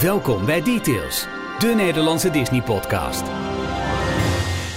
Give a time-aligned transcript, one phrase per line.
[0.00, 1.26] Welkom bij Details,
[1.58, 3.22] de Nederlandse Disney-podcast.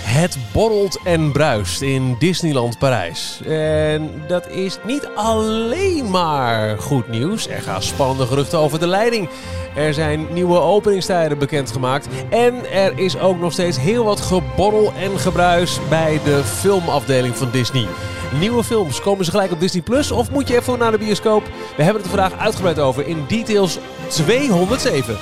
[0.04, 3.42] Het borrelt en bruist in Disneyland Parijs.
[3.46, 7.47] En dat is niet alleen maar goed nieuws.
[7.47, 9.29] Er gaan spannende geruchten over de leiding.
[9.76, 12.08] Er zijn nieuwe openingstijden bekendgemaakt.
[12.29, 17.49] En er is ook nog steeds heel wat geborrel en gebruis bij de filmafdeling van
[17.52, 17.86] Disney.
[18.34, 21.44] Nieuwe films, komen ze gelijk op Disney Plus of moet je even naar de bioscoop?
[21.78, 23.78] We hebben het er vandaag uitgebreid over in Details
[24.10, 25.18] 207.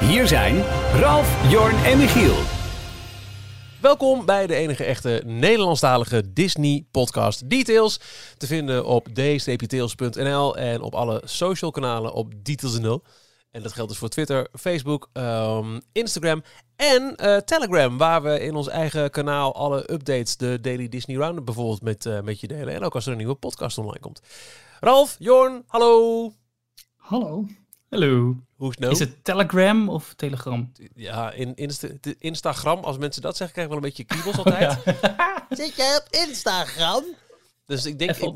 [0.00, 2.34] Hier zijn Ralf, Jorn en Michiel.
[3.80, 8.00] Welkom bij de enige echte Nederlandstalige Disney podcast Details.
[8.36, 13.02] Te vinden op d-tails.nl en op alle social kanalen op Details.nl.
[13.50, 16.42] En dat geldt dus voor Twitter, Facebook, ehm, Instagram
[16.76, 17.98] en eh, Telegram.
[17.98, 22.20] Waar we in ons eigen kanaal alle updates, de Daily Disney Roundup bijvoorbeeld, met, eh,
[22.20, 22.74] met je delen.
[22.74, 24.20] En ook als er een nieuwe podcast online komt.
[24.80, 26.32] Ralf, Jorn, hallo.
[26.96, 27.46] Hallo.
[27.88, 28.36] Hallo.
[28.56, 28.92] Hoe is het nou?
[28.92, 30.72] Is het Telegram of Telegram?
[30.94, 34.78] Ja, in Insta Instagram, als mensen dat zeggen, krijg ik wel een beetje kriebels altijd.
[35.50, 37.04] Zit jij op Instagram?
[37.66, 38.26] Dus ik denk Even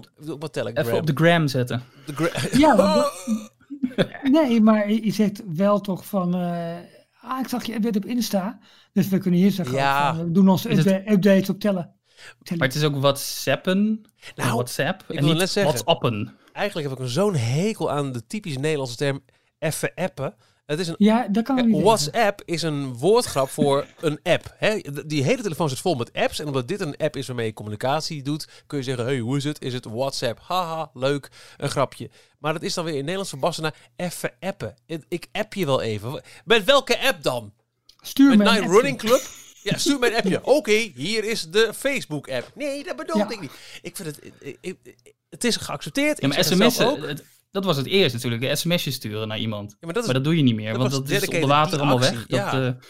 [0.41, 0.85] op, Telegram.
[0.87, 1.85] Even op de gram zetten.
[2.07, 3.53] De gra- Ja, want-
[4.31, 6.35] nee, maar je zegt wel toch van.
[6.35, 6.77] eh,
[7.21, 8.59] ah, ik zag je update op Insta.
[8.93, 10.15] Dus we kunnen hier zeggen: Ja.
[10.15, 11.95] van, we doen onze het- updates op tellen.
[12.43, 12.59] tellen.
[12.59, 14.03] Maar het is ook WhatsAppen.
[14.37, 15.05] Nou, WhatsApp.
[15.09, 15.73] ik en wil net zeggen.
[15.75, 16.37] WhatsAppen.
[16.53, 19.21] Eigenlijk heb ik zo'n hekel aan de typische Nederlandse term
[19.59, 20.35] even appen.
[20.67, 21.83] Het is een Ja, dat kan niet.
[21.83, 24.55] WhatsApp is een woordgrap voor een app.
[24.57, 24.79] Hè?
[25.07, 26.39] Die hele telefoon zit vol met apps.
[26.39, 29.37] En omdat dit een app is waarmee je communicatie doet, kun je zeggen: hey, hoe
[29.37, 29.61] is het?
[29.63, 30.41] Is het WhatsApp?
[30.43, 32.11] Haha, leuk, een grapje.
[32.39, 34.75] Maar dat is dan weer in Nederlands verbassen naar even appen.
[35.09, 36.23] Ik- app je wel even.
[36.45, 37.53] Met welke app dan?
[38.01, 38.75] Stuur Met me een Nine appje.
[38.77, 39.23] Running Club?
[39.63, 40.45] Ja, stuur mij een appje.
[40.57, 42.51] Oké, hier is de Facebook-app.
[42.55, 43.31] Nee, dat bedoelde Ja.
[43.31, 43.53] ik niet.
[43.83, 44.33] Ik vind het...
[44.41, 44.97] ik- ik-
[45.31, 46.21] het is geaccepteerd.
[46.21, 47.07] Ja, maar sms'en, ook.
[47.07, 47.25] het-
[47.55, 48.43] dat was het eerst natuurlijk.
[48.43, 49.71] Een sms'je sturen naar iemand.
[49.71, 51.47] Ja, maar dat is Maar dat doe je niet meer, dat want dat is onder
[51.49, 52.51] water allemaal actie, weg.
[52.51, 52.81] Dat, eh,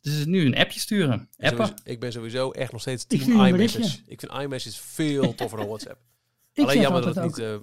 [0.00, 1.28] dus het is nu een appje sturen.
[1.38, 1.66] Appen.
[1.66, 3.98] Sowieso- ik ben sowieso echt nog steeds team iMessage.
[4.06, 5.98] Ik vind iMessage veel toffer dan WhatsApp.
[6.52, 7.36] Ik Alleen jammer dat het ook.
[7.36, 7.60] niet eh, eh,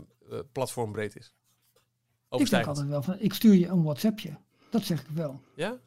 [0.52, 1.26] platformbreed is.
[1.26, 2.68] ik zeg Overstijgend.
[2.70, 4.38] altijd wel van: ik stuur je een WhatsAppje.
[4.70, 5.42] Dat zeg ik wel.
[5.56, 5.78] Ja?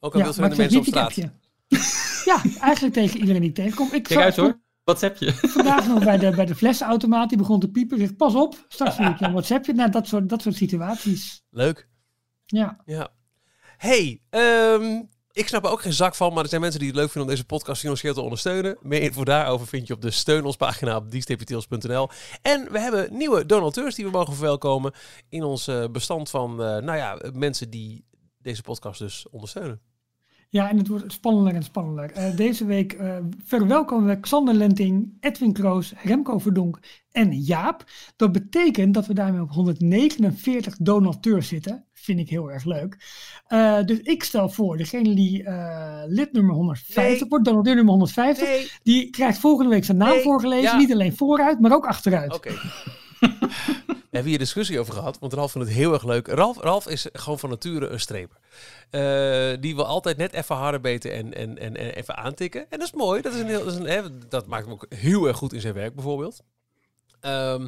[0.00, 1.14] Ook al Ja, wil van ik de mensen op straat.
[2.30, 3.86] ja, eigenlijk tegen iedereen die ik tegenkom.
[3.86, 4.60] Ik Kijk zag uit hoor.
[4.84, 5.32] WhatsAppje.
[5.32, 7.28] Vandaag nog bij de, bij de flessenautomaat.
[7.28, 8.00] Die begon te piepen.
[8.00, 9.72] Ik zeg: pas op, straks stuur ik je een WhatsAppje.
[9.72, 11.44] Nou, dat soort, dat soort situaties.
[11.50, 11.88] Leuk.
[12.46, 12.80] Ja.
[12.84, 13.08] Ja.
[13.76, 15.02] Hey, ehm,
[15.32, 17.22] ik snap er ook geen zak van, maar er zijn mensen die het leuk vinden
[17.22, 18.76] om deze podcast financieel te ondersteunen.
[18.80, 22.08] Meer info daarover vind je op de steun ons pagina op diestepiteels.nl.
[22.42, 24.92] En we hebben nieuwe donateurs die we mogen verwelkomen
[25.28, 28.04] in ons eh, bestand van, eh, nou ja, mensen die
[28.38, 29.80] deze podcast dus ondersteunen.
[30.54, 32.10] Ja, en het wordt spannender en spannender.
[32.12, 36.78] Eh, deze week eh, verwelkomen we Xander Lenting, Edwin Kroos, Remco Verdonk
[37.12, 37.84] en Jaap.
[38.16, 41.84] Dat betekent dat we daarmee op 149 donateurs zitten.
[41.92, 42.96] Vind ik heel erg leuk.
[43.46, 45.44] Eh, dus ik stel voor, degene die
[46.06, 47.28] lid nummer 150 Nee.
[47.28, 50.62] wordt, donateur nummer 150, Nee, die krijgt volgende week zijn naam Nee, voorgelezen.
[50.70, 50.76] ja.
[50.76, 52.34] Niet alleen vooruit, maar ook achteruit.
[52.34, 52.50] oké.
[54.14, 56.26] We hebben hier discussie over gehad, want Ralf vond het heel erg leuk.
[56.26, 58.36] Ralf, Ralf is gewoon van nature een streper.
[58.90, 62.60] Eh, die wil altijd net even harder beten en, en, en, en even aantikken.
[62.70, 63.22] En dat is mooi.
[63.22, 66.42] Dat, is een heel, dat maakt hem ook heel erg goed in zijn werk bijvoorbeeld.
[67.20, 67.66] Ehm,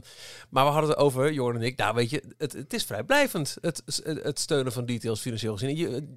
[0.50, 3.56] maar we hadden het over, Jorn en ik, nou weet je, het, het is vrijblijvend,
[3.60, 5.76] het, het steunen van details financieel gezien.
[5.76, 6.12] Je,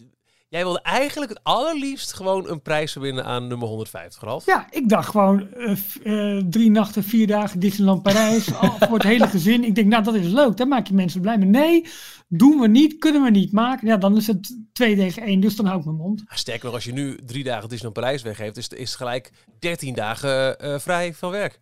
[0.50, 4.46] jij wilde eigenlijk het allerliefst gewoon een prijs verbinden aan nummer 150, Ralf.
[4.46, 5.72] Ja, ik dacht gewoon eh,
[6.04, 9.64] eh, drie nachten, vier dagen Disneyland Parijs al voor het hele gezin.
[9.64, 11.38] Ik denk, nou dat is leuk, dan maak je mensen blij.
[11.38, 11.86] Maar nee,
[12.28, 13.88] doen we niet, kunnen we niet maken.
[13.88, 16.24] Ja, dan is het twee tegen één, dus dan hou ik mijn mond.
[16.28, 19.94] Sterker nog, als je nu drie dagen Disneyland Parijs weggeeft, is, is het gelijk 13
[19.94, 21.60] dagen eh, vrij van werk.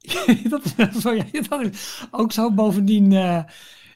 [0.50, 2.52] dat, is, ja, dat is ook zo.
[2.52, 3.12] Bovendien,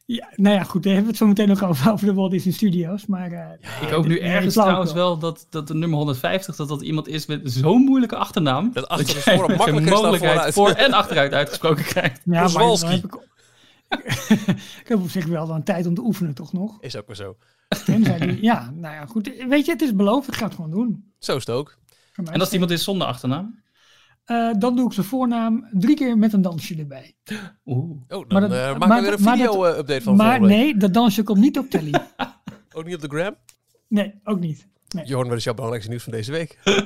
[0.04, 2.30] ja, nou ja, goed, daar hebben we het zo meteen nog over, over de Walt
[2.30, 3.06] Disney Studios.
[3.06, 5.04] Maar eh, Ik hoop nu ergens trouwens wel.
[5.04, 8.70] wel dat, dat de nummer 150 dat dat iemand is met zo'n moeilijke achternaam.
[8.72, 12.20] Dat achter makkelijker is dan mogelijkheid voor en achteruit uitgesproken krijgt.
[12.24, 12.90] ja, maar dan Kozłowski.
[12.90, 13.14] heb ik,
[14.82, 16.76] ik heb op zich wel dan tijd om te oefenen, toch nog?
[16.80, 17.36] Is ook maar zo.
[17.84, 19.44] Tenzij die, ja, nou ja, goed.
[19.48, 21.12] Weet je, het is beloofd, ik ga het gewoon doen.
[21.18, 21.78] Zo is het ook.
[22.14, 23.62] En als is iemand is zonder achternaam?
[24.24, 27.14] Eh, dan doe ik zijn voornaam drie keer met een dansje erbij.
[27.64, 27.90] Oeh.
[27.90, 30.94] Oh, dan Maar dat- eh, maken maar we weer een video-update van maar nee, dat
[30.94, 31.94] dansje komt niet op telly.
[32.76, 33.34] Ook niet op de gram?
[33.88, 34.66] Nee, ook niet.
[35.04, 36.58] Jorn, wat is jouw belangrijkste nieuws van deze week?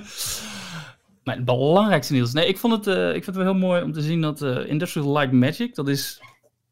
[1.25, 2.33] Maar het belangrijkste nieuws.
[2.33, 4.43] Nee, ik vond het, eh, ik vind het wel heel mooi om te zien dat
[4.43, 6.21] eh, Industrial Light Magic, dat is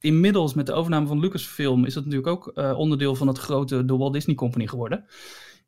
[0.01, 3.85] inmiddels met de overname van Lucasfilm, is dat natuurlijk ook eh, onderdeel van het grote
[3.85, 5.05] de Walt Disney Company geworden.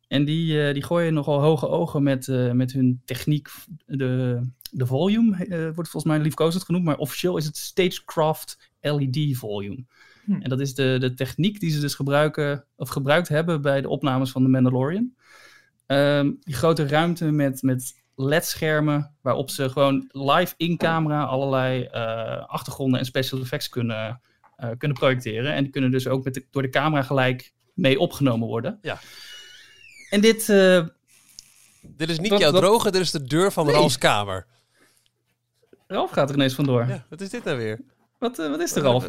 [0.08, 3.48] En die, eh, die gooien nogal hoge ogen met, eh, met hun techniek,
[3.86, 9.36] de de volume eh, wordt volgens mij liefkozend genoemd, maar officieel is het Stagecraft LED
[9.36, 9.84] volume.
[10.24, 10.32] Hm.
[10.32, 13.88] En dat is de, de techniek die ze dus gebruiken, of gebruikt hebben bij de
[13.88, 15.14] opnames van The Mandalorian.
[15.86, 22.46] Ehm, die grote ruimte met, met LED-schermen, waarop ze gewoon live in camera allerlei eh,
[22.46, 24.20] achtergronden en special effects kunnen,
[24.56, 25.54] eh, kunnen projecteren.
[25.54, 28.78] En die kunnen dus ook met de- door de camera gelijk mee opgenomen worden.
[28.82, 28.98] Ja.
[30.10, 30.86] En dit, eh,
[31.82, 33.74] Dit is niet jouw droge, dit is de deur van Nee.
[33.74, 34.46] Ralfs kamer.
[35.88, 36.86] Ralf gaat er ineens vandoor.
[36.88, 37.80] Ja, wat is dit nou weer?
[38.18, 39.08] Wat, eh, wat is er, Ralf?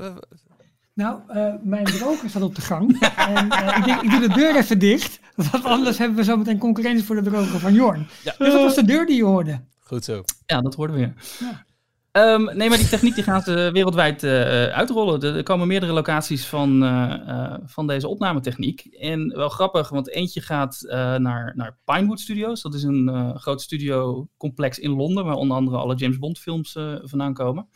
[0.93, 2.99] Nou, eh, mijn droger staat op de gang.
[3.17, 5.19] en eh, ik, denk, ik doe de deur even dicht.
[5.35, 8.07] Want anders hebben we zometeen concurrentie voor de droger van Jorn.
[8.23, 8.35] Ja.
[8.37, 9.61] Dus dat was de deur die je hoorde.
[9.79, 10.23] Goed zo.
[10.45, 11.13] Ja, dat hoorden we weer.
[11.39, 11.65] Ja.
[12.11, 14.31] Ehm, nee, maar die techniek die gaan ze wereldwijd eh,
[14.65, 15.21] uitrollen.
[15.21, 18.85] Er, komen meerdere locaties van, eh, eh, van deze opnametechniek.
[18.85, 22.61] En wel grappig, want eentje gaat eh, naar, naar Pinewood Studios.
[22.61, 26.75] Dat is een eh, groot studiocomplex in Londen, waar onder andere alle James Bond films
[26.75, 27.67] eh, vandaan komen.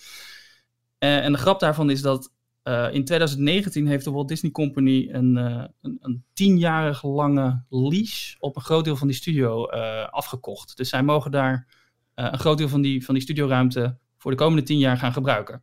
[0.98, 2.32] Eh, en de grap daarvan is dat
[2.64, 8.36] eh, in 2019 heeft de Walt Disney Company een, eh, een, een tienjarig lange lease
[8.40, 10.78] op een groot deel van die studio eh, afgekocht.
[10.78, 11.68] Dus zij mogen daar
[12.14, 15.14] eh, een groot deel van die, van die studioruimte voor de komende tien jaar gaan
[15.14, 15.62] gebruiken.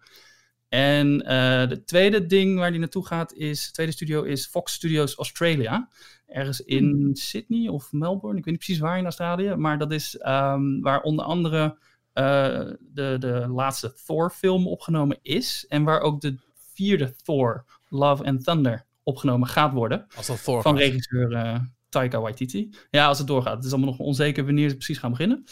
[0.68, 4.72] En eh de tweede ding waar die naartoe gaat is, de tweede studio is Fox
[4.72, 5.88] Studios Australia.
[6.26, 9.54] Ergens in Sydney of Melbourne, ik weet niet precies waar in Australië.
[9.54, 11.78] Maar dat is ehm, waar onder andere
[12.12, 15.64] eh, de, de laatste Thor film opgenomen is.
[15.68, 16.36] En waar ook de
[16.74, 20.82] vierde Thor, Love and Thunder, opgenomen gaat worden Als dat Thor van gaat.
[20.82, 22.70] regisseur eh, Taika Waititi.
[22.90, 23.56] Ja, als het doorgaat.
[23.56, 25.44] Het is allemaal nog onzeker wanneer ze precies gaan beginnen.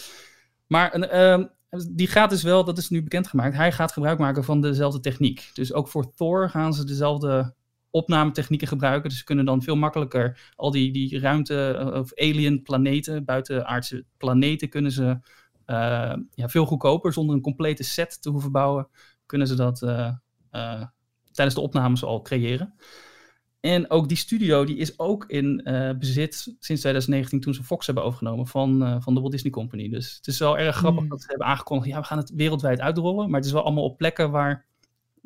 [0.67, 1.45] Maar een, ehm,
[1.91, 5.51] die gaat dus wel, dat is nu bekendgemaakt, hij gaat gebruik maken van dezelfde techniek.
[5.53, 7.55] Dus ook voor Thor gaan ze dezelfde
[7.91, 9.09] opnametechnieken gebruiken.
[9.09, 14.05] Dus ze kunnen dan veel makkelijker al die, die ruimte eh, of alien planeten, buitenaardse
[14.17, 15.19] planeten, kunnen ze
[15.65, 18.89] eh, ja, veel goedkoper, zonder een complete set te hoeven bouwen,
[19.27, 20.13] kunnen ze dat eh,
[21.33, 22.75] tijdens de opnames al creëren.
[23.61, 27.87] En ook die studio die is ook in eh, bezit sinds 2019 toen ze Fox
[27.87, 29.89] hebben overgenomen van, eh, van de Walt Disney Company.
[29.89, 31.09] Dus het is wel erg grappig Hmm.
[31.09, 33.27] dat ze hebben aangekondigd, ja we gaan het wereldwijd uitrollen.
[33.31, 34.68] Maar het is wel allemaal op plekken waar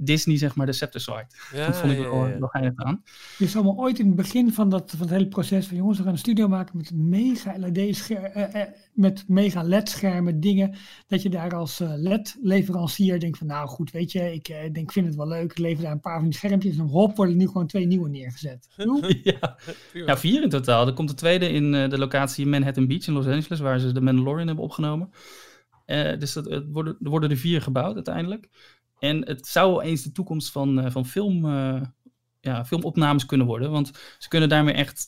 [0.04, 1.37] Disney zeg maar de scepter zwaait.
[1.52, 2.38] Ja, dat vond ik ja, wel, ja.
[2.38, 3.02] wel geinig aan.
[3.38, 5.99] Je zal me ooit in het begin van, dat, van het hele proces van jongens,
[5.99, 10.76] we gaan een studio maken met mega LED-schermen, met mega LED-schermen, dingen,
[11.06, 14.76] dat je daar als eh, LED-leverancier denkt van nou goed, weet je, ik eh, denk,
[14.76, 17.16] ik vind het wel leuk, ik lever daar een paar van die schermpjes en hop,
[17.16, 18.69] worden er nu gewoon twee nieuwe neergezet.
[19.22, 19.58] ja.
[19.93, 20.87] Ja, vier in totaal.
[20.87, 23.93] Er komt de tweede in eh, de locatie Manhattan Beach in Los Angeles, waar ze
[23.93, 25.10] de Mandalorian hebben opgenomen.
[25.87, 28.48] Eh, dus dat, het worden, er worden er vier gebouwd uiteindelijk.
[29.02, 31.82] En het zou eens de toekomst van, eh, van film, eh,
[32.40, 33.70] ja, filmopnames kunnen worden.
[33.70, 35.06] Want ze kunnen daarmee echt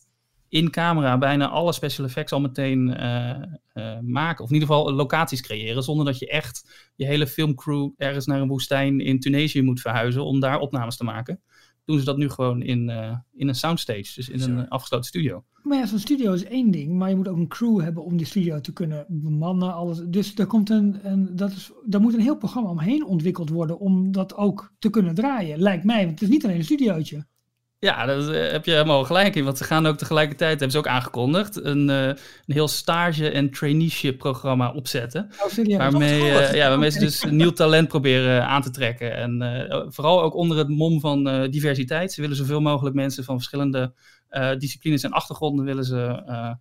[0.49, 4.45] in camera bijna alle special effects al meteen eh, maken.
[4.45, 5.83] Of in ieder geval locaties creëren.
[5.83, 10.25] Zonder dat je echt je hele filmcrew ergens naar een woestijn in Tunesië moet verhuizen
[10.25, 11.41] om daar opnames te maken.
[11.85, 14.13] Doen ze dat nu gewoon in, eh, in een soundstage.
[14.15, 15.45] Dus in een eh, afgesloten studio.
[15.63, 18.17] Maar ja, zo'n studio is één ding, maar je moet ook een crew hebben om
[18.17, 19.75] die studio te kunnen bemannen.
[19.75, 20.03] Alles.
[20.07, 23.79] Dus er komt een, een, dat is, daar moet een heel programma omheen ontwikkeld worden
[23.79, 25.99] om dat ook te kunnen draaien, lijkt mij.
[25.99, 27.27] Want het is niet alleen een studiootje.
[27.85, 28.19] Ja, daar
[28.53, 29.45] heb je helemaal gelijk in.
[29.45, 32.17] Want ze gaan ook tegelijkertijd, hebben ze ook aangekondigd, een, eh, een
[32.47, 35.31] heel stage- en traineeship programma opzetten.
[35.59, 35.77] Oh?
[35.79, 39.17] Waarmee, eh, ja, waarmee ze dus nieuw talent proberen aan te trekken.
[39.17, 42.13] En eh, vooral ook onder het mom van eh, diversiteit.
[42.13, 43.95] Ze willen zoveel mogelijk mensen van verschillende
[44.29, 46.53] eh, disciplines en achtergronden willen ze eh,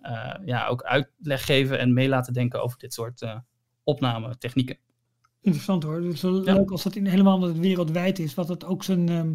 [0.00, 3.36] eh, ja, ook uitleg geven en mee laten denken over dit soort eh
[3.84, 4.76] opnametechnieken.
[5.40, 6.02] Interessant hoor.
[6.20, 6.54] Wel Ja.
[6.54, 9.32] leuk als dat in helemaal omdat het wereldwijd is, wat het ook zijn, ehm,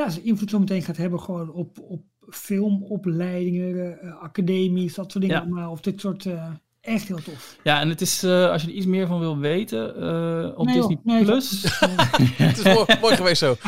[0.00, 5.24] ja, zijn invloed zo meteen gaat hebben gewoon op, op filmopleidingen, eh, academies, dat soort
[5.24, 5.70] dingen Ja.
[5.70, 7.56] Of dit soort, eh, echt heel tof.
[7.62, 10.66] Ja, en het is, eh, als je er iets meer van wil weten, eh, op
[10.66, 11.62] Nee, joh, Disney nee, Plus.
[12.46, 13.56] Het is mooi, mooi geweest zo.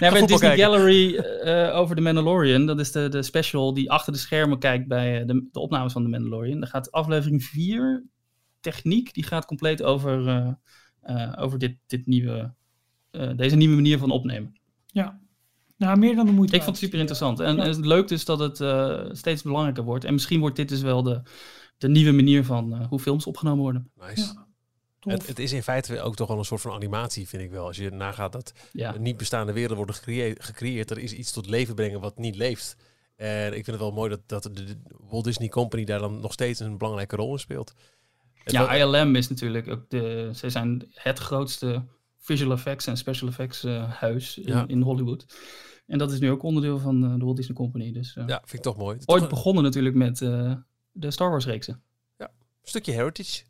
[0.00, 0.64] Nee, bij Disney kijken.
[0.64, 4.88] Gallery eh, over The Mandalorian, dat is de, de special die achter de schermen kijkt
[4.88, 6.60] bij de, de opnames van The Mandalorian.
[6.60, 8.04] Daar gaat aflevering 4,
[8.62, 10.52] techniek, die gaat compleet over, eh,
[11.00, 12.54] eh, over dit, dit nieuwe,
[13.10, 14.60] eh, deze nieuwe manier van opnemen.
[14.86, 15.20] Ja.
[15.82, 16.54] Nou, meer dan de moeite.
[16.54, 17.40] Ik vond het super interessant.
[17.40, 17.62] En, Ja.
[17.64, 20.04] en leuk dus dat het eh, steeds belangrijker wordt.
[20.04, 21.22] En misschien wordt dit dus wel de,
[21.78, 23.90] de nieuwe manier van eh, hoe films opgenomen worden.
[23.96, 24.20] Nice.
[25.00, 25.12] Ja.
[25.12, 27.66] Het, het is in feite ook toch wel een soort van animatie, vind ik wel.
[27.66, 30.90] Als je nagaat dat Ja, niet bestaande werelden worden gecreë- gecreëerd.
[30.90, 32.76] Er is iets tot leven brengen wat niet leeft.
[33.16, 34.76] En ik vind het wel mooi dat, dat de,
[35.10, 37.74] Walt Disney Company daar dan nog steeds een belangrijke rol in speelt.
[38.34, 41.82] Het wel- ja ILM is natuurlijk ook de, ze zijn het grootste
[42.18, 44.64] visual effects en special effects eh, huis in, Ja.
[44.66, 45.26] in Hollywood.
[45.92, 47.92] En dat is nu ook onderdeel van eh, de Walt Disney Company.
[47.92, 48.96] Dus eh, ja, vind ik toch mooi.
[48.96, 50.54] Ooit toch een begonnen natuurlijk met eh,
[50.92, 51.82] de Star Wars reeksen.
[52.62, 53.42] stukje heritage.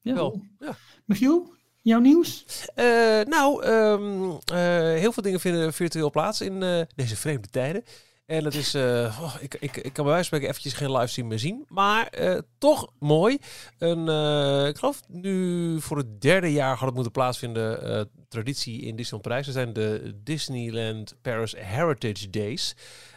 [0.00, 0.14] Ja.
[0.14, 0.76] Wel, ja.
[1.04, 2.44] Michiel, jouw nieuws?
[2.74, 7.82] Eh, nou, ehm, eh, heel veel dingen vinden virtueel plaats in eh, deze vreemde tijden.
[8.26, 10.92] En dat is, eh, oh, ik, ik, ik kan bij wijze van spreken eventjes geen
[10.92, 11.64] livestream meer zien.
[11.68, 13.38] Maar eh, toch mooi.
[13.78, 18.10] Een, eh, ik geloof nu voor het derde jaar had het moeten plaatsvinden.
[18.28, 19.46] traditie in Disneyland Parijs.
[19.46, 22.74] Dat zijn de Disneyland Paris Heritage Days.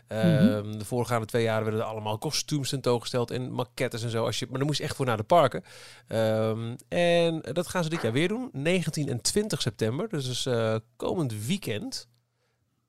[0.08, 4.26] Ehm, De voorgaande twee jaren werden er allemaal kostuums tentoongesteld en maquettes en zo.
[4.26, 5.64] Als je, maar dan moest je echt voor naar de parken.
[6.08, 8.50] Ehm, en dat gaan ze dit jaar weer doen.
[8.52, 10.10] 19 en 20 september.
[10.10, 12.08] Dus is eh, komend weekend.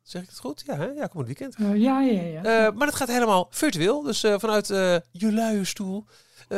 [0.07, 0.63] Zeg ik het goed?
[0.67, 0.85] Ja, hè?
[0.85, 1.55] ja komend weekend.
[1.55, 2.43] Eh, ja, ja, ja.
[2.43, 4.03] Eh, maar het gaat helemaal virtueel.
[4.03, 4.67] Dus eh, vanuit
[5.11, 6.05] je luie stoel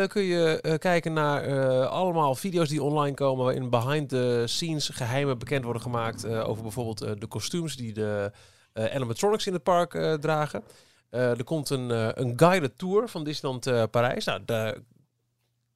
[0.06, 3.44] kun je kijken naar allemaal video's die online komen.
[3.44, 6.26] Waarin behind the scenes geheimen bekend worden gemaakt.
[6.26, 8.32] over bijvoorbeeld de kostuums die de
[8.72, 10.62] animatronics in het park dragen.
[11.10, 11.90] Er komt een,
[12.20, 14.24] een guided tour van Disneyland Parijs.
[14.24, 14.82] Nou, de,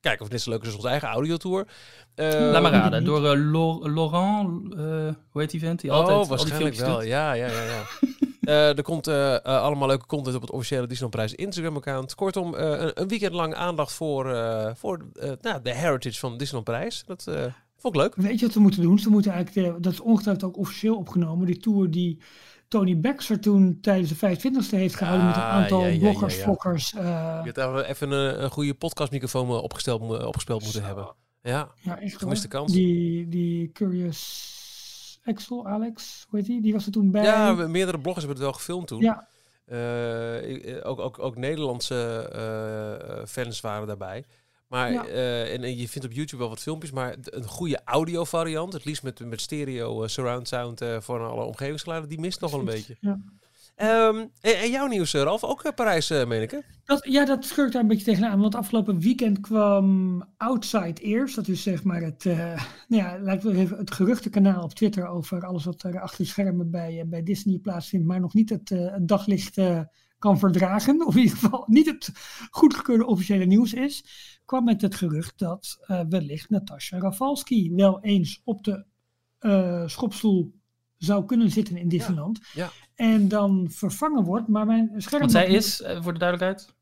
[0.03, 1.67] kijken of het net zo leuk is als onze eigen audiotour.
[2.15, 2.99] Eh, Laat maar ik raden.
[2.99, 3.09] niet.
[3.09, 4.79] Door eh, Lo- Laurent, eh,
[5.31, 5.81] hoe heet die vent?
[5.81, 6.99] Die altijd oh, al die waarschijnlijk wel.
[6.99, 7.07] doet.
[7.07, 7.63] Ja, ja, ja.
[7.65, 7.83] ja.
[8.43, 12.15] Eh, er komt eh, eh, allemaal leuke content op het officiële Disneyland Prijs Instagram-account.
[12.15, 16.31] Kortom, eh, een, een weekend lang aandacht voor, eh, voor eh, nou, de heritage van
[16.37, 17.03] Disneyland Parijs.
[17.07, 17.35] Dat eh,
[17.79, 18.15] vond ik leuk.
[18.17, 18.99] Weet je wat we moeten doen?
[18.99, 22.19] Ze moeten eigenlijk, de, dat is ongetwijfeld ook officieel opgenomen, die tour die
[22.73, 25.99] Tony Baxter toen tijdens de 25e heeft gehouden met een Ah, aantal ja, ja, ja,
[26.45, 26.99] bloggers, ja.
[27.01, 30.87] eh, Je had daar even een, een goede podcastmicrofoon eh, opgesteld, mo- opgespeeld moeten Zo.
[30.87, 31.15] hebben.
[31.43, 32.59] Ja, ja, echt gemiste hoor.
[32.61, 32.73] kans.
[32.73, 36.61] Die, die Curious Axel, Alex, hoe heet die?
[36.63, 37.23] Die was er toen bij.
[37.25, 39.01] ja, meerdere bloggers hebben het wel gefilmd toen.
[39.01, 39.27] Ja.
[39.65, 44.25] Eh, eh, ook, ook, ook Nederlandse eh, fans waren daarbij.
[44.73, 45.07] Maar, Ja.
[45.07, 48.73] eh, en, en je vindt op YouTube wel wat filmpjes, maar een goede audio variant,
[48.73, 52.51] het liefst met, met stereo eh, surround sound eh, voor alle omgevingsgeluiden, die mist nog
[52.51, 52.97] wel een beetje.
[53.01, 53.21] Ja.
[53.77, 55.45] Ehm, en, en jouw nieuws, Ralf?
[55.45, 56.59] Ook Parijs, meen ik, hè?
[56.85, 58.41] Dat, ja, dat schurkt daar een beetje tegenaan.
[58.41, 61.35] Want afgelopen weekend kwam Outside Ears.
[61.35, 65.47] Dat is zeg maar het, nou ja, laten we even het geruchtenkanaal op Twitter over
[65.47, 68.07] alles wat er achter de schermen bij, bij Disney plaatsvindt.
[68.07, 69.57] Maar nog niet het, het daglicht
[70.23, 71.07] kan verdragen.
[71.07, 72.11] Of in ieder geval niet het
[72.51, 74.05] goedgekeurde officiële nieuws is.
[74.45, 78.85] Kwam met het gerucht dat eh, wellicht Natasha Rafalski wel eens op de
[79.39, 80.55] eh, schopstoel
[80.97, 82.41] zou kunnen zitten in Disneyland.
[82.53, 82.71] ja.
[82.95, 84.49] En dan vervangen wordt.
[84.49, 85.21] Maar mijn scherm.
[85.21, 86.75] Want zij is, eh, voor de duidelijkheid,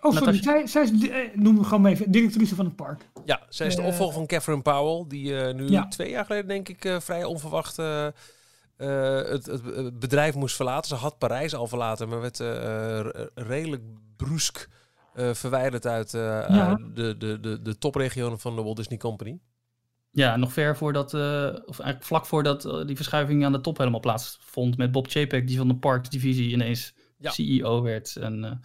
[0.00, 0.26] Oh, sorry.
[0.26, 0.66] Natasja.
[0.66, 3.08] Zij, zij is, eh, noem me gewoon even, directrice van het park.
[3.24, 5.88] Ja, zij is de opvolger van Catherine Powell, die eh, nu Ja.
[5.88, 7.76] twee jaar geleden, denk ik, eh, vrij onverwacht
[8.78, 10.88] eh, het, bedrijf moest verlaten.
[10.88, 13.82] Ze had Parijs al verlaten, maar werd eh, eh, redelijk
[14.16, 14.68] brusk
[15.14, 16.78] verwijderd uit Ja.
[16.94, 19.38] de, de, de, de topregionen van de Walt Disney Company.
[20.10, 24.76] ja, nog ver voordat, of eigenlijk vlak voordat die verschuiving aan de top helemaal plaatsvond
[24.76, 27.30] met Bob Chapek, die van de parkdivisie ineens Ja.
[27.30, 28.16] CEO werd.
[28.16, 28.60] En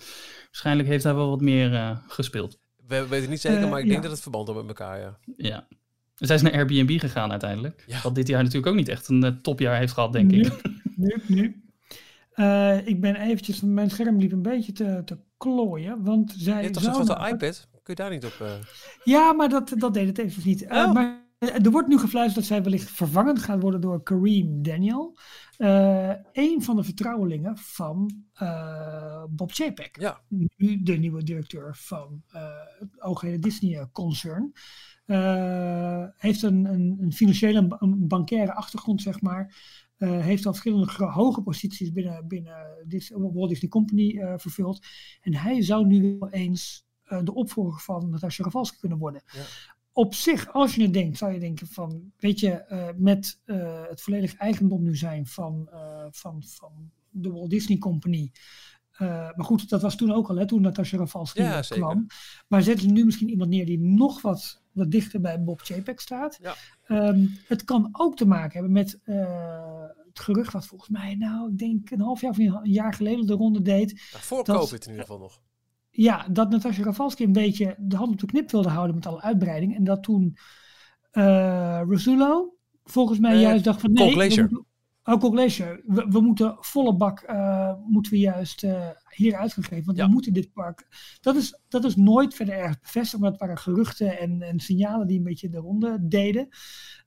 [0.46, 2.58] waarschijnlijk heeft hij wel wat meer gespeeld.
[2.88, 3.92] We weten het niet zeker, maar ik ja.
[3.92, 5.18] denk dat het verband had met elkaar, ja.
[5.38, 5.68] Ja.
[6.28, 7.84] Zij is naar Airbnb gegaan uiteindelijk.
[7.88, 8.02] Ja.
[8.02, 10.62] Wat dit jaar natuurlijk ook niet echt een eh, topjaar heeft gehad, denk ik.
[10.96, 11.64] Nu, nu.
[12.34, 16.62] Eh, ik ben eventjes, mijn scherm liep een beetje te, te klooien, want zij Je
[16.62, 17.68] hebt toch zo'n grote iPad?
[17.72, 18.34] Kun je daar niet op...
[18.42, 18.52] eh,
[19.04, 20.64] Ja, maar dat, dat deed het even niet.
[20.66, 20.94] Eh, Oh.
[20.94, 25.18] Maar er wordt nu gefluisterd dat zij wellicht vervangen gaat worden door Kareem Daniel.
[25.58, 29.98] Eh een van de vertrouwelingen van eh, Bob Chapek.
[30.00, 30.22] Ja.
[30.58, 32.42] Nu de nieuwe directeur van eh,
[32.80, 34.52] het algehele Disney-concern.
[35.06, 39.56] Eh, heeft een, een, een financiële een bankaire achtergrond, zeg maar.
[39.98, 44.86] Eh, heeft al verschillende hoge posities binnen, binnen Dis- Walt Disney Company eh, vervuld.
[45.22, 46.86] En hij zou nu wel eens
[47.24, 49.22] de opvolger van Natasha Rafalski kunnen worden.
[49.26, 49.42] Ja.
[49.92, 53.40] Op zich, als je het denkt, zou je denken van, weet je, met
[53.88, 55.70] het volledig eigendom nu zijn van,
[56.12, 58.32] van, van de Walt Disney Company.
[58.98, 61.84] Maar goed, dat was toen ook al, hè, toen Natasha Ja, zeker.
[61.84, 62.06] kwam.
[62.48, 66.00] Maar zetten ze nu misschien iemand neer die nog wat, wat dichter bij Bob Chapek
[66.00, 66.38] staat.
[66.42, 66.56] Ja.
[66.86, 71.50] Ehm, het kan ook te maken hebben met eh, het gerucht wat volgens mij, nou,
[71.52, 74.02] ik denk een half jaar of een jaar geleden de ronde deed.
[74.02, 75.42] voor Dat- COVID in ieder geval nog.
[75.90, 79.22] Ja, dat Natasja Rafalski een beetje de hand op de knip wilde houden met alle
[79.22, 79.76] uitbreiding.
[79.76, 80.38] En dat toen
[81.12, 82.54] eh Rasulo
[82.84, 84.40] volgens mij Eh, juist dacht van nee, we Glacier.
[84.42, 84.66] moeten,
[85.04, 85.82] Glacier.
[85.86, 89.86] We, we moeten volle bak, eh, moeten we juist eh hier uit gaan geven.
[89.86, 90.06] Want Ja.
[90.06, 90.88] we moeten dit park.
[91.22, 95.08] Dat is, dat is nooit verder erg bevestigd, maar het waren geruchten en, en signalen
[95.08, 96.48] die een beetje de ronde deden.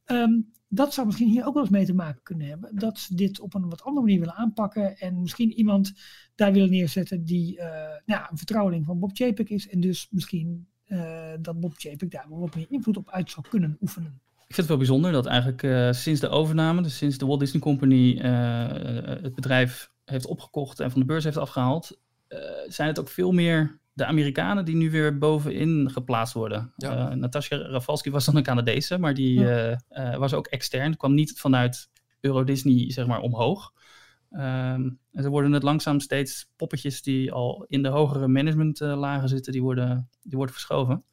[0.05, 2.77] Ehm, dat zou misschien hier ook wel eens mee te maken kunnen hebben.
[2.77, 4.99] Dat ze dit op een wat andere manier willen aanpakken.
[4.99, 5.93] En misschien iemand
[6.35, 9.69] daar willen neerzetten die eh, nou, een vertrouweling van Bob Chapek is.
[9.69, 10.67] En dus misschien
[11.41, 14.21] dat Bob Chapek daar wel wat meer invloed op uit zou kunnen oefenen.
[14.49, 17.41] Ik vind het wel bijzonder dat eigenlijk eh, sinds de overname, dus sinds de Walt
[17.41, 18.69] Disney Company eh,
[19.23, 21.99] het bedrijf heeft opgekocht en van de beurs heeft afgehaald,
[22.29, 26.73] eh, zijn het ook veel meer de Amerikanen die nu weer bovenin geplaatst worden.
[26.77, 27.11] Ja.
[27.11, 29.79] Eh, Natasja Rafalski was dan een Canadese, maar die Ja.
[29.89, 30.97] eh, eh, was ook extern.
[30.97, 31.89] Kwam niet vanuit
[32.21, 33.73] Euro Disney, zeg maar, omhoog.
[34.31, 39.53] Ehm, en ze worden het langzaam steeds poppetjes die al in de hogere managementlagen zitten,
[39.53, 41.05] die worden, die worden verschoven.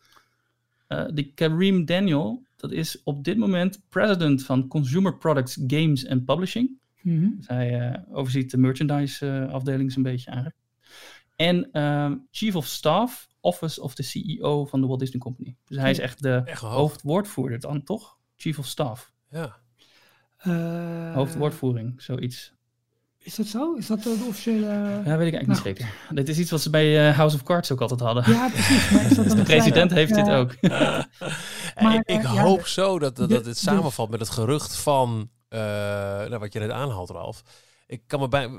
[0.94, 6.26] Eh die Kareem Daniel, dat is op dit moment president van Consumer Products, Games and
[6.26, 6.82] Publishing.
[7.02, 7.30] Mhm.
[7.38, 10.58] Dus hij eh, overziet de merchandise eh, afdeling zo'n beetje eigenlijk.
[11.36, 15.56] En ehm, Chief of Staff, Office of the CEO van de Walt Disney Company.
[15.66, 18.18] Dus hij is echt de Echt hoofdwoordvoerder dan, toch?
[18.36, 19.12] Chief of Staff.
[19.30, 19.62] Ja.
[20.38, 22.54] Eh, Hoofdwoordvoering, zoiets.
[23.24, 23.74] Is dat zo?
[23.74, 24.66] Is dat eh, de officiële...
[25.06, 25.94] Ja, weet ik eigenlijk Nou, niet zeker.
[26.10, 28.32] Dit is iets wat ze bij eh, House of Cards ook altijd hadden.
[28.32, 28.90] Ja, precies.
[28.90, 30.56] Maar is dat dan de president heeft dit Ja, ook.
[31.82, 35.60] Maar, ik eh, hoop de- zo dat, dat, dit samenvalt met het gerucht van eh,
[35.60, 37.42] nou, wat je net aanhaalt, Ralf.
[37.88, 38.50] Ik kan me bij.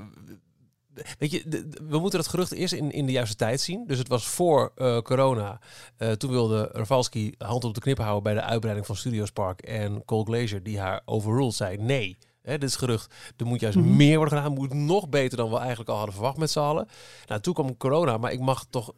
[1.19, 3.83] Weet je, we moeten dat gerucht eerst in, in de juiste tijd zien.
[3.87, 5.59] Dus het was voor eh, corona.
[5.97, 9.61] Eh, toen wilde Rafalski hand op de knip houden bij de uitbreiding van Studios Park.
[9.61, 12.17] En Cole Glazer, die haar overruled, zei nee.
[12.45, 13.13] Hè, dit is gerucht.
[13.37, 13.95] Er moet juist Mhm.
[13.95, 14.53] meer worden gedaan.
[14.53, 16.87] Moet nog beter dan we eigenlijk al hadden verwacht met z'n allen.
[17.25, 18.17] Nou, toen kwam corona.
[18.17, 18.93] Maar ik mag toch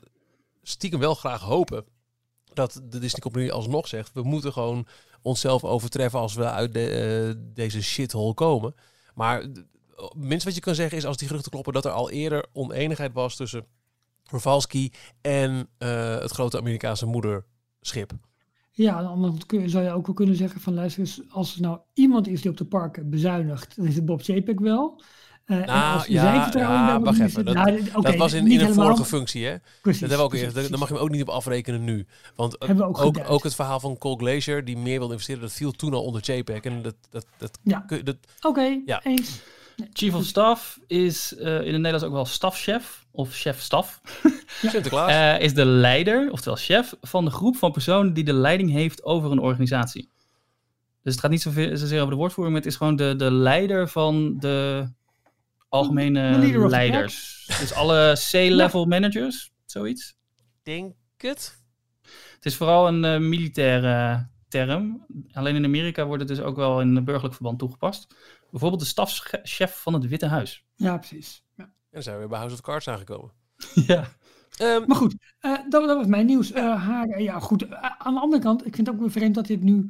[0.64, 1.86] stiekem wel graag hopen
[2.54, 4.14] dat de Disney Company alsnog zegt...
[4.14, 4.88] we moeten gewoon
[5.22, 8.76] onszelf overtreffen als we uit de, eh, deze shithole komen.
[9.14, 9.46] Maar
[10.16, 11.74] minst wat je kan zeggen is als die geruchten kloppen...
[11.74, 13.66] dat er al eerder oneenigheid was tussen
[14.24, 18.12] Rafalski en eh, het grote Amerikaanse moederschip.
[18.78, 21.00] Ja, aan de andere kant kun je, zou je ook wel kunnen zeggen van luister
[21.02, 24.22] eens, als er nou iemand is die op de parken bezuinigt, dan is het Bob
[24.24, 25.02] Chapek wel.
[25.46, 28.66] Eh, en Nou, als ja, wacht even, dat- nou, dat was in, niet in een
[28.66, 29.56] helemaal, vorige functie, hè?
[29.82, 30.70] Precies, Dat hebben we ook precies, eerst.
[30.70, 32.06] Daar mag je hem ook niet op afrekenen nu.
[32.36, 35.42] Want Hebben we ook ook, ook het verhaal van Cole Glazer, die meer wilde investeren,
[35.42, 36.62] dat viel toen al onder JPEG.
[36.62, 37.86] En dat, dat, dat, Ja.
[38.42, 39.04] Oké, Ja.
[39.04, 39.42] eens.
[39.94, 44.02] Chief of Staff is eh, in het Nederlands ook wel stafchef of chef-staf.
[44.62, 45.12] Sinterklaas.
[45.12, 49.04] Eh, is de leider, oftewel chef, van de groep van personen die de leiding heeft
[49.04, 50.10] over een organisatie.
[51.04, 53.88] Dus het gaat niet zozeer over de woordvoering, maar het is gewoon de, de leider
[53.88, 54.88] van de
[55.70, 57.46] algemene De leiders.
[57.60, 60.16] Dus alle C-level managers, zoiets.
[60.64, 61.62] denk het.
[62.36, 65.06] Het is vooral een eh, militaire term.
[65.32, 68.16] Alleen in Amerika wordt het dus ook wel in burgerlijk verband toegepast.
[68.52, 70.66] Bijvoorbeeld de stafchef van het Witte Huis.
[70.76, 71.46] Ja, precies.
[71.98, 72.04] Ja.
[72.04, 73.32] En dan zijn we weer bij House of Cards aangekomen.
[73.88, 74.08] ja.
[74.58, 76.52] Ehm, Maar goed, eh, dat, dat was mijn nieuws.
[76.52, 77.72] Eh, haar, eh, ja, goed.
[77.98, 79.86] aan de andere kant, ik vind het ook weer vreemd dat dit nu,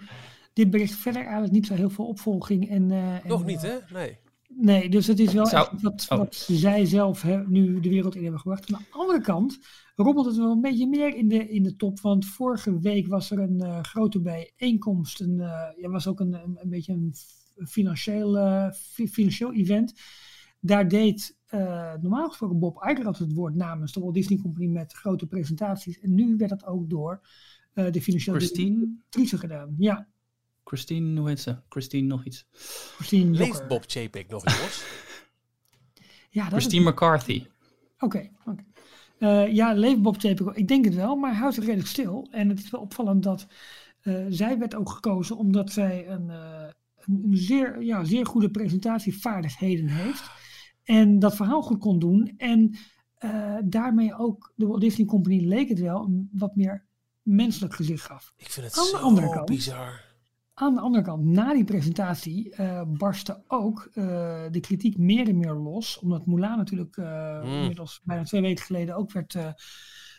[0.54, 2.92] dit bericht verder eigenlijk niet zo heel veel opvolging en...
[2.92, 3.76] eh, en, nog niet, hè?
[3.94, 4.18] Nee.
[4.50, 6.18] Nee, dus het is wel Zou- echt wat, oh.
[6.18, 8.74] wat zij zelf hè, nu de wereld in hebben gebracht.
[8.74, 9.60] Aan de andere kant
[9.96, 12.00] rommelt het wel een beetje meer in de, in de top.
[12.00, 15.22] Want vorige week was er een eh, grote bijeenkomst.
[15.22, 17.16] Een, eh ja, was ook een, een, een beetje een
[17.68, 18.34] financieel,
[18.74, 19.94] fi- financieel event.
[20.60, 24.68] Daar deed eh, normaal gesproken Bob Iger altijd het woord namens de Walt Disney Company
[24.68, 26.00] met grote presentaties.
[26.00, 27.22] En nu werd dat ook door
[27.74, 29.76] eh, de financiële Christine, directrice gedaan.
[29.78, 30.08] Ja,
[30.64, 31.58] Christine, hoe heet ze?
[31.70, 32.48] Christine nog iets.
[32.52, 33.68] Christine Leeft Jokker.
[33.68, 34.84] Bob Chapek nog, jongens?
[36.30, 37.46] Ja, dat is Christine McCarthy.
[38.00, 38.64] Oké, oké.
[39.20, 40.56] Eh, ja, leeft Bob Chapek?
[40.56, 42.28] Ik denk het wel, maar houdt zich redelijk stil.
[42.32, 43.48] En het is wel opvallend dat
[44.02, 46.68] eh, zij werd ook gekozen omdat zij een, eh,
[47.06, 50.30] een, een zeer, ja, zeer goede presentatievaardigheden heeft.
[50.88, 52.34] En dat verhaal goed kon doen.
[52.38, 52.76] En
[53.18, 56.86] eh, daarmee ook de Walt Disney Company leek het wel een wat meer
[57.22, 58.34] menselijk gezicht gaf.
[58.38, 60.06] Ik vind het Aan de andere kant- bizar.
[60.54, 64.04] Aan de andere kant, na die presentatie eh, barstte ook eh,
[64.52, 66.00] de kritiek meer en meer los.
[66.00, 67.44] Omdat Mulan natuurlijk Mm.
[67.44, 69.34] inmiddels bijna twee weken geleden ook werd,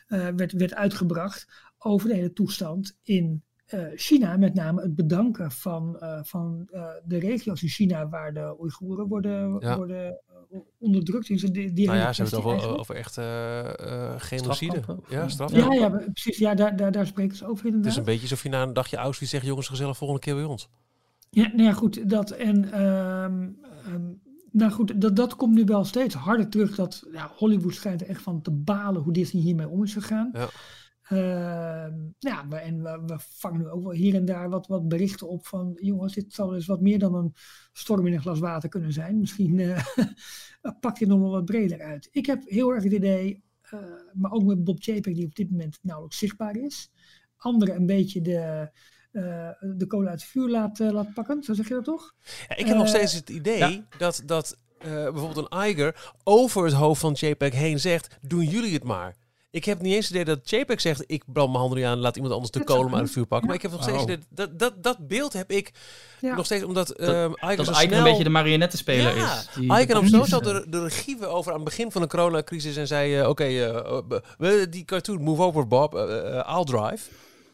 [0.08, 1.46] werd, werd uitgebracht.
[1.78, 3.42] Over de hele toestand in
[3.94, 4.36] China.
[4.36, 9.06] Met name het bedanken van, eh, van eh, de regio's in China waar de Oeigoeren
[9.08, 9.76] worden, Ja.
[9.76, 10.06] worden
[10.50, 11.28] eh, onderdrukt.
[11.28, 14.82] In die, die Nou ja, ze hebben het over, over echt eh, eh, genocide.
[15.08, 15.52] Ja, eh, straf.
[15.52, 16.38] Ja, ja, precies.
[16.38, 17.90] Ja, daar, daar, daar spreken ze over Het inderdaad.
[17.92, 19.46] is een beetje alsof je na een dagje Auschwitz zegt...
[19.46, 20.68] jongens, gezellig volgende keer bij ons.
[21.30, 23.48] Ja, nou ja, goed, dat en ehm,
[23.86, 24.02] ehm,
[24.52, 26.74] nou goed, dat, dat komt nu wel steeds harder terug.
[26.74, 30.30] Dat ja, Hollywood schijnt er echt van te balen hoe Disney hiermee om is gegaan.
[30.32, 30.48] Ja.
[31.08, 34.88] Ehm, ja, we, en we, we vangen nu ook wel hier en daar wat, wat
[34.88, 37.34] berichten op van jongens, dit zal eens wat meer dan een
[37.72, 39.18] storm in een glas water kunnen zijn.
[39.18, 39.84] Misschien eh
[40.80, 42.08] pakt dit nog wel wat breder uit.
[42.10, 43.78] Ik heb heel erg het idee, eh,
[44.12, 46.90] maar ook met Bob Chapek die op dit moment nauwelijks zichtbaar is.
[47.36, 48.70] Anderen een beetje de,
[49.12, 52.14] eh, de kolen uit het vuur laat, laat pakken, zo zeg je dat toch?
[52.48, 53.86] Ja, ik heb nog steeds het idee ja.
[53.98, 58.72] dat, dat eh, bijvoorbeeld een Iger over het hoofd van JPEG heen zegt: doen jullie
[58.72, 59.14] het maar.
[59.50, 61.98] Ik heb niet eens het idee dat JPEG zegt, ik brand mijn handen niet aan,
[61.98, 63.40] laat iemand anders de kolen uit het vuur pakken.
[63.40, 63.46] Ja.
[63.46, 64.26] Maar ik heb nog steeds Oh.
[64.34, 65.72] dat, dat, dat beeld heb ik
[66.20, 66.34] Ja.
[66.36, 67.98] nog steeds, omdat Dat- ehm Icon Dat zo Icon snel...
[67.98, 69.48] een beetje de marionettenspeler Ja, is.
[69.54, 72.08] Die- Icon op zo zat eh, de, de regie over aan het begin van de
[72.08, 73.98] coronacrisis en zei, eh, oké, eh,
[74.38, 77.10] we- die cartoon, move over Bob, eh, eh, I'll drive.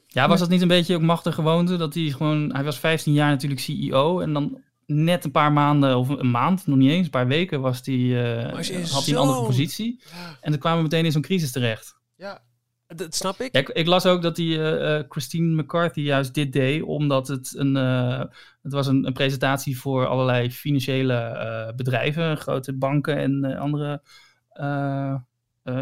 [0.07, 1.77] Ja, was dat niet een beetje ook machtige gewoonte?
[1.77, 5.97] Dat hij gewoon, hij was 15 jaar natuurlijk CEO en dan net een paar maanden,
[5.97, 8.53] of een maand, nog niet eens, een paar weken, was die, eh,
[8.93, 10.03] had hij een andere positie.
[10.41, 11.97] En dan kwamen we meteen in zo'n crisis terecht.
[12.17, 12.43] Ja,
[12.87, 13.55] dat snap ik.
[13.55, 17.29] Ja, ik, ik las ook dat die eh, eh, Christine McCarthy juist dit deed, omdat
[17.29, 18.25] het een, eh,
[18.63, 24.03] het was een, een presentatie voor allerlei financiële bedrijven, grote banken en andere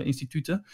[0.04, 0.64] instituten.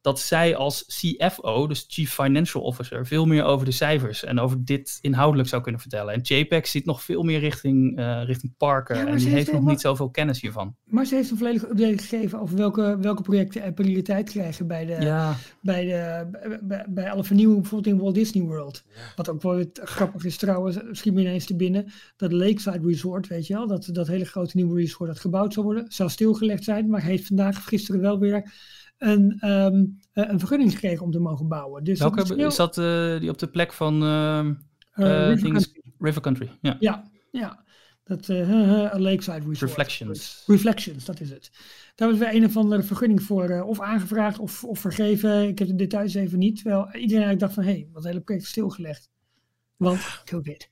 [0.00, 4.64] Dat zij als CFO, dus Chief Financial Officer, veel meer over de cijfers en over
[4.64, 6.14] dit inhoudelijk zou kunnen vertellen.
[6.14, 9.60] En JPEG zit nog veel meer richting, eh, richting Ja, maar en die heeft heeft
[9.60, 10.76] nog niet zoveel kennis hiervan.
[10.84, 14.84] Maar ze heeft een volledige update gegeven over welke, welke projecten er prioriteit krijgen bij
[14.84, 16.28] de, Ja, bij, de,
[16.62, 18.84] bij, bij alle vernieuwingen, bijvoorbeeld in Walt Disney World.
[18.88, 19.00] Ja.
[19.16, 23.26] Wat ook wel weer grappig is trouwens, schiet me ineens te binnen, dat Lakeside Resort,
[23.26, 26.64] weet je wel, dat, dat hele grote nieuwe resort dat gebouwd zou worden, zou stilgelegd
[26.64, 28.52] zijn, maar heeft vandaag gisteren wel weer
[28.98, 31.84] een, ehm, eh, een vergunning gekregen om te mogen bouwen.
[31.84, 34.54] Dus welke dat is heel- is dat eh, die op de plek van ehm,
[34.92, 35.92] eh, River dinges- Country.
[35.98, 36.50] River Country?
[36.60, 36.76] Ja.
[36.80, 37.66] Ja, ja.
[38.04, 39.60] Dat Lakeside Resort.
[39.60, 40.42] Reflections.
[40.46, 41.50] Reflections, dat is het.
[41.94, 45.48] Daar hebben we een of andere vergunning voor of aangevraagd of, of vergeven.
[45.48, 46.56] Ik heb de details even niet.
[46.62, 49.10] Terwijl iedereen eigenlijk dacht van, hé, hey, wat hele project is stilgelegd.
[49.76, 50.68] Want COVID.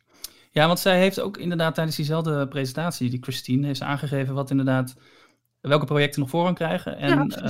[0.51, 4.95] Ja, want zij heeft ook inderdaad tijdens diezelfde presentatie, die Christine, heeft aangegeven wat inderdaad,
[5.61, 6.97] welke projecten nog voorrang krijgen.
[6.99, 7.43] En Ja, precies,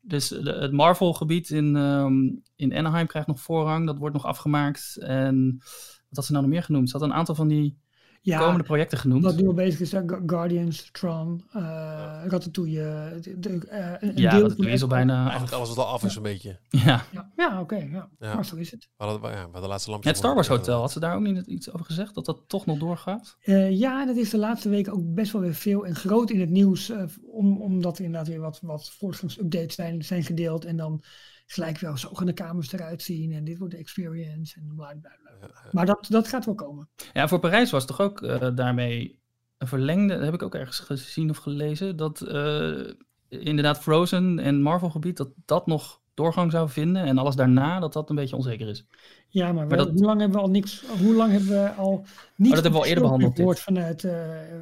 [0.00, 2.14] dus het Marvel-gebied in, ehm,
[2.56, 4.96] in Anaheim krijgt nog voorrang, dat wordt nog afgemaakt.
[5.00, 5.56] En
[6.08, 6.90] wat had ze nou nog meer genoemd?
[6.90, 7.78] Ze had een aantal van die
[8.22, 9.24] Ja, komende projecten genoemd.
[9.24, 9.94] wat nu al bezig is,
[10.26, 11.60] Guardians, Tron, eh
[12.26, 13.18] Ratatouille.
[13.20, 16.04] De, de, eh, een ja, deel dat is al bijna Eigenlijk alles wat al af
[16.04, 16.58] is een beetje.
[16.68, 17.04] Ja.
[17.12, 17.76] Ja, ja oké.
[17.76, 18.08] ja.
[18.18, 18.34] Ja.
[18.34, 18.88] Maar zo is het.
[18.96, 20.12] We hadden, ja, we hadden de laatste lampjes.
[20.12, 22.14] Het Star Wars Hotel, had ze daar ook niet iets over gezegd?
[22.14, 23.36] Dat dat toch nog doorgaat?
[23.40, 26.40] Eh, ja, dat is de laatste weken ook best wel weer veel en groot in
[26.40, 26.90] het nieuws.
[26.90, 30.64] eh, om, omdat er inderdaad weer wat, wat voortgangsupdates zijn, zijn gedeeld.
[30.64, 31.02] En dan
[31.52, 33.32] gelijk wel, zo gaan de kamers eruit zien.
[33.32, 34.60] En dit wordt de experience.
[34.60, 35.70] En bla bla bla.
[35.72, 36.88] Maar dat, dat gaat wel komen.
[37.12, 39.20] Ja, voor Parijs was toch ook eh, daarmee
[39.58, 42.92] een verlengde, dat heb ik ook ergens gezien of gelezen, dat eh,
[43.28, 47.92] inderdaad Frozen en Marvel gebied, dat dat nog doorgang zou vinden en alles daarna, dat
[47.92, 48.84] dat een beetje onzeker is.
[49.28, 52.04] Ja, maar, dat- hoe lang hebben we al niks, hoe lang hebben we al
[52.36, 53.40] niet Oh, dat hebben we al eerder behandeld, dit.
[53.40, 54.12] gehoord vanuit, eh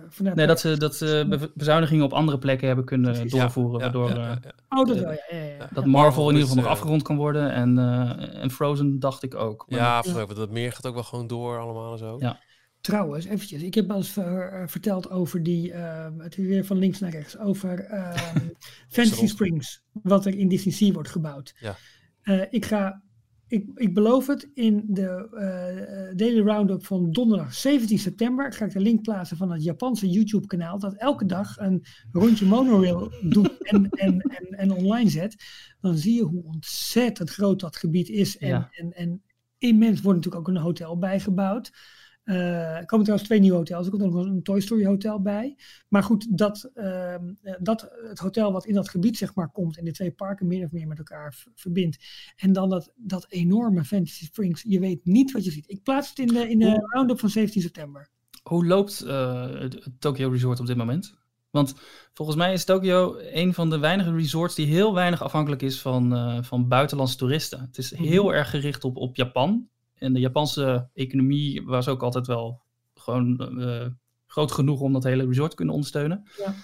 [0.08, 3.32] vanuit Nee, dat ze, dat ze be- bezuinigingen op andere plekken hebben kunnen Precies.
[3.32, 4.78] doorvoeren, Ja, waardoor ja, eh, ja, ja.
[4.78, 5.18] Oh, dat wel, ja.
[5.30, 5.68] ja, ja, ja.
[5.72, 9.22] dat Marvel in ieder geval nog eh, afgerond kan worden en, eh, en Frozen dacht
[9.22, 9.64] ik ook.
[9.68, 12.16] Maar Ja, voor- dat meer gaat ook wel gewoon door allemaal en zo.
[12.20, 12.38] Ja.
[12.80, 16.64] Trouwens, eventjes, ik heb al eens ver- eh, verteld over die, ehm, het is weer
[16.64, 18.38] van links naar rechts, over ehm,
[18.88, 19.26] Fantasy.
[19.26, 21.54] Springs, wat er in Disney Sea wordt gebouwd.
[21.60, 21.76] Ja.
[22.22, 23.02] Eh, ik ga,
[23.48, 28.80] ik, ik beloof het, in de Daily Roundup van donderdag 17 september ga ik de
[28.80, 33.88] link plaatsen van het Japanse YouTube kanaal, dat elke dag een rondje monorail doet en,
[33.90, 35.36] en, en, en online zet.
[35.80, 38.68] Dan zie je hoe ontzettend groot dat gebied is en, Ja.
[38.70, 39.22] en, en
[39.58, 41.70] immens wordt natuurlijk ook een hotel bijgebouwd.
[42.28, 43.84] Eh, er komen trouwens twee nieuwe hotels.
[43.84, 45.56] Er komt ook nog een Toy Story hotel bij.
[45.88, 49.78] Maar goed, dat, ehm, eh, dat het hotel wat in dat gebied zeg maar komt
[49.78, 51.98] en de twee parken min of meer met elkaar verbindt.
[52.36, 54.62] En dan dat, dat enorme Fantasy Springs.
[54.66, 55.70] Je weet niet wat je ziet.
[55.70, 58.08] Ik plaats het in de, in de roundup van 17 september.
[58.42, 61.14] Hoe loopt eh, het, Tokyo Resort op dit moment?
[61.50, 61.74] Want
[62.12, 66.44] volgens mij is Tokyo een van de weinige resorts die heel weinig afhankelijk is van,
[66.44, 67.60] van buitenlandse toeristen.
[67.60, 69.68] Het is heel erg gericht op, op Japan.
[69.98, 72.62] En de Japanse economie was ook altijd wel
[72.94, 73.86] gewoon eh,
[74.26, 76.28] groot genoeg om dat hele resort te kunnen ondersteunen.
[76.36, 76.54] Ja.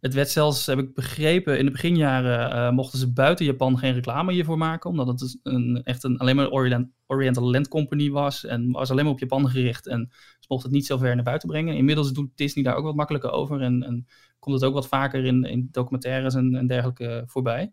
[0.00, 3.92] Het werd zelfs, heb ik begrepen, in de beginjaren eh, mochten ze buiten Japan geen
[3.92, 4.90] reclame hiervoor maken.
[4.90, 8.44] Omdat het dus een, echt een, alleen maar een Orient, Oriental Land Company was.
[8.44, 9.86] En was alleen maar op Japan gericht.
[9.86, 11.76] En ze mochten het niet zo ver naar buiten brengen.
[11.76, 13.60] Inmiddels doet Disney daar ook wat makkelijker over.
[13.60, 14.06] En, en
[14.38, 17.72] komt het ook wat vaker in, in documentaires en, en dergelijke voorbij.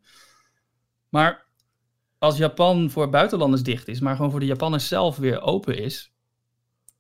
[1.10, 1.47] Maar
[2.18, 6.14] als Japan voor buitenlanders dicht is, maar gewoon voor de Japanners zelf weer open is,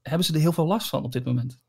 [0.01, 1.59] hebben ze er heel veel last van op dit moment.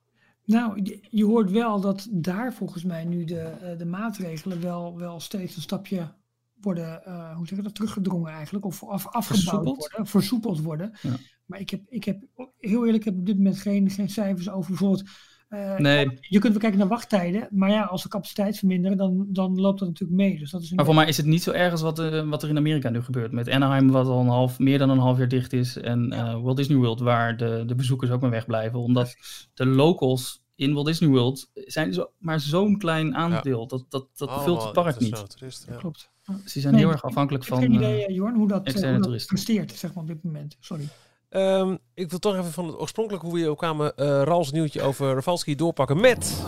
[0.44, 5.20] Nou, je, hoort wel dat daar volgens mij nu de, eh, de maatregelen wel, wel
[5.20, 6.12] steeds een stapje
[6.60, 8.64] worden, eh, hoe zeg je dat, teruggedrongen eigenlijk.
[8.64, 9.76] Of af, afgebouwd Versoepeld?
[9.76, 10.92] worden, versoepeld worden.
[11.02, 11.16] Ja.
[11.46, 12.22] Maar ik heb, ik heb,
[12.58, 15.08] heel eerlijk, ik heb op dit moment geen, geen cijfers over bijvoorbeeld...
[15.48, 16.18] eh, Nee.
[16.20, 19.78] Je kunt wel kijken naar wachttijden, maar ja, als de capaciteit verminderen, dan, dan loopt
[19.78, 20.38] dat natuurlijk mee.
[20.38, 22.42] Dus dat is Maar voor mij is het niet zo erg als wat, eh, wat
[22.42, 23.32] er in Amerika nu gebeurt.
[23.32, 25.76] Met Anaheim, wat al een half, meer dan een half jaar dicht is.
[25.76, 26.28] En Ja.
[26.32, 28.78] eh, Walt Disney World, waar de, de bezoekers ook maar wegblijven.
[28.78, 29.16] Omdat
[29.54, 33.66] de locals in Walt Disney World zijn zo, maar zo'n klein aandeel.
[33.66, 35.36] Dat, dat, dat Allemaal vult het park niet.
[35.68, 35.76] ja.
[35.76, 36.10] Klopt.
[36.22, 36.34] Ja.
[36.42, 37.68] Dus die zijn Nee, heel ik- erg afhankelijk Ik heb van...
[37.68, 40.22] geen eh, idee, eh, Jorn, hoe dat, externe hoe dat presteert zeg maar, op dit
[40.24, 40.56] moment.
[40.60, 40.88] Sorry.
[41.28, 45.14] Ehm, ik wil toch even van het oorspronkelijk hoe we kwamen, eh Rals nieuwtje over
[45.14, 46.46] Rafalski doorpakken met...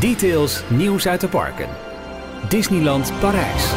[0.00, 1.68] Details, nieuws uit de parken.
[2.48, 3.72] Disneyland Parijs.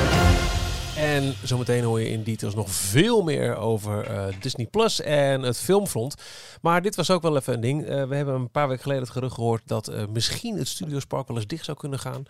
[0.97, 5.57] En zometeen hoor je in details nog veel meer over eh, Disney Plus en het
[5.57, 6.15] filmfront.
[6.61, 7.85] Maar dit was ook wel even een ding.
[7.85, 11.37] Eh, we hebben een paar weken geleden het gerucht gehoord dat misschien het Studiospark wel
[11.37, 12.23] eens dicht zou kunnen gaan.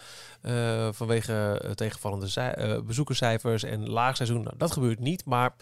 [0.93, 4.43] vanwege tegenvallende bezoekerscijfers en laagseizoen.
[4.43, 5.55] Nou, dat gebeurt niet, maar...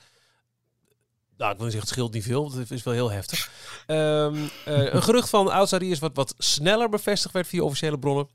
[1.43, 2.59] Nou, ik wil niet zeggen, het scheelt niet veel.
[2.59, 3.51] Het is wel heel heftig.
[3.85, 8.29] Ehm, eh, een gerucht van is wat, wat sneller bevestigd werd via officiële bronnen.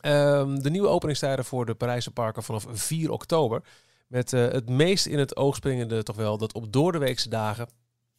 [0.00, 3.62] Ehm, de nieuwe openingstijden voor de Parijse parken vanaf 4 oktober.
[4.06, 7.68] Met eh, het meest in het oog springende toch wel dat op doordeweekse dagen,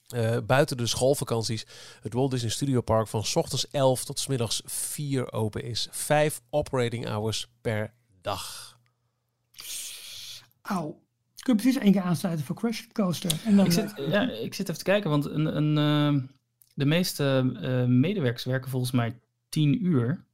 [0.07, 1.65] eh, buiten de schoolvakanties,
[2.01, 5.87] het Walt Disney Studio Park van ochtends 11 tot middags 4 open is.
[5.91, 8.77] Vijf operating hours per dag.
[10.61, 11.06] Auw.
[11.47, 13.31] Kun je precies één keer aansluiten voor Crash Coaster.
[13.45, 15.77] En dan, ik, zit, eh, ja, ik zit even te kijken, want een, een,
[16.17, 16.29] eh,
[16.73, 20.25] de meeste eh, medewerkers werken volgens mij 10 uur.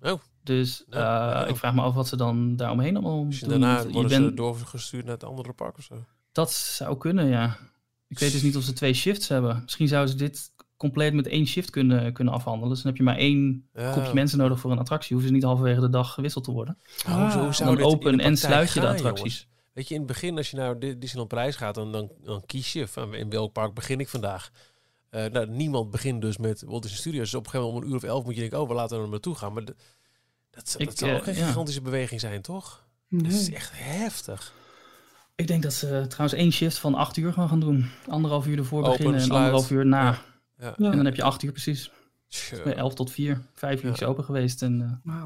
[0.00, 0.20] Oh.
[0.42, 3.48] Dus eh, ik vraag me af wat ze dan daaromheen allemaal Dus doen.
[3.48, 6.04] daarna want je worden ze bent- doorgestuurd naar het andere park of zo.
[6.32, 7.56] Dat zou kunnen, ja.
[8.08, 9.60] Ik weet dus niet of ze twee shifts hebben.
[9.62, 12.68] Misschien zouden ze dit compleet met één shift kunnen, kunnen afhandelen.
[12.68, 13.92] Dus dan heb je maar één Ja.
[13.92, 15.10] groepje mensen nodig voor een attractie.
[15.12, 16.78] Hoeven ze niet halverwege de dag gewisseld te worden.
[17.06, 19.50] Ah, zou dan open en sluit je de attracties.
[19.72, 22.42] Weet je, in het begin als je naar Di- Disneyland Parijs gaat, dan, dan, dan
[22.46, 24.50] kies je van in welk park begin ik vandaag.
[25.10, 27.30] Eh, nou, niemand begint dus met Walt Disney Studios.
[27.30, 28.74] Dus op een gegeven moment om een uur of elf moet je denken, oh, we
[28.74, 29.52] laten er naartoe gaan.
[29.52, 29.76] Maar de-
[30.50, 31.46] dat, Ik, dat zou ook eh, geen ja.
[31.46, 32.84] gigantische beweging zijn, toch?
[33.08, 34.54] Dat is echt heftig.
[35.34, 37.90] Ik denk dat ze trouwens één shift van acht uur gaan gaan doen.
[38.08, 39.40] Anderhalf uur ervoor Open, beginnen en sluit.
[39.42, 40.22] anderhalf uur na.
[40.58, 40.74] Ja.
[40.76, 41.90] En dan heb je acht uur precies.
[42.64, 43.42] Bij elf tot vier.
[43.54, 43.92] Vijf uur Ja.
[43.94, 44.62] is open geweest.
[44.62, 45.22] En, eh,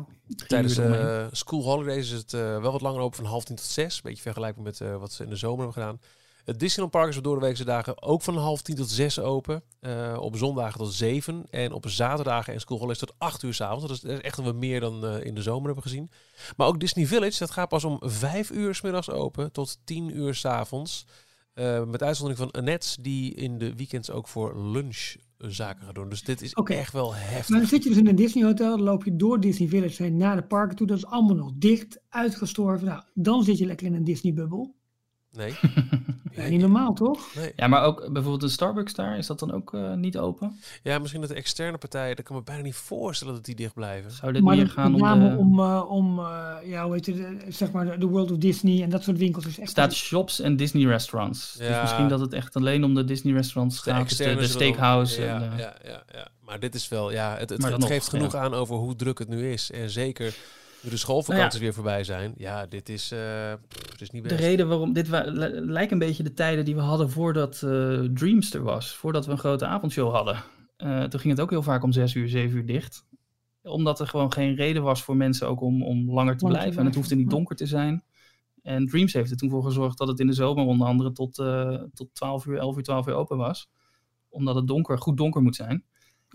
[0.47, 1.01] Tijdens eromheen.
[1.21, 4.03] eh, school holidays is het eh, wel wat langer open, van half tien tot zes.
[4.03, 6.01] Beetje vergelijkbaar met eh, wat ze in de zomer hebben gedaan.
[6.45, 9.63] Het Disneyland Park is op doordeweekse dagen ook van half tien tot zes open.
[9.81, 11.45] Eh, op zondagen tot zeven.
[11.51, 13.83] En op zaterdagen en school holidays tot acht uur s'avonds.
[13.87, 16.11] Dat is- dat is echt wel meer dan eh, in de zomer hebben gezien.
[16.57, 20.17] Maar ook Disney Village, dat gaat pas om vijf uur s middags open tot tien
[20.17, 21.07] uur s'avonds.
[21.57, 26.09] Eh met uitzondering van Annette, die in de weekends ook voor lunch zaken gaat doen.
[26.09, 27.57] Dus dit is echt wel Maar heftig.
[27.59, 30.17] dan zit je dus in een Disney hotel, dan loop je door Disney Village heen
[30.17, 30.87] naar de parken toe.
[30.87, 32.87] Dat is allemaal nog dicht, uitgestorven.
[32.87, 34.75] Nou, dan zit je lekker in een Disney bubbel.
[35.37, 35.55] Nee.
[36.51, 37.35] Niet normaal, toch?
[37.35, 37.53] nee.
[37.57, 40.61] Ja, maar ook bijvoorbeeld een Starbucks daar, is dat dan ook eh, niet open?
[40.83, 43.75] Ja, misschien dat de externe partijen, dat kan me bijna niet voorstellen dat die dicht
[43.75, 44.11] blijven.
[44.11, 45.37] Zou dit maar meer met gaan om name de...
[45.37, 47.19] om, eh, om eh, ja, hoe heet het,
[47.49, 49.47] zeg maar de, World of Disney en dat soort winkels.
[49.47, 51.55] Is echt staat shops en Disney restaurants.
[51.59, 51.81] Dus Ja.
[51.81, 54.09] misschien dat het echt alleen om de Disney restaurants De gaat.
[54.09, 55.23] Dus de, steakhouse.
[55.23, 56.29] Ja, en, eh, ja, ja, ja.
[56.45, 58.39] Maar dit is wel, ja, het, geeft genoeg ja.
[58.39, 59.71] aan over hoe druk het nu is.
[59.71, 60.35] En zeker
[60.83, 62.35] nu de schoolvakanties weer voorbij zijn.
[62.37, 65.09] Ja, dit is, eh, pff, het is niet De reden waarom dit
[65.53, 68.95] lijkt een beetje de tijden die we hadden voordat eh Dreams er was.
[68.95, 70.43] Voordat we een grote avondshow hadden.
[70.77, 73.07] Eh, toen ging het ook heel vaak om zes uur, zeven uur dicht.
[73.63, 76.79] Omdat er gewoon geen reden was voor mensen ook om, om langer te blijven.
[76.79, 78.05] En het hoefde niet donker te zijn.
[78.63, 81.39] En Dreams heeft er toen voor gezorgd dat het in de zomer onder andere tot,
[81.39, 83.71] eh, tot 12 uur, 11 uur, 12 uur open was.
[84.29, 85.85] Omdat het donker, goed donker moet zijn.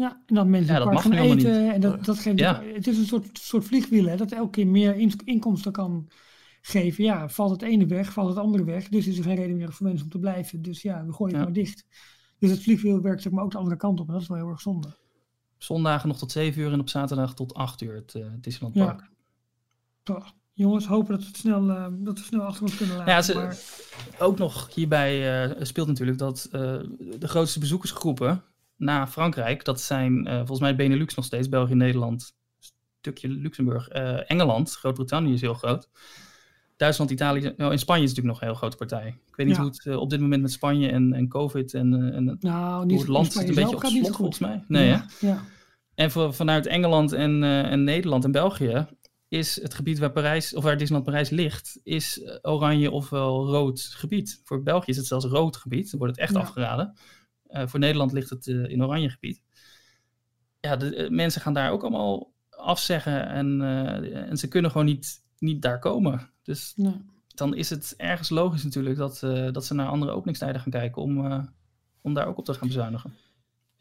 [0.02, 1.74] Ja, en dat mensen Ja, ja, dat gaan eten.
[1.74, 2.62] En dat, dat geeft, Ja.
[2.74, 6.08] Het is een soort, soort vliegwiel, hè, dat elke keer meer inkomsten kan
[6.62, 7.04] geven.
[7.04, 8.88] Ja, valt het ene weg, valt het andere weg.
[8.88, 10.62] Dus is er geen reden meer voor mensen om te blijven.
[10.62, 11.52] Dus ja, we gooien het Ja.
[11.52, 11.86] maar dicht.
[12.40, 14.08] Dus het vliegwiel werkt zeg maar ook de andere kant op.
[14.08, 14.88] En dat is wel heel erg zonde.
[15.58, 18.86] Zondagen nog tot 7 uur en op zaterdag tot 8 uur het eh, Disneyland Ja.
[18.86, 19.10] Park.
[20.04, 20.34] Toch.
[20.54, 23.14] Jongens, hopen dat we het snel, eh, dat we snel achter ons kunnen laten.
[23.14, 23.58] Ja, ze- maar,
[24.20, 28.44] Ook nog hierbij eh, speelt natuurlijk dat de grootste bezoekersgroepen
[28.82, 32.34] na Frankrijk, dat zijn eh, volgens mij Benelux nog steeds, België, Nederland,
[33.00, 35.89] stukje Luxemburg, eh, Engeland, Groot-Brittannië is heel groot.
[36.78, 39.08] Duitsland, Italië, nou, in Spanje is natuurlijk nog een heel grote partij.
[39.28, 39.62] Ik weet niet Ja.
[39.62, 42.76] hoe het eh, op dit moment met Spanje en, en COVID en, eh, en nou,
[42.76, 44.63] hoe niet, het land zit een beetje op slot volgens mij.
[44.67, 45.28] Nee, ja, hè?
[45.28, 45.41] ja.
[45.96, 48.88] En voor, vanuit Engeland en, eh, en Nederland en België
[49.28, 53.82] is het gebied waar, Parijs, of waar Disneyland Parijs ligt, is eh, oranje ofwel rood
[53.82, 54.41] gebied.
[54.44, 56.39] Voor België is het zelfs rood gebied, dan wordt het echt Ja.
[56.39, 56.98] afgeraden.
[57.52, 59.42] Eh, voor Nederland ligt het eh, in oranje gebied.
[60.60, 63.62] Ja, de, eh, mensen gaan daar ook allemaal afzeggen en,
[64.30, 66.30] en ze kunnen gewoon niet, niet daar komen.
[66.44, 67.02] Dus Nee.
[67.28, 69.20] dan is het ergens logisch natuurlijk dat,
[69.54, 71.50] dat ze naar andere openingstijden gaan kijken om,
[72.02, 73.14] om daar ook op te gaan bezuinigen.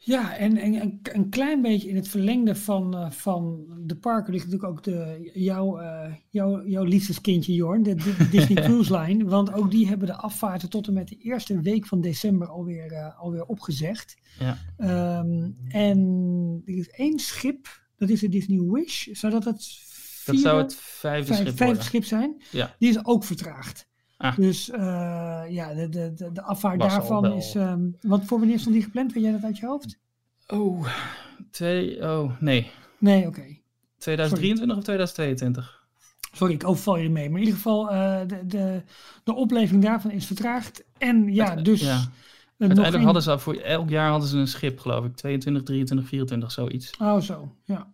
[0.03, 4.33] Ja, en, en en een klein beetje in het verlengde van, eh, van de parken
[4.33, 9.25] ligt natuurlijk ook de, jouw, eh, jouw, jouw liefdeskindje Jorn, de, de Disney Cruise Line.
[9.25, 12.91] Want ook die hebben de afvaarten tot en met de eerste week van december alweer,
[12.91, 14.15] eh, alweer opgezegd.
[14.39, 14.57] Ja.
[14.77, 17.81] Ehm, en er is één schip.
[17.97, 19.07] Dat is de Disney Wish.
[19.11, 19.79] Zou dat het
[20.25, 22.41] Dat zou het vijfde vijf- schip vijfde schip zijn?
[22.51, 22.75] Ja.
[22.79, 23.89] Die is ook vertraagd.
[24.21, 24.35] Ah.
[24.37, 27.35] Dus eh, ja, de, de, de, afvaart Was daarvan wel.
[27.37, 27.55] is...
[27.55, 29.13] ehm, wat voor wanneer stond die gepland?
[29.13, 29.99] Weet jij dat uit je hoofd?
[30.47, 30.87] Oh,
[31.51, 32.71] twee, oh nee.
[32.99, 33.57] Nee, oké.
[33.97, 35.79] 2023 of 2022?
[36.33, 37.29] Sorry, ik overval je ermee.
[37.29, 38.83] Maar in ieder geval, eh, de, de,
[39.23, 40.83] de oplevering daarvan is vertraagd.
[40.97, 41.81] En ja, dus...
[41.81, 41.95] ja.
[41.95, 41.99] eh,
[42.57, 45.15] Uiteindelijk een- hadden ze voor elk jaar hadden ze een schip, geloof ik.
[45.15, 46.97] 22, 23, 24, zoiets.
[46.97, 47.55] Oh, zo.
[47.63, 47.91] Ja.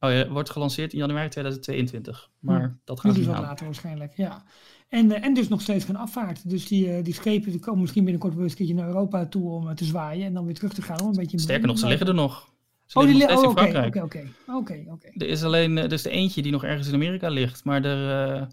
[0.00, 2.30] Oh ja, wordt gelanceerd in januari 2022.
[2.38, 2.70] Maar Hm.
[2.84, 3.42] dat gaat niet wat aan.
[3.42, 4.42] later waarschijnlijk, ja.
[4.88, 6.48] En, eh, en dus nog steeds geen afvaart.
[6.50, 9.26] Dus die, eh, die schepen die komen misschien binnenkort weer eens een keertje naar Europa
[9.26, 10.26] toe om eh, te zwaaien.
[10.26, 11.38] En dan weer terug te gaan om een beetje...
[11.38, 12.52] Sterker nog, ze liggen er nog.
[12.86, 14.04] Ze Oh, die liggen li- nog oh, in Frankrijk.
[14.04, 14.84] oké, oké.
[14.92, 15.06] Oké.
[15.16, 17.64] Er is alleen, er is de eentje die nog ergens in Amerika ligt.
[17.64, 18.48] Maar er, ik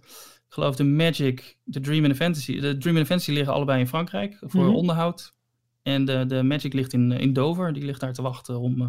[0.48, 2.60] geloof de Magic, de Dream en de Fantasy.
[2.60, 4.76] De Dream en de Fantasy liggen allebei in Frankrijk voor Mhm.
[4.76, 5.34] onderhoud.
[5.82, 7.74] En de, de Magic ligt in, in Dover.
[7.74, 8.88] Die ligt daar te wachten om, ik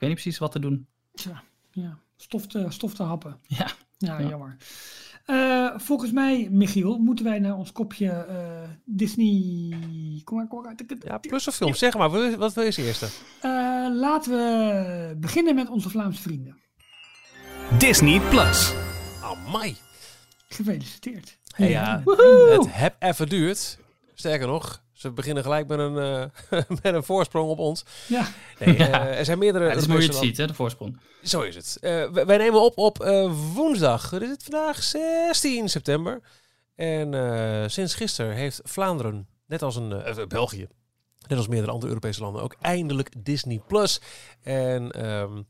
[0.00, 0.86] weet niet precies wat te doen.
[1.14, 1.98] Tja, ja.
[2.16, 3.36] Stof te, stof te happen.
[3.46, 3.66] Ja.
[3.98, 4.28] Ja, Ja.
[4.28, 4.56] jammer.
[5.28, 9.76] Eh, volgens mij, Michiel, moeten wij naar ons kopje eh, Disney...
[10.24, 10.74] Kom maar, kom maar.
[11.04, 11.74] Ja, plus of film.
[11.74, 13.06] Zeg maar, wat wat wil je als eerste?
[13.40, 13.50] Eh,
[13.92, 16.56] laten we beginnen met onze Vlaamse vrienden.
[17.78, 18.72] Disney Plus.
[19.22, 19.76] Amai.
[20.48, 21.38] Gefeliciteerd.
[21.54, 22.02] Hey, ja,
[22.50, 23.78] het heb even duurt.
[24.14, 27.84] Sterker nog, ze beginnen gelijk met een, eh, met een voorsprong op ons.
[28.06, 29.64] Ja, Nee, eh, er zijn meerdere...
[29.64, 31.00] Ja, dat is hoe je het ziet, hè, de voorsprong.
[31.22, 31.76] Zo is het.
[31.80, 34.10] Eh, wij, wij nemen op op eh, woensdag.
[34.10, 34.82] Wat is het vandaag?
[34.82, 36.20] 16 september.
[36.74, 40.66] En eh, sinds gisteren heeft Vlaanderen, net als een, eh, België,
[41.28, 44.00] net als meerdere andere Europese landen, ook eindelijk Disney Plus.
[44.42, 45.42] En ehm,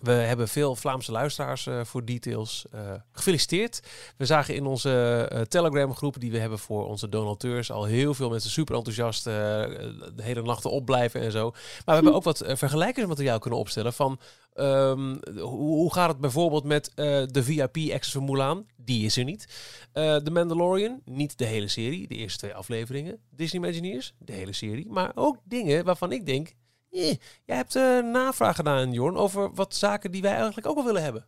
[0.00, 2.66] we hebben veel Vlaamse luisteraars eh, voor details.
[2.70, 2.80] eh,
[3.12, 3.80] gefeliciteerd.
[4.16, 8.14] We zagen in onze eh, Telegram groep die we hebben voor onze donateurs al heel
[8.14, 11.50] veel mensen super enthousiast de hele nachten opblijven en zo.
[11.50, 14.18] Maar we hebben ook wat vergelijkingsmateriaal kunnen opstellen van
[14.54, 18.66] ehm, hoe, gaat het bijvoorbeeld met de VIP Access van Mulan?
[18.76, 19.46] Die is er niet.
[19.92, 23.18] The Mandalorian, niet de hele serie, de eerste twee afleveringen.
[23.30, 24.86] Disney Imagineers, de hele serie.
[24.88, 26.54] Maar ook dingen waarvan ik denk,
[26.90, 30.84] eh, jij hebt eh navraag gedaan, Jorn, over wat zaken die wij eigenlijk ook wel
[30.84, 31.26] willen hebben.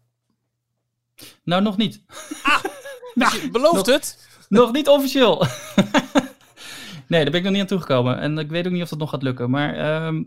[1.44, 2.02] Nou, nog niet.
[3.14, 4.28] Je belooft nog- het?
[4.48, 5.38] nog niet officieel.
[7.08, 8.18] nee, daar ben ik nog niet aan toegekomen.
[8.18, 9.50] En ik weet ook niet of dat nog gaat lukken.
[9.50, 10.22] Maar ehm,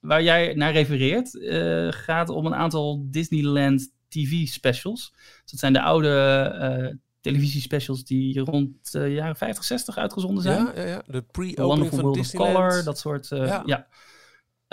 [0.00, 5.12] waar jij naar refereert, eh, gaat om een aantal Disneyland TV-specials.
[5.14, 6.08] Dus dat zijn de oude
[6.60, 10.64] eh televisiespecials die rond de jaren 50, 60 uitgezonden zijn.
[10.64, 11.02] Ja, ja, ja.
[11.06, 12.54] De pre-opening Wonderful van World of Disneyland.
[12.54, 13.28] Color, dat soort.
[13.28, 13.62] Ja.
[13.66, 13.86] ja.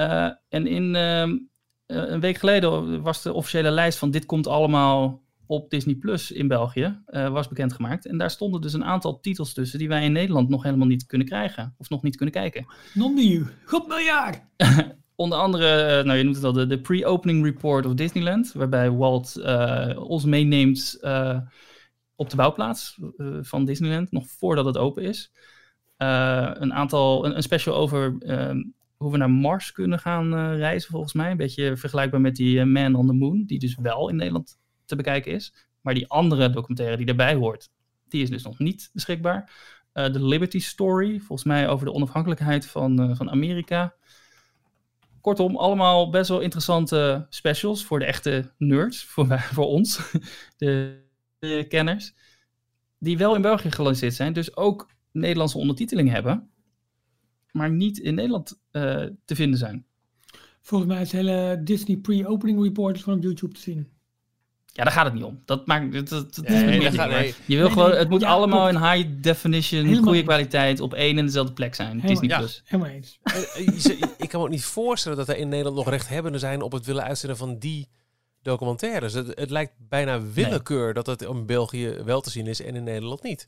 [0.10, 1.38] Eh, en in ehm,
[1.86, 6.32] eh, een week geleden was de officiële lijst van dit komt allemaal op Disney Plus
[6.32, 8.06] in België eh, was bekendgemaakt.
[8.06, 11.06] En daar stonden dus een aantal titels tussen die wij in Nederland nog helemaal niet
[11.06, 11.76] kunnen krijgen.
[11.78, 12.66] Of nog niet kunnen kijken.
[12.94, 13.46] non nieuw.
[13.66, 14.42] God miljard.
[15.16, 18.52] Onder andere, nou je noemt het al, de, de pre-opening report of Disneyland.
[18.54, 19.42] Waarbij Walt
[19.96, 20.98] ons meeneemt
[22.16, 23.00] op de bouwplaats
[23.42, 24.12] van Disneyland.
[24.12, 25.32] Nog voordat het open is.
[25.98, 28.62] Een aantal, een, een special over ehm,
[29.02, 31.32] hoe we naar Mars kunnen gaan eh, reizen volgens mij.
[31.32, 33.44] Een beetje vergelijkbaar met die eh, Man on the Moon.
[33.46, 35.54] Die dus wel in Nederland te bekijken is.
[35.82, 37.70] Maar die andere documentaire die daarbij hoort.
[38.08, 39.52] Die is dus nog niet beschikbaar.
[39.92, 41.20] Eh, De Liberty Story.
[41.20, 43.94] Volgens mij over de onafhankelijkheid van, eh, van Amerika.
[45.22, 50.12] Kortom, allemaal best wel interessante specials voor de echte nerds, voor, voor ons,
[50.58, 51.02] de,
[51.40, 52.14] de kenners.
[53.00, 56.51] Die wel in België gelanceerd zijn, dus ook Nederlandse ondertiteling hebben,
[57.52, 59.86] maar niet in Nederland eh, te vinden zijn.
[60.62, 63.88] Volgens mij is het hele Disney pre-opening report gewoon op YouTube te zien.
[64.74, 65.42] Ja, daar gaat het niet om.
[65.46, 67.36] Dat maakt dat, dat, dat Nee, is gaat-.
[67.46, 70.28] Je wil Nee, gewoon, het moet ja, allemaal in high definition, Helemaal goede eens.
[70.28, 72.00] kwaliteit, op één en dezelfde plek zijn.
[72.02, 72.40] Helemaal Disney eens.
[72.40, 72.62] Plus.
[72.66, 73.20] Helemaal eens.
[73.24, 76.62] Eh, eh, ik kan me ook niet voorstellen dat er in Nederland nog rechthebbenden zijn
[76.62, 77.90] op het willen uitzenden van die
[78.42, 79.14] documentaires.
[79.14, 82.84] Het, het lijkt bijna willekeur dat het in België wel te zien is en in
[82.84, 83.48] Nederland niet.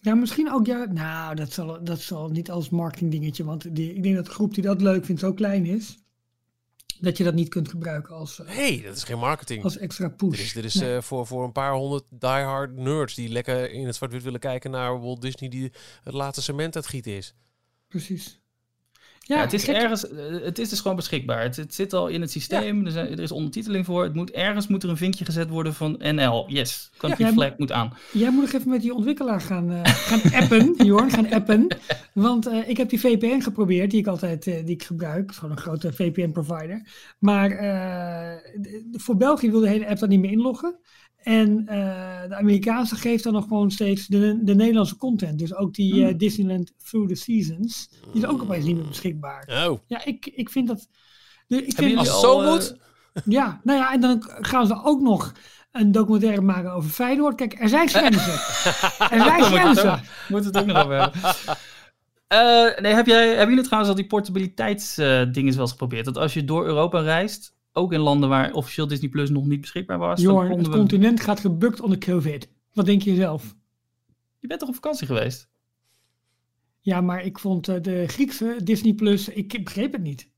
[0.00, 4.02] Ja, misschien ook, ja, nou, dat zal, dat zal niet als marketingdingetje, want die, ik
[4.02, 5.98] denk dat de groep die dat leuk vindt zo klein is,
[7.00, 9.64] dat je dat niet kunt gebruiken als, Nee, dat is geen marketing.
[9.64, 10.40] als extra Dit push.
[10.40, 10.96] is, dit is Nee.
[10.96, 14.70] eh, voor, voor een paar honderd diehard nerds die lekker in het zwart-wit willen kijken
[14.70, 17.34] naar Walt Disney die het laatste cement aan het gieten is.
[17.88, 18.40] Precies.
[19.28, 21.42] Ja, het is kijk, ergens, eh, het is dus gewoon beschikbaar.
[21.42, 24.02] Het, het zit al in het systeem, er, zijn- er is ondertiteling voor.
[24.04, 26.44] Het moet, ergens moet er een vinkje gezet worden van NL.
[26.48, 27.32] Yes, country Ja.
[27.32, 27.92] flag moet aan.
[28.12, 31.66] Jij moet nog even met die ontwikkelaar gaan, eh, gaan appen, Jorn, gaan appen.
[32.12, 35.34] Want eh, ik heb die VPN geprobeerd, die ik altijd die ik gebruik.
[35.34, 36.86] Gewoon een grote VPN-provider.
[37.18, 37.50] Maar
[38.92, 40.78] voor België wil de hele app dan niet meer inloggen.
[41.22, 45.38] En eh, de Amerikaanse geeft dan nog gewoon steeds de, de Nederlandse content.
[45.38, 46.18] Dus ook die eh, Hmm.
[46.18, 47.88] Disneyland Through the Seasons.
[48.12, 49.66] Die is ook opeens niet meer beschikbaar.
[49.68, 50.88] Oh, Ja, ik, ik vind dat...
[51.46, 52.76] de- ik vind als het zo eh, moet.
[53.24, 55.32] Ja, nou ja, en dan gaan ze ook nog
[55.72, 57.34] een documentaire maken over Feyenoord.
[57.34, 58.32] Kijk, er zijn grenzen.
[59.16, 60.00] er zijn grenzen.
[60.28, 61.20] Moeten we het ook nog over hebben.
[62.32, 66.04] Uh, nee, heb jij, hebben jullie trouwens al die portabiliteitsdingen uh, wel eens geprobeerd?
[66.04, 69.60] Dat als je door Europa reist, ook in landen waar officieel Disney Plus nog niet
[69.60, 70.20] beschikbaar was.
[70.20, 70.72] Jorn, het we...
[70.72, 72.48] continent gaat gebukt onder COVID.
[72.72, 73.54] Wat denk je zelf?
[74.38, 75.48] Je bent toch op vakantie geweest?
[76.80, 80.30] Ja, maar ik vond uh, de Griekse Disney Plus, ik begreep het niet.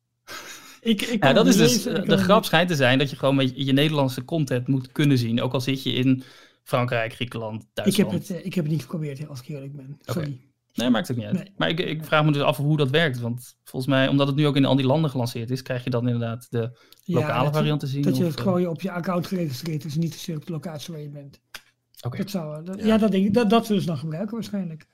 [0.80, 3.53] ik, ik ja, dat is dus, de grap schijnt te zijn dat je gewoon met
[3.66, 5.41] je Nederlandse content moet kunnen zien.
[5.41, 6.22] Ook al zit je in
[6.62, 8.12] Frankrijk, Griekenland, Duitsland.
[8.12, 9.99] Ik heb het, ik heb het niet geprobeerd, als ik eerlijk ben.
[10.01, 10.20] Sorry.
[10.20, 10.49] Okay.
[10.80, 11.34] Nee, maakt het niet uit.
[11.34, 11.52] Nee.
[11.56, 13.20] Maar ik, ik vraag me dus af hoe dat werkt.
[13.20, 15.90] Want volgens mij, omdat het nu ook in al die landen gelanceerd is, krijg je
[15.90, 18.02] dan inderdaad de lokale ja, variant te zien.
[18.02, 20.92] Dat je of, het gewoon op je account geregistreerd is, niet zozeer op de locatie
[20.92, 21.40] waar je bent.
[22.02, 22.16] Oké.
[22.16, 24.86] Dat zou, dat, ja, ja, dat, denk ik, dat, dat zullen ze dan gebruiken waarschijnlijk.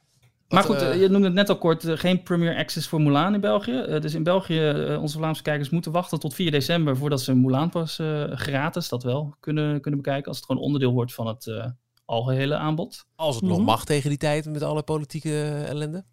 [0.48, 3.34] Maar goed, uh, je noemde het net al kort, uh, geen Premier Access voor Mulan
[3.34, 3.84] in België.
[3.88, 7.70] Uh, dus in België, onze Vlaamse kijkers moeten wachten tot 4 december voordat ze Mulan
[7.70, 10.28] pas gratis, dat wel, kunnen, kunnen bekijken.
[10.28, 11.74] Als het gewoon onderdeel wordt van het
[12.06, 13.06] algehele aanbod.
[13.16, 13.58] Als het mm -hmm.
[13.58, 16.04] nog mag tegen die tijd met alle politieke ellende.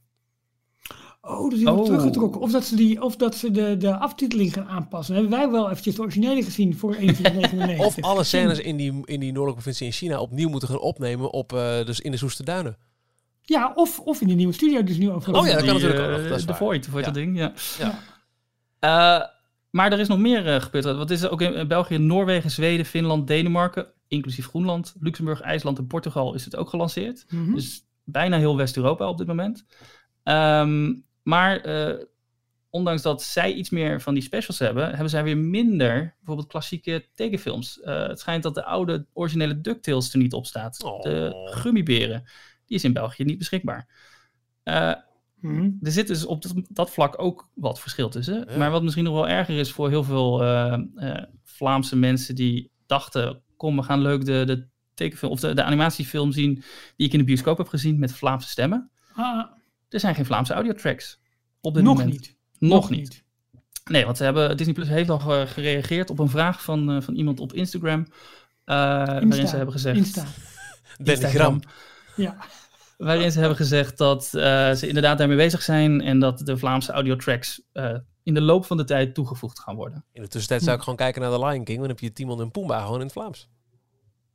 [1.22, 1.86] Oh, dus die wordt oh.
[1.86, 2.41] teruggetrokken.
[2.41, 5.16] Of dat ze, die, of dat ze de, de aftiteling gaan aanpassen.
[5.16, 7.86] hebben wij wel eventjes de originele gezien voor 2199.
[7.86, 11.32] of alle scènes in die, in die noordelijke provincie in China opnieuw moeten gaan opnemen
[11.32, 12.78] op, uh, dus in de Soeste Duinen.
[13.41, 15.34] Ja, of, of in de nieuwe studio dus nu over.
[15.34, 16.28] Oh ja, dat kan natuurlijk ook nog.
[16.28, 17.06] Dat is de Void, voor ja.
[17.06, 17.54] dat ding, ja.
[17.80, 18.00] ja.
[19.20, 19.28] Uh,
[19.70, 20.86] maar er is nog meer uh, gebeurd.
[20.86, 25.88] Wat is er ook in België, Noorwegen, Zweden, Finland, Denemarken, inclusief Groenland, Luxemburg, IJsland en
[25.88, 27.26] Portugal is het ook gelanceerd.
[27.30, 27.55] Mm -hmm.
[27.55, 29.66] Dus bijna heel West-Europa op dit moment.
[30.24, 32.03] Um, maar uh,
[32.70, 37.07] ondanks dat zij iets meer van die specials hebben, hebben zij weer minder bijvoorbeeld klassieke
[37.14, 37.80] tekenfilms.
[37.84, 40.84] Uh, het schijnt dat de oude originele DuckTales er niet op staat.
[40.84, 41.01] Oh.
[41.01, 42.24] De Gummiberen,
[42.66, 43.88] die is in België niet beschikbaar.
[44.64, 44.93] Uh,
[45.39, 45.78] hmm.
[45.82, 48.45] Er zit dus op dat, dat, vlak ook wat verschil tussen.
[48.49, 48.57] Ja.
[48.57, 50.38] Maar wat misschien nog wel erger is voor heel veel
[51.43, 56.32] Vlaamse mensen die dachten, kom we gaan leuk de, de tekenfilm of de, de animatiefilm
[56.32, 56.64] zien
[56.95, 58.89] die ik in de bioscoop heb gezien met Vlaamse stemmen.
[59.14, 59.45] Ah.
[59.89, 61.20] Er zijn geen Vlaamse audiotracks
[61.61, 62.14] op dit Nog moment.
[62.14, 62.36] niet.
[62.59, 62.99] Nog, Nog niet.
[62.99, 63.24] niet.
[63.84, 67.16] Nee, want ze hebben, Disney Plus heeft al gereageerd op een vraag van, uh, van
[67.16, 67.99] iemand op Instagram.
[67.99, 68.05] Uh,
[68.66, 69.97] waarin ze hebben gezegd...
[69.97, 70.26] Insta.
[71.03, 71.59] Instagram.
[72.16, 72.38] Ja.
[72.97, 76.91] Waarin ze hebben gezegd dat uh, ze inderdaad daarmee bezig zijn en dat de Vlaamse
[76.91, 77.61] audiotracks
[78.24, 80.05] in de loop van de tijd toegevoegd gaan worden.
[80.11, 82.41] In de tussentijd zou ik gewoon kijken naar The Lion King, dan heb je Timon
[82.41, 83.49] en Pumbaa gewoon in het Vlaams.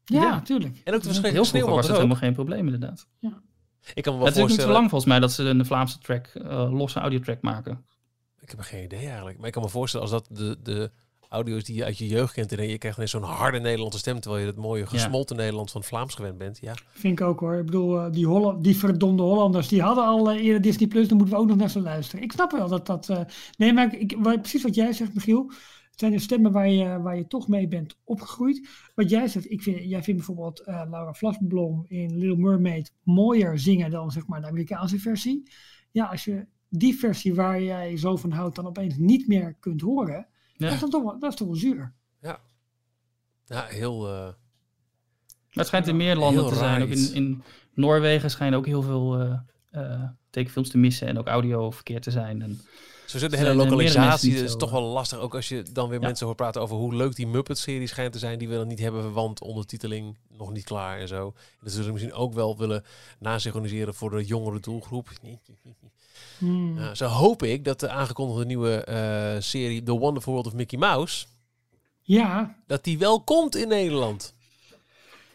[0.09, 0.41] Ja, ja.
[0.41, 0.81] tuurlijk.
[0.85, 3.09] En ook de verschillende Heel was het helemaal geen probleem inderdaad.
[3.19, 3.43] Ja.
[3.95, 5.99] Ik kan me wel het is niet zo lang volgens mij dat ze een Vlaamse
[5.99, 7.85] track, uh, losse audiotrack maken.
[8.41, 9.39] Ik heb geen idee eigenlijk.
[9.39, 10.91] Maar ik kan me voorstellen als dat de, de
[11.29, 13.99] audio is die je uit je jeugd kent en je krijgt ineens zo'n harde Nederlandse
[13.99, 15.43] stem terwijl je het mooie gesmolten ja.
[15.43, 16.59] Nederlands van Vlaams gewend bent.
[16.61, 16.75] Ja.
[16.91, 17.55] Vind ik ook hoor.
[17.55, 21.17] Ik bedoel, die, Holl die verdomde Hollanders, die hadden al uh, eerder Disney Plus, dan
[21.17, 22.25] moeten we ook nog naar ze luisteren.
[22.25, 23.09] Ik snap wel dat dat...
[23.09, 23.21] Uh,
[23.57, 25.51] nee, maar ik, ik, precies wat jij zegt, Michiel.
[25.99, 28.69] Zijn de stemmen waar je, waar je toch mee bent opgegroeid.
[28.95, 33.59] Wat jij zegt, ik vind, jij vindt bijvoorbeeld uh, Laura Vlasblom in Little Mermaid mooier
[33.59, 35.51] zingen dan zeg maar de Amerikaanse versie.
[35.91, 39.81] Ja, als je die versie waar jij zo van houdt dan opeens niet meer kunt
[39.81, 40.27] horen,
[40.57, 40.67] ja.
[40.67, 41.93] dat, is dan toch wel, dat is toch wel zuur.
[42.21, 42.41] Ja,
[43.45, 44.07] ja heel...
[44.07, 44.23] Uh...
[44.23, 44.37] Maar
[45.51, 46.83] het schijnt in meer landen te zijn.
[46.83, 47.43] Ook in, in
[47.75, 49.39] Noorwegen schijnen ook heel veel uh,
[49.73, 52.43] uh, tekenfilms te missen en ook audio verkeerd te zijn.
[52.43, 52.61] En
[53.09, 55.19] zo zit de hele lokalisatie is toch wel lastig.
[55.19, 56.07] Ook als je dan weer ja.
[56.07, 58.39] mensen hoort praten over hoe leuk die Muppet-serie schijnt te zijn.
[58.39, 61.35] Die we dan niet hebben, want ondertiteling nog niet klaar en zo.
[61.61, 62.85] Dat zullen ze misschien ook wel willen
[63.19, 65.09] nasynchroniseren voor de jongere doelgroep.
[66.39, 66.75] Hmm.
[66.75, 70.79] Nou, zo hoop ik dat de aangekondigde nieuwe uh, serie The Wonderful World of Mickey
[70.79, 71.27] Mouse...
[72.03, 72.57] Ja.
[72.67, 74.35] Dat die wel komt in Nederland.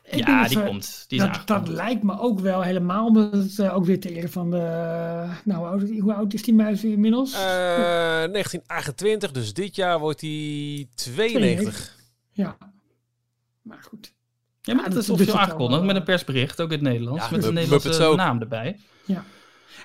[0.05, 1.05] Ik ja, die komt.
[1.07, 4.51] Die dat, dat lijkt me ook wel helemaal, omdat het uh, ook weer tegen van
[4.51, 4.57] de...
[5.43, 7.33] Nou, hoe oud, hoe oud is die muis inmiddels?
[7.33, 11.95] Uh, 1928, dus dit jaar wordt hij 92.
[12.31, 12.57] Ja,
[13.61, 14.13] maar goed.
[14.61, 16.87] Ja, maar ja, dat, dat is officieel aangekondigd wel, met een persbericht, ook in het
[16.87, 17.23] Nederlands.
[17.23, 18.79] Ja, met een Nederlandse naam erbij.
[19.05, 19.23] Ja.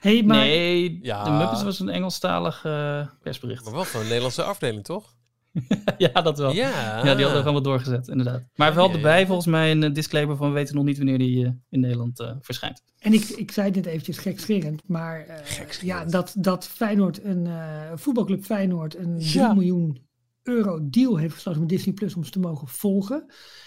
[0.01, 0.37] Hey, maar...
[0.37, 1.25] Nee, ja.
[1.25, 3.65] de Muppets was een Engelstalig uh, persbericht.
[3.65, 5.17] Maar wel van een Nederlandse afdeling, toch?
[5.99, 6.53] ja, dat wel.
[6.53, 8.43] Ja, ja die hadden we gewoon doorgezet, inderdaad.
[8.55, 11.51] Maar wel erbij volgens mij een disclaimer van we weten nog niet wanneer die uh,
[11.69, 12.83] in Nederland uh, verschijnt.
[12.99, 17.49] En ik, ik zei dit eventjes gekscherend, maar uh, ja, dat, dat Feyenoord, een
[17.95, 19.53] voetbalclub Feyenoord, een 3 ja.
[19.53, 20.07] miljoen
[20.43, 23.27] euro deal heeft gesloten met Disney Plus om ze te mogen volgen.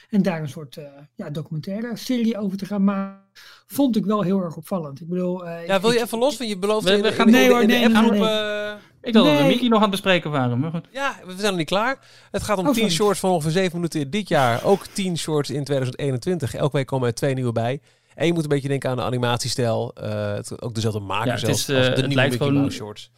[0.09, 0.77] En daar een soort
[1.15, 3.19] ja, documentaire serie over te gaan maken.
[3.65, 5.01] Vond ik wel heel erg opvallend.
[5.01, 6.37] Ik bedoel, ja, wil je ik, even los?
[6.37, 8.11] Want je belooft we, we gaan in, nee, in, hoor, in de nee, appgroep...
[8.11, 8.75] nee, nee.
[9.01, 9.35] Ik dacht Nee.
[9.35, 10.59] dat we Mickey nog aan het bespreken waren.
[10.59, 10.87] Maar goed.
[10.91, 11.99] ja, we zijn nog niet klaar.
[12.31, 12.95] Het gaat om Oh, 10 sorry.
[12.95, 14.63] shorts van ongeveer 7 minuten dit jaar.
[14.63, 16.53] Ook 10 shorts in 2021.
[16.55, 17.81] Elke week komen er twee nieuwe bij.
[18.15, 19.95] En je moet een beetje denken aan de animatiestijl.
[20.03, 22.31] Uh, het, ook dezelfde maker Ja, het zelfs is, eh, als de het nieuwe lijkt
[22.31, 23.11] Mickey gewoon- Mouse shorts.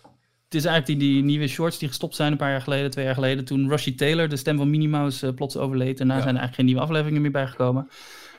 [0.44, 3.06] Het is eigenlijk die, die nieuwe shorts die gestopt zijn een paar jaar geleden, twee
[3.06, 3.46] jaar geleden.
[3.46, 5.98] Toen Rushy Taylor, de stem van Minnie Mouse, eh, plots overleed.
[5.98, 6.22] Daarna Ja.
[6.22, 7.90] zijn er eigenlijk geen nieuwe afleveringen meer bijgekomen.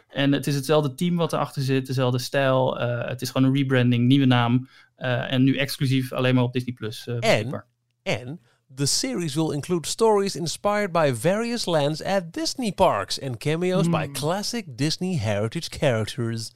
[0.09, 2.79] En het is hetzelfde team wat erachter zit, dezelfde stijl.
[2.81, 4.69] eh, het is gewoon een rebranding, nieuwe naam.
[4.97, 7.67] Eh, en nu exclusief alleen maar op Disney Plus eh, beschikbaar.
[8.03, 8.39] And
[8.75, 14.09] the series will include stories inspired by various lands at Disney parks and cameos by
[14.13, 16.53] classic Disney heritage characters.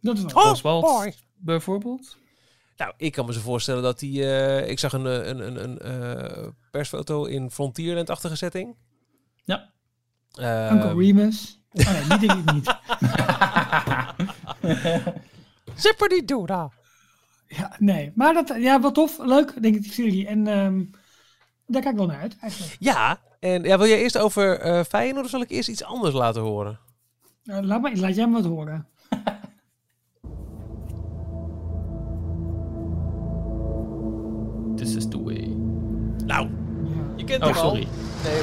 [0.00, 0.50] Dat is wel.
[0.50, 2.16] Oswald bijvoorbeeld.
[2.76, 4.24] Nou, ik kan me zo voorstellen dat die.
[4.36, 8.76] eh, ik zag een, een, een, een eh, persfoto in Frontierland-achtige setting.
[9.44, 9.72] Ja.
[10.34, 11.60] Eh, Uncle Remus.
[11.70, 12.76] Oh nee, die denk ik niet.
[15.82, 16.70] Zipper die Doda.
[17.58, 18.12] Ja, nee.
[18.14, 19.18] Maar dat, ja, wat tof.
[19.18, 20.26] Leuk, denk ik, die serie.
[20.26, 20.82] En ehm,
[21.66, 22.76] daar kijk ik wel naar uit, eigenlijk.
[22.78, 26.14] Ja, en ja, wil jij eerst over eh Feyenoord of zal ik eerst iets anders
[26.14, 26.78] laten horen?
[27.44, 28.86] Eh, laat, maar, laat jij me wat horen.
[34.76, 35.48] This is the way.
[36.26, 36.48] Nou,
[37.16, 37.62] je kent Oh, hem al.
[37.68, 37.86] sorry.
[38.24, 38.42] Nee,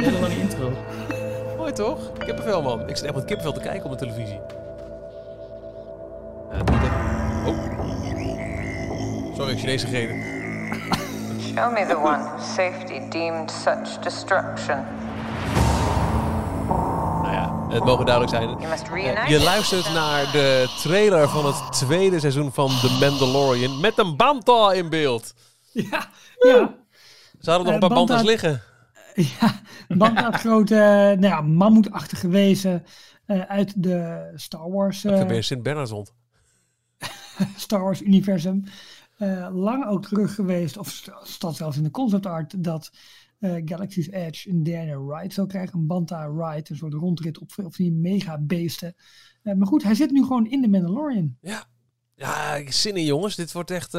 [0.00, 0.72] Hele lange intro.
[1.56, 2.12] mooi toch?
[2.18, 2.88] Kippenvel man.
[2.88, 4.40] Ik zit echt met kippenvel te kijken op de televisie.
[9.50, 10.22] Sorry, Chinese gegeten.
[11.40, 14.84] Show me the one safety deemed such destruction.
[17.22, 18.48] Nou ja, het mogen duidelijk zijn.
[18.48, 19.28] You must Eh.
[19.28, 24.72] Je luistert naar de trailer van het tweede seizoen van The Mandalorian met een Banta
[24.72, 25.34] in beeld.
[25.72, 26.06] Ja,
[26.38, 26.74] ja.
[27.40, 28.62] Ze hadden nog een Eh, paar Banta's Banta- liggen.
[29.40, 32.84] Ja, Banta had grote, eh, nou ja, mammoetachtige wezen
[33.48, 36.12] uit de Star Wars, Ik eh, heb weer Sint Bernardshond.
[37.56, 38.64] Star Wars universum.
[39.20, 42.90] Eh, lang ook terug geweest, of st- staat zelfs in de concept art, dat
[43.38, 45.78] eh, Galaxy's Edge een derde ride zou krijgen.
[45.78, 48.94] Een Banta ride, een soort rondrit op, op die mega beesten.
[49.42, 51.36] Eh, maar goed, hij zit nu gewoon in de Mandalorian.
[51.40, 51.64] Ja.
[52.14, 53.36] Ja, zin in jongens.
[53.36, 53.98] Dit wordt echt, we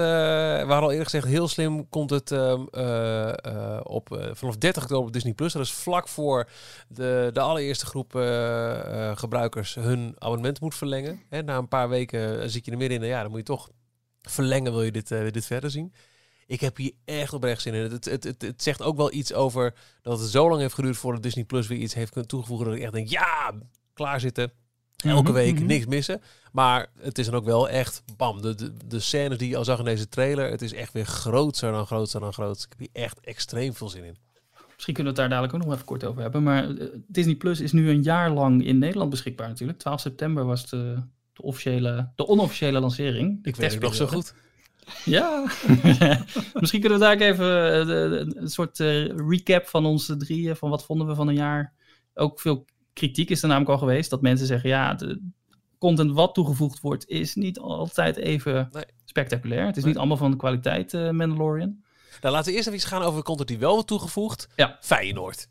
[0.58, 5.06] hadden al eerder gezegd, heel slim komt het ehm, eh, eh, op, vanaf 30 oktober
[5.08, 5.34] op Disney+.
[5.34, 5.54] Plus.
[5.54, 6.50] Dat is vlak voor
[6.88, 8.12] de, de allereerste groep
[9.18, 11.22] gebruikers hun abonnement moet verlengen.
[11.30, 13.70] Hè, na een paar weken zit je er midden in, ja, dan moet je toch
[14.22, 15.94] verlengen, wil je dit, eh, dit verder zien.
[16.48, 17.92] Ik heb hier echt oprecht zin in.
[17.92, 20.98] Het, het, het, het zegt ook wel iets over dat het zo lang heeft geduurd
[20.98, 22.66] voordat Disney Plus weer iets heeft kunnen toegevoegen.
[22.66, 23.54] Dat ik echt denk, ja,
[23.94, 24.52] klaar zitten.
[24.98, 25.66] Elke Mhm, week mhm.
[25.66, 26.22] niks missen.
[26.52, 29.64] Maar het is dan ook wel echt, bam, de, de, de scènes die je al
[29.64, 30.52] zag in deze trailer.
[30.52, 32.58] Het is echt weer groter dan groter dan groot.
[32.62, 34.18] Ik heb hier echt extreem veel zin in.
[34.74, 36.44] Misschien kunnen we het daar dadelijk ook nog even kort over hebben.
[36.44, 39.80] Maar eh, Disney Plus is nu een jaar lang in Nederland beschikbaar natuurlijk.
[39.80, 40.98] 12 september was de,
[41.34, 43.44] de, officiële, de onofficiële lancering.
[43.44, 44.34] De Ik weet het nog zo goed.
[45.06, 45.46] Ja.
[46.54, 50.56] Misschien kunnen we daar even eh, een soort eh, recap van onze drieën.
[50.56, 51.74] Van wat vonden we van een jaar.
[52.14, 54.10] Ook veel kritiek is er namelijk al geweest.
[54.10, 55.30] Dat mensen zeggen, ja, de
[55.78, 58.84] content wat toegevoegd wordt is niet altijd even Nee.
[59.06, 59.66] spectaculair.
[59.66, 59.92] Het is Nee.
[59.92, 61.84] niet allemaal van de kwaliteit eh, Mandalorian.
[62.22, 64.48] Nou, laten we eerst even iets gaan over de content die wel wordt toegevoegd.
[64.56, 64.78] Ja.
[64.82, 65.48] Feyenoord.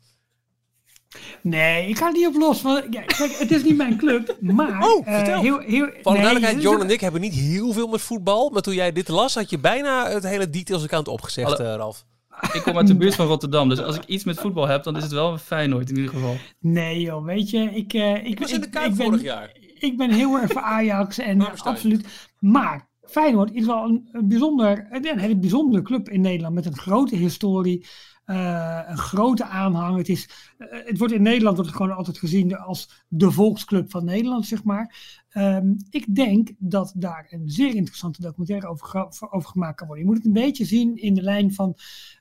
[1.41, 2.61] Nee, ik ga er niet op los.
[2.61, 4.83] Want, ja, kijk, het is niet mijn club, maar...
[4.87, 5.41] Oh, vertel.
[5.41, 8.01] heel, heel, Voor de nee, duidelijkheid, Jorn ook- en ik hebben niet heel veel met
[8.01, 8.49] voetbal.
[8.49, 11.71] Maar toen jij dit las, had je bijna het hele details account opgezegd, Hallo.
[11.71, 12.05] eh, Ralf.
[12.53, 13.69] Ik kom uit de buurt van Rotterdam.
[13.69, 16.35] Dus als ik iets met voetbal heb, dan is het wel Feyenoord in ieder geval.
[16.59, 19.05] Nee joh, weet je, ik, eh, ik, Ik was in de ik, Kuip ik ben,
[19.05, 19.51] vorig jaar.
[19.79, 22.05] ik ben heel erg voor Ajax en absoluut.
[22.39, 26.77] Maar Feyenoord is wel een, een bijzonder, een hele bijzondere club in Nederland met een
[26.77, 27.85] grote historie,
[28.31, 29.97] eh, een grote aanhang.
[29.97, 34.05] Het, is, eh, het wordt in Nederland wordt gewoon altijd gezien als de volksclub van
[34.05, 34.95] Nederland, zeg maar.
[35.29, 40.05] Ehm, ik denk dat daar een zeer interessante documentaire over, over gemaakt kan worden.
[40.05, 41.75] Je moet het een beetje zien in de lijn van,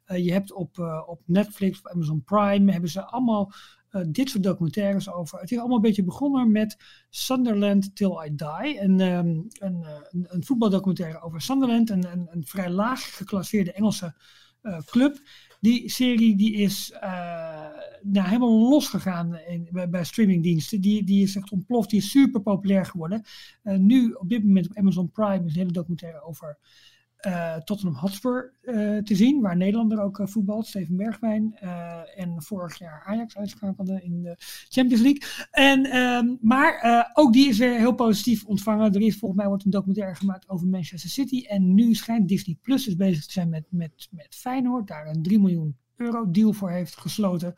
[0.05, 3.53] eh, je hebt op, op Netflix, Amazon Prime, hebben ze allemaal
[4.09, 5.41] dit soort documentaires over.
[5.41, 6.77] Het is allemaal een beetje begonnen met
[7.11, 8.81] Sunderland Till I Die.
[8.81, 14.15] Een, ehm, een, een, voetbaldocumentaire over Sunderland, een, een, een vrij laag geclasseerde Engelse
[14.85, 15.21] club.
[15.61, 17.67] Die serie die is eh,
[18.03, 20.81] nou, helemaal losgegaan in, bij, streamingdiensten.
[20.81, 23.23] Die, die is echt ontploft, die is super populair geworden.
[23.63, 26.59] Eh, nu op dit moment op Amazon Prime is een hele documentaire over
[27.21, 31.55] eh, Tottenham Hotspur eh, te zien, waar Nederlander ook eh, voetbalt, Steven Bergwijn.
[32.17, 34.35] en vorig jaar Ajax uitschakelde in de
[34.69, 35.23] Champions League.
[35.51, 38.95] En, ehm, maar ook die is weer heel positief ontvangen.
[38.95, 41.45] Er is volgens mij wordt een documentaire gemaakt over Manchester City.
[41.47, 45.23] En nu schijnt Disney Plus dus bezig te zijn met, met, met Feyenoord, daar een
[45.23, 47.55] 3 miljoen euro deal voor heeft gesloten.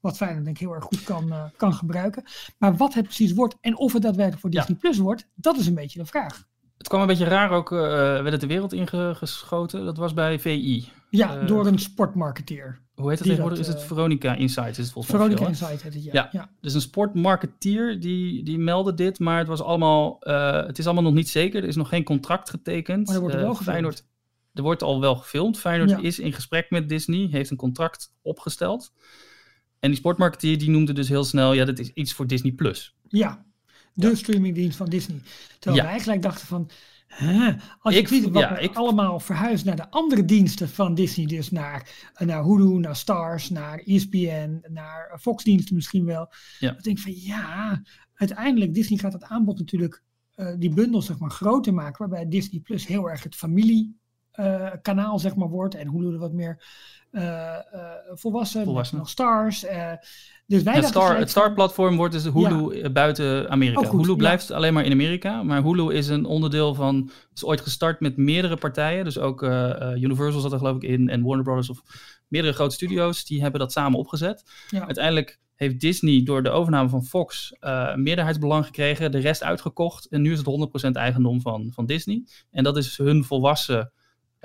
[0.00, 2.22] Wat Feyenoord denk ik heel erg goed kan, kan gebruiken.
[2.58, 4.60] Maar wat het precies wordt en of het daadwerkelijk voor Ja.
[4.60, 6.46] Disney Plus wordt, dat is een beetje de vraag.
[6.86, 9.84] Het kwam een beetje raar ook, eh werd het de wereld ingeschoten.
[9.84, 10.88] Dat was bij VI.
[11.10, 12.80] Ja, Eh, door een sportmarketeer.
[12.94, 13.58] Hoe heet het tegenwoordig?
[13.58, 14.78] Is het eh, Veronica Insights?
[14.78, 15.52] Is het volgens Veronica veel, hè?
[15.52, 16.10] Insight heet het, ja.
[16.12, 16.28] Ja.
[16.32, 16.50] ja.
[16.60, 20.16] Dus een sportmarketeer die, die meldde dit, maar het was allemaal,
[20.66, 21.62] het is allemaal nog niet zeker.
[21.62, 23.06] Er is nog geen contract getekend.
[23.06, 23.68] Maar er wordt wel gefilmd.
[23.70, 24.04] Feyenoord,
[24.54, 25.58] er wordt al wel gefilmd.
[25.58, 25.98] Feyenoord Ja.
[26.00, 28.92] is in gesprek met Disney, heeft een contract opgesteld.
[29.80, 32.52] En die sportmarketeer die noemde dus heel snel, ja, dat is iets voor Disney+.
[32.52, 32.94] Plus.
[33.08, 33.44] Ja,
[33.96, 35.20] de streamingdienst van Disney.
[35.58, 36.70] Terwijl wij gelijk dachten van,
[37.80, 41.26] als je Ik- ziet wat ja, ik- allemaal verhuist naar de andere diensten van Disney,
[41.26, 46.28] dus naar, naar Hulu, naar Stars, naar ESPN, naar Fox diensten misschien wel.
[46.58, 46.72] Ja.
[46.72, 47.82] Dan denk ik van ja,
[48.14, 50.02] uiteindelijk Disney gaat het aanbod natuurlijk,
[50.34, 53.96] eh, die bundel zeg maar groter maken, waarbij Disney Plus heel erg het familie
[54.30, 56.64] eh, kanaal zeg maar wordt en Hulu er wat meer
[58.14, 58.98] volwassen, Volwassen.
[58.98, 59.64] nog Stars.
[59.64, 59.92] eh,
[60.46, 63.80] dus wij Het Star, gelijk het van- Star-platform wordt dus Hulu eh, buiten Amerika.
[63.80, 64.16] Oh, goed, Hulu ja.
[64.16, 68.16] blijft alleen maar in Amerika, maar Hulu is een onderdeel van, is ooit gestart met
[68.16, 69.04] meerdere partijen.
[69.04, 71.82] Dus ook eh, eh, Universal zat er geloof ik in en Warner Brothers of
[72.28, 74.42] meerdere grote studio's, die hebben dat samen opgezet.
[74.70, 74.84] Ja.
[74.86, 80.06] Uiteindelijk heeft Disney door de overname van Fox eh, een meerderheidsbelang gekregen, de rest uitgekocht
[80.08, 80.46] en nu is het
[80.88, 82.22] 100% eigendom van, van Disney.
[82.50, 83.92] En dat is hun volwassen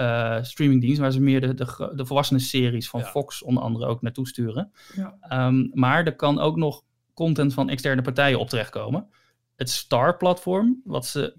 [0.02, 3.06] eh, streamingdienst, waar ze meer de, de, de volwassenen series van Ja.
[3.06, 4.72] Fox onder andere ook naartoe sturen.
[4.96, 5.18] Ja.
[5.22, 6.84] Ehm, maar er kan ook nog
[7.14, 9.08] content van externe partijen op terechtkomen.
[9.56, 11.36] Het Star-platform, wat ze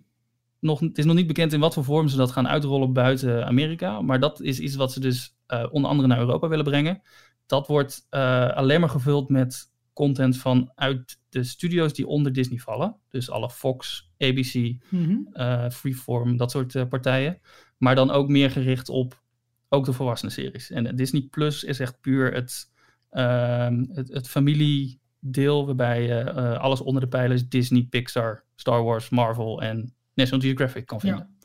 [0.61, 3.47] nog, het is nog niet bekend in wat voor vorm ze dat gaan uitrollen buiten
[3.47, 4.01] Amerika.
[4.01, 7.03] Maar dat is iets wat ze dus eh, onder andere naar Europa willen brengen.
[7.47, 12.97] Dat wordt eh, alleen maar gevuld met content vanuit de studio's die onder Disney vallen.
[13.09, 15.17] Dus alle Fox, ABC, Mhm.
[15.33, 17.41] eh, Freeform, dat soort partijen.
[17.83, 19.23] Maar dan ook meer gericht op
[19.69, 20.71] ook de volwassenen series.
[20.71, 22.71] En Disney Plus is echt puur het,
[23.11, 29.09] ehm, het, het familiedeel waarbij je eh, alles onder de pijlers Disney, Pixar, Star Wars,
[29.09, 31.37] Marvel en National Geographic kan vinden.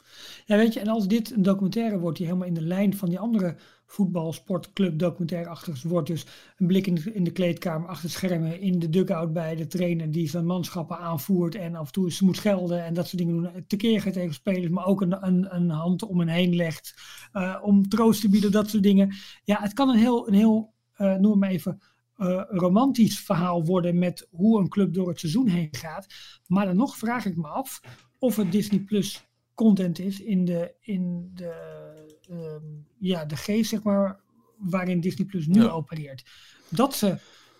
[0.45, 3.09] Ja, weet je, en als dit een documentaire wordt die helemaal in de lijn van
[3.09, 3.55] die andere
[3.87, 6.25] voetbal, sport, club documentaire achter wordt, dus
[6.57, 10.11] een blik in de, in de kleedkamer, achter schermen, in de dugout bij de trainer
[10.11, 13.41] die zijn manschappen aanvoert en af en toe eens moet schelden en dat soort dingen
[13.41, 16.93] doen, tekeer gaat tegen spelers, maar ook een, een, een hand om hen heen legt,
[17.31, 19.13] eh, om troost te bieden, dat soort dingen.
[19.43, 21.81] Ja, het kan een heel, een heel eh, noem maar even,
[22.17, 26.07] eh, romantisch verhaal worden met hoe een club door het seizoen heen gaat.
[26.47, 27.81] Maar dan nog vraag ik me af
[28.19, 31.53] of het Disney Plus content is in de, in de,
[32.29, 32.65] ehm,
[32.99, 34.19] ja, de geest, zeg maar,
[34.57, 35.69] waarin Disney Plus nu Ja.
[35.69, 36.23] opereert.
[36.69, 37.17] Dat ze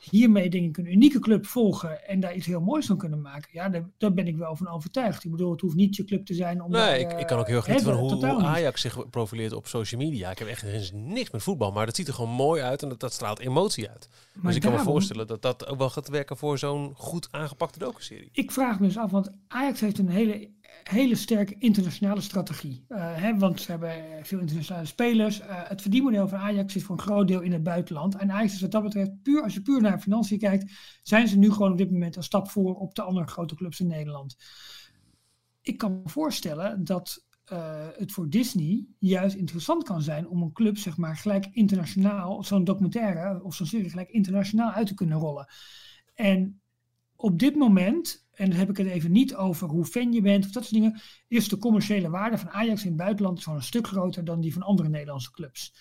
[0.09, 3.49] hiermee, denk ik, een unieke club volgen en daar iets heel moois van kunnen maken.
[3.51, 5.23] Ja, daar, daar ben ik wel van overtuigd.
[5.23, 7.39] Ik bedoel, het hoeft niet je club te zijn om daar, Nee, ik, ik kan
[7.39, 8.45] ook heel erg genieten van hoe, niet.
[8.45, 10.31] Ajax zich profileert op social media.
[10.31, 12.89] Ik heb echt eens niks met voetbal, maar dat ziet er gewoon mooi uit en
[12.89, 14.07] dat, dat straalt emotie uit.
[14.33, 17.27] Maar dus ik kan me voorstellen dat dat ook wel gaat werken voor zo'n goed
[17.31, 18.29] aangepakte docu-serie.
[18.31, 20.49] Ik vraag me dus af, want Ajax heeft een hele,
[20.83, 22.85] hele sterke internationale strategie.
[22.87, 25.39] Eh, hè, want ze hebben veel internationale spelers.
[25.39, 28.15] Eh, het verdienmodel van Ajax zit voor een groot deel in het buitenland.
[28.15, 30.71] En Ajax wat dat betreft, puur, als je puur naar financiën kijkt,
[31.03, 33.79] zijn ze nu gewoon op dit moment een stap voor op de andere grote clubs
[33.79, 34.37] in Nederland.
[35.61, 40.51] Ik kan me voorstellen dat eh, het voor Disney juist interessant kan zijn om een
[40.51, 45.17] club, zeg maar, gelijk internationaal, zo'n documentaire of zo'n serie gelijk internationaal uit te kunnen
[45.17, 45.47] rollen.
[46.13, 46.61] En
[47.15, 50.45] op dit moment, en dan heb ik het even niet over hoe fan je bent
[50.45, 53.63] of dat soort dingen, is de commerciële waarde van Ajax in het buitenland gewoon een
[53.63, 55.73] stuk groter dan die van andere Nederlandse clubs.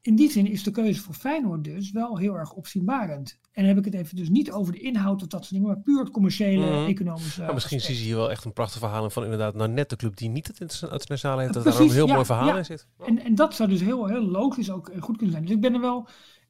[0.00, 3.38] In die zin is de keuze voor Feyenoord dus wel heel erg opzienbarend.
[3.52, 5.66] En dan heb ik het even dus niet over de inhoud of dat soort dingen,
[5.66, 6.86] maar puur het commerciële, Mhm.
[6.88, 7.42] economische.
[7.42, 7.96] Maar misschien aspect.
[7.96, 10.28] zie je hier wel echt een prachtig verhaal van inderdaad nou net de club die
[10.28, 11.54] niet het interna- internationale heeft.
[11.54, 12.56] Dat Precies, daar ook een heel ja, mooi verhaal ja.
[12.56, 12.86] in zit.
[12.98, 15.44] En, en dat zou dus heel, heel logisch ook goed kunnen zijn.
[15.46, 16.08] Dus ik ben er wel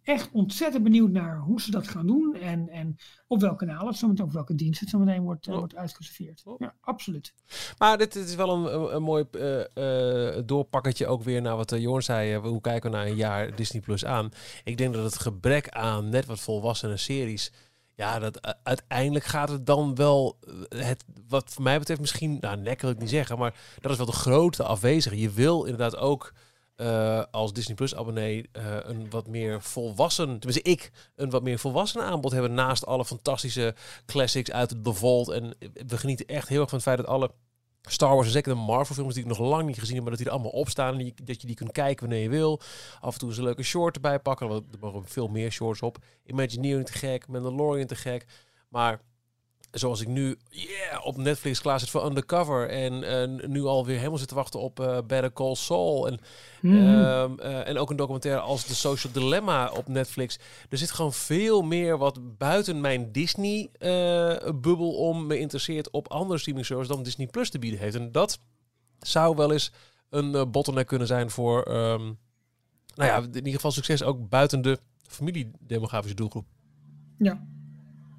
[0.08, 2.34] echt ontzettend benieuwd naar hoe ze dat gaan doen.
[2.34, 2.96] En, en
[3.26, 5.58] op welk kanaal het zometeen, op welke dienst het zometeen wordt, eh, Oh.
[5.58, 6.42] wordt uitgeserveerd.
[6.44, 6.54] Oh.
[6.58, 7.34] Ja, absoluut.
[7.78, 11.74] Maar dit, dit is wel een, een, mooi eh, eh, doorpakketje ook weer naar wat
[11.78, 12.36] Jorn zei.
[12.36, 14.30] hoe kijken we na een jaar Disney Plus aan?
[14.64, 17.52] Ik denk dat het gebrek aan net wat volwassene series...
[17.94, 20.38] Ja, dat, uh, uiteindelijk gaat het dan wel...
[20.48, 22.36] uh, Het, wat voor mij betreft misschien...
[22.40, 25.18] Nou, nek wil ik niet zeggen, maar dat is wel de grote afwezige.
[25.20, 26.32] Je wil inderdaad ook...
[26.80, 31.58] Uh, als Disney Plus abonnee uh, een wat meer volwassen, tenminste ik, een wat meer
[31.58, 33.74] volwassen aanbod hebben naast alle fantastische
[34.06, 35.28] classics uit The Vault.
[35.28, 35.54] En
[35.86, 37.30] we genieten echt heel erg van het feit dat alle
[37.82, 40.10] Star Wars en zeker de Marvel films die ik nog lang niet gezien heb, maar
[40.10, 42.60] dat die er allemaal op staan en dat je die kunt kijken wanneer je wil.
[43.00, 45.82] Af en toe eens een leuke short erbij pakken, want er mogen veel meer shorts
[45.82, 45.98] op.
[46.24, 48.26] Imagineering te gek, Mandalorian te gek,
[48.68, 49.00] maar
[49.78, 54.18] zoals ik nu yeah, op Netflix klaar zit voor Undercover en uh, nu alweer helemaal
[54.18, 56.20] zit te wachten op uh, Better Call Saul en,
[56.60, 57.04] mm -hmm.
[57.04, 60.38] um, uh, en ook een documentaire als The Social Dilemma op Netflix.
[60.68, 66.66] Er zit gewoon veel meer wat buiten mijn Disney-bubbel om me interesseert op andere streaming
[66.66, 67.96] services dan Disney Plus te bieden heeft.
[67.96, 68.40] En dat
[68.98, 69.72] zou wel eens
[70.10, 71.68] een bottleneck kunnen zijn voor...
[71.68, 72.18] Um,
[72.94, 76.46] nou ja, in ieder geval succes ook buiten de familiedemografische doelgroep.
[77.18, 77.46] Ja.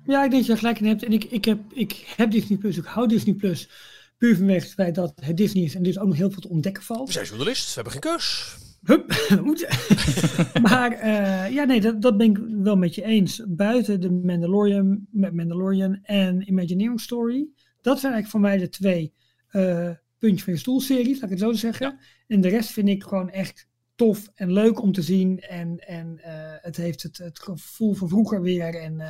[0.10, 1.04] Ja, ik denk dat je er gelijk in hebt.
[1.04, 3.70] En ik, ik, heb, ik heb Disney Plus, ik hou Disney Plus.
[4.18, 6.50] Puur vanwege het feit dat het Disney is en dus ook nog heel veel te
[6.50, 7.08] ontdekken valt.
[7.08, 8.58] We zijn journalist, we hebben geen keus.
[8.84, 9.08] Hup,
[10.70, 13.42] maar eh, ja, nee, dat, dat ben ik wel met je eens.
[13.48, 17.48] Buiten de Mandalorian, met Mandalorian en Imagineering Story.
[17.82, 19.14] Dat zijn eigenlijk voor mij de twee
[19.50, 22.00] eh puntjes van je stoelseries, laat ik het zo zeggen.
[22.28, 25.40] En de rest vind ik gewoon echt tof en leuk om te zien.
[25.40, 26.32] En, en eh,
[26.62, 28.76] het heeft het, het gevoel van vroeger weer.
[28.76, 29.02] En,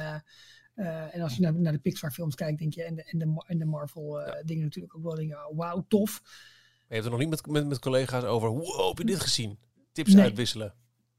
[0.80, 3.20] eh, en als je naar, naar de Pixar films kijkt, denk je, en de, en
[3.20, 6.22] de, en de Marvel eh, dingen natuurlijk ook wel, denk je, oh, wauw, tof.
[6.24, 6.32] Maar
[6.88, 9.58] je hebt er nog niet met, met, met collega's over, wow, heb je dit gezien?
[9.92, 10.24] Tips Nee.
[10.24, 10.74] uitwisselen.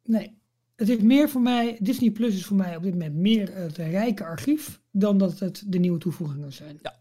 [0.04, 0.38] Nee,
[0.76, 3.76] het is meer voor mij, Disney Plus is voor mij op dit moment meer het
[3.76, 6.78] rijke archief dan dat het de nieuwe toevoegingen zijn.
[6.82, 6.98] Ja,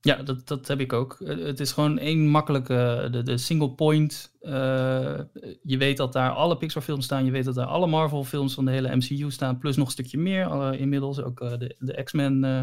[0.00, 1.20] dat, dat heb ik ook.
[1.20, 4.32] Eh, Het is gewoon één makkelijke, de, de single point.
[4.40, 5.18] eh,
[5.62, 7.24] je weet dat daar alle Pixar films staan.
[7.24, 9.58] Je weet dat daar alle Marvel films van de hele MCU staan.
[9.58, 11.20] Plus nog een stukje meer inmiddels.
[11.22, 12.60] Ook eh, de, de X-Men eh,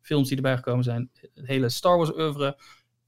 [0.00, 1.10] films die erbij gekomen zijn.
[1.34, 2.56] Het hele Star Wars oeuvre.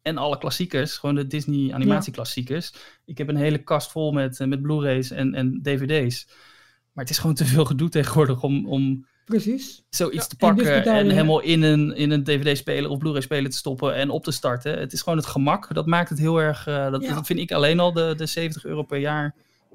[0.03, 0.97] En alle klassiekers.
[0.97, 2.73] Gewoon de Disney animatieklassiekers.
[3.05, 6.27] Ik heb een hele kast vol met, eh, met Blu-rays en, en DVD's.
[6.93, 9.85] Maar het is gewoon te veel gedoe tegenwoordig om, om Precies.
[9.91, 13.51] zoiets Ja, te en dus pakken en, helemaal in een, in een DVD-speler of Blu-ray-speler
[13.51, 14.79] te stoppen en op te starten.
[14.79, 15.75] Het is gewoon het gemak.
[15.75, 16.67] Dat maakt het heel erg.
[16.67, 17.15] eh, dat, Ja.
[17.15, 19.35] dat vind ik alleen al de, de 70 euro per jaar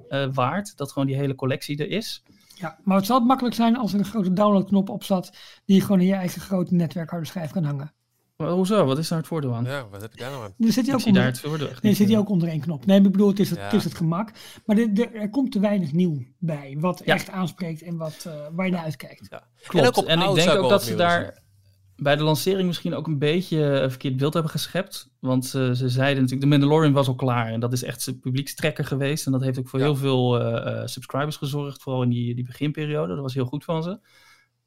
[0.09, 0.77] eh, waard.
[0.77, 2.23] Dat gewoon die hele collectie er is.
[2.55, 5.81] Ja, maar het zal makkelijk zijn als er een grote downloadknop op zat die je
[5.81, 7.93] gewoon in je eigen grote netwerkharde schijf kan hangen.
[8.41, 8.85] Maar hoezo?
[8.85, 9.63] Wat is daar het voordeel aan?
[9.63, 10.53] Ja, wat heb je daar nou aan?
[10.57, 12.21] Zit hij Ik ook onder, het voordeel echt nee, zit hij eh.
[12.21, 12.85] ook onder één knop.
[12.85, 13.65] Nee, ik bedoel, het is het, Ja.
[13.65, 14.31] het, is het gemak.
[14.65, 17.13] Maar dit- er, er komt te weinig nieuw bij, wat Ja.
[17.13, 19.27] echt aanspreekt en wat, eh, waar je naar uitkijkt.
[19.29, 19.43] Ja.
[19.67, 19.85] Klopt.
[19.85, 21.39] En ook op en ik denk ik ook dat ze daar
[21.95, 25.09] bij de lancering misschien ook een beetje een verkeerd beeld hebben geschept.
[25.19, 27.47] Want ze ze zeiden natuurlijk, de Mandalorian was al klaar.
[27.47, 29.25] En dat is echt zijn publiekstrekker geweest.
[29.25, 29.85] En dat heeft ook voor Ja.
[29.85, 31.81] heel veel eh, eh, subscribers gezorgd.
[31.81, 33.13] Vooral in die, die beginperiode.
[33.13, 33.99] Dat was heel goed van ze.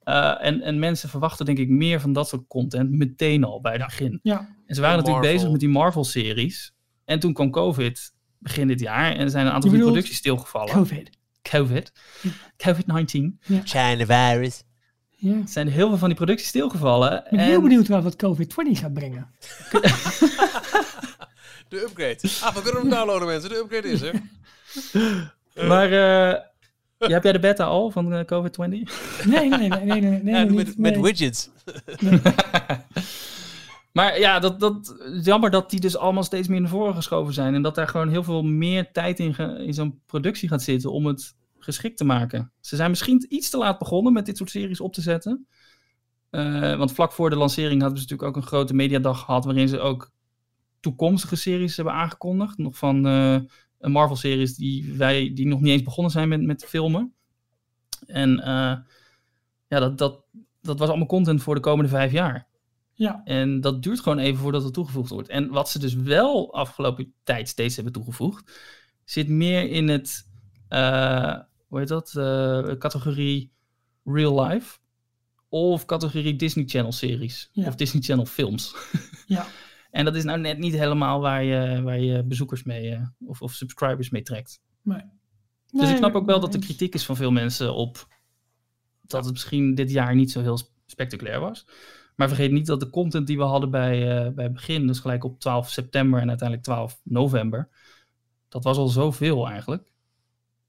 [0.05, 3.73] Eh, en, en mensen verwachten denk ik meer van dat soort content meteen al bij
[3.73, 4.21] het begin.
[4.23, 6.75] Ja, En ze waren natuurlijk bezig met die Marvel-series.
[7.05, 9.13] En toen kwam COVID begin dit jaar.
[9.13, 10.73] En er zijn een aantal producties stilgevallen.
[10.73, 11.11] COVID.
[11.43, 11.93] COVID.
[12.57, 13.39] COVID-19.
[13.65, 14.63] China virus.
[15.11, 15.33] Ja.
[15.33, 17.17] Er zijn heel veel van die producties stilgevallen.
[17.17, 19.31] Ik ben en heel benieuwd wat wat COVID-20 gaat brengen.
[21.69, 22.19] De upgrade.
[22.43, 23.51] Ah, we kunnen hem downloaden mensen.
[23.51, 24.23] De upgrade is er.
[25.69, 25.93] Maar eh,
[26.33, 26.53] ja,
[27.13, 28.53] heb jij de beta al van eh, COVID-20?
[28.59, 28.83] Nee,
[29.25, 30.55] nee, nee, nee, nee, nee, nee, Ja, niet.
[30.55, 31.51] met, met widgets.
[33.93, 37.55] maar ja, dat, dat, jammer dat die dus allemaal steeds meer naar voren geschoven zijn.
[37.55, 40.93] En dat daar gewoon heel veel meer tijd in, ge- in zo'n productie gaat zitten
[40.93, 42.53] om het geschikt te maken.
[42.61, 45.47] Ze zijn misschien iets te laat begonnen met dit soort series op te zetten.
[46.31, 49.45] Eh, want vlak voor de lancering hadden ze natuurlijk ook een grote mediadag gehad...
[49.45, 50.11] waarin ze ook
[50.81, 52.59] toekomstige series hebben aangekondigd.
[52.59, 53.37] Nog van eh,
[53.93, 57.15] Marvel-series die, wij, die nog niet eens begonnen zijn met, met filmen.
[58.07, 58.77] En eh,
[59.69, 60.25] ja, dat, dat,
[60.63, 62.47] dat was allemaal content voor de komende vijf jaar.
[62.93, 65.29] Ja, En dat duurt gewoon even voordat het toegevoegd wordt.
[65.29, 68.61] En wat ze dus wel afgelopen tijd steeds hebben toegevoegd,
[69.05, 70.29] zit meer in het,
[70.69, 73.53] eh, hoe heet dat, eh, categorie
[74.05, 74.79] real life.
[75.49, 77.49] Of categorie Disney Channel series.
[77.53, 77.67] Ja.
[77.67, 78.75] Of Disney Channel films.
[79.27, 79.47] ja.
[79.95, 83.43] En dat is nou net niet helemaal waar je, waar je bezoekers mee, eh, of,
[83.43, 84.61] of subscribers mee trekt.
[84.83, 85.03] Nee.
[85.67, 88.09] Dus Nee, ik snap ook wel dat er kritiek is van veel mensen op
[89.01, 91.67] dat het misschien dit jaar niet zo heel sp- spectaculair was.
[92.17, 94.99] Maar vergeet niet dat de content die we hadden bij, eh, bij het begin, dus
[94.99, 97.69] gelijk op 12 september en uiteindelijk 12 november,
[98.49, 99.93] dat was al zoveel eigenlijk.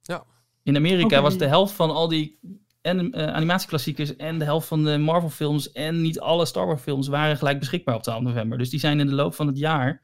[0.01, 0.25] Ja.
[0.63, 2.39] In Amerika was de helft van al die
[2.85, 6.81] en, eh, animatieklassiekers en de helft van de Marvel films en niet alle Star Wars
[6.81, 8.57] films waren gelijk beschikbaar op 12 november.
[8.57, 10.01] Dus die zijn in de loop van het jaar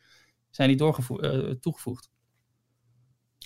[0.49, 2.09] zijn die eh, toegevoegd.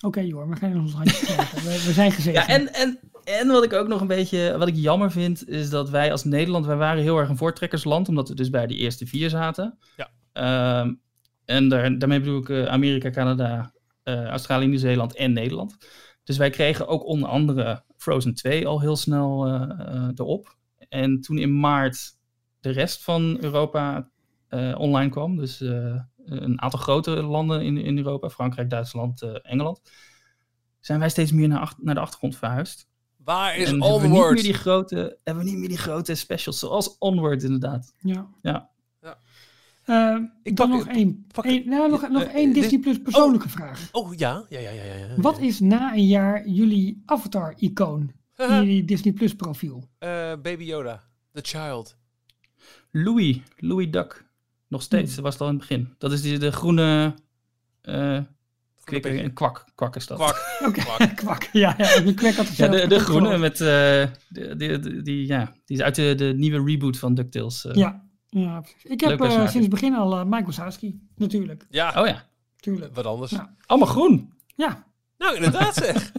[0.01, 1.57] Oké, joh, we gaan ons handje krijgen.
[1.57, 2.41] We, we zijn gezeten.
[2.41, 5.69] Ja, en, en, en wat ik ook nog een beetje, wat ik jammer vind, is
[5.69, 8.77] dat wij als Nederland, wij waren heel erg een voortrekkersland, omdat we dus bij die
[8.77, 9.77] eerste vier zaten.
[9.95, 10.09] Ja.
[10.33, 10.93] Ehm,
[11.45, 13.73] en daar, daarmee bedoel ik eh, Amerika, Canada,
[14.03, 15.77] eh, Australië, Nieuw-Zeeland en Nederland.
[16.25, 20.57] Dus wij kregen ook onder andere Frozen 2 al heel snel eh, eh, erop.
[20.89, 22.17] En toen in maart
[22.59, 24.09] de rest van Europa
[24.47, 25.95] eh, online kwam, dus eh,
[26.25, 29.81] een aantal grote landen in, in Europa, Frankrijk, Duitsland, eh, Engeland,
[30.79, 32.87] zijn wij steeds meer naar, naar de achtergrond verhuisd.
[33.17, 34.33] Waar is en hebben we, niet Onward?
[34.33, 37.93] meer die grote, hebben we niet meer die grote specials, zoals Onward inderdaad.
[37.99, 38.27] Ja.
[38.41, 38.69] Ja.
[39.85, 41.25] Eh, Ik dan pak- nog één,
[41.65, 43.89] nou, nog, nog eh, één Disney Plus persoonlijke vraag.
[43.91, 44.45] Oh, ja.
[44.49, 44.93] Ja, ja, ja, ja.
[44.95, 45.07] ja.
[45.17, 49.89] Wat is na een jaar jullie avatar-icoon in jullie Disney Plus profiel?
[49.97, 50.09] Eh,
[50.41, 51.03] Baby Yoda.
[51.33, 51.97] The Child.
[52.91, 54.25] Louis, Louis Duck.
[54.67, 55.15] Nog steeds, Hmm.
[55.15, 55.93] dat was het al in het begin.
[55.97, 57.13] Dat is die, de groene,
[57.81, 58.19] eh,
[58.83, 59.65] Kwik en kwak.
[59.75, 60.17] Kwak is dat.
[60.17, 60.35] Kwak.
[60.67, 61.15] Oké, Kwak.
[61.23, 61.49] kwak.
[61.51, 63.67] Ja, ja, de Ja, de, de groene met eh,
[64.29, 67.65] de, die, die, die- ja, die is uit de, de nieuwe reboot van DuckTales.
[67.65, 67.73] eh.
[67.75, 68.04] Ja,
[68.41, 68.63] ja.
[68.83, 71.65] Ik heb eh, sinds het begin al eh, Mike Wazowski, natuurlijk.
[71.69, 72.23] Ja, Oh ja,
[72.55, 72.95] Tuurlijk.
[72.95, 73.33] wat anders.
[73.65, 74.33] Allemaal groen.
[74.55, 74.83] Ja,
[75.17, 76.11] Nou, inderdaad zeg.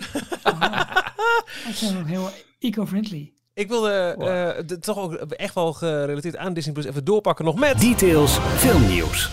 [1.64, 3.32] dat is wel heel eco-friendly.
[3.54, 7.58] Ik wilde eh, de- toch ook echt wel gerelateerd aan Disney Plus even doorpakken nog
[7.58, 7.80] met.
[7.80, 9.30] Details filmnieuws.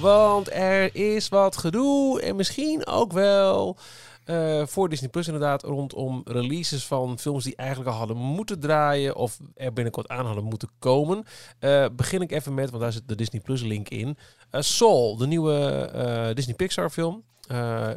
[0.00, 3.78] Want er is wat gedoe en misschien ook wel
[4.24, 9.16] eh, voor Disney Plus inderdaad rondom releases van films die eigenlijk al hadden moeten draaien
[9.16, 11.24] of er binnenkort aan hadden moeten komen.
[11.58, 14.16] Eh, begin ik even met, want daar zit de Disney Plus link in.
[14.50, 17.24] Eh, Soul, de nieuwe Disney Pixar film.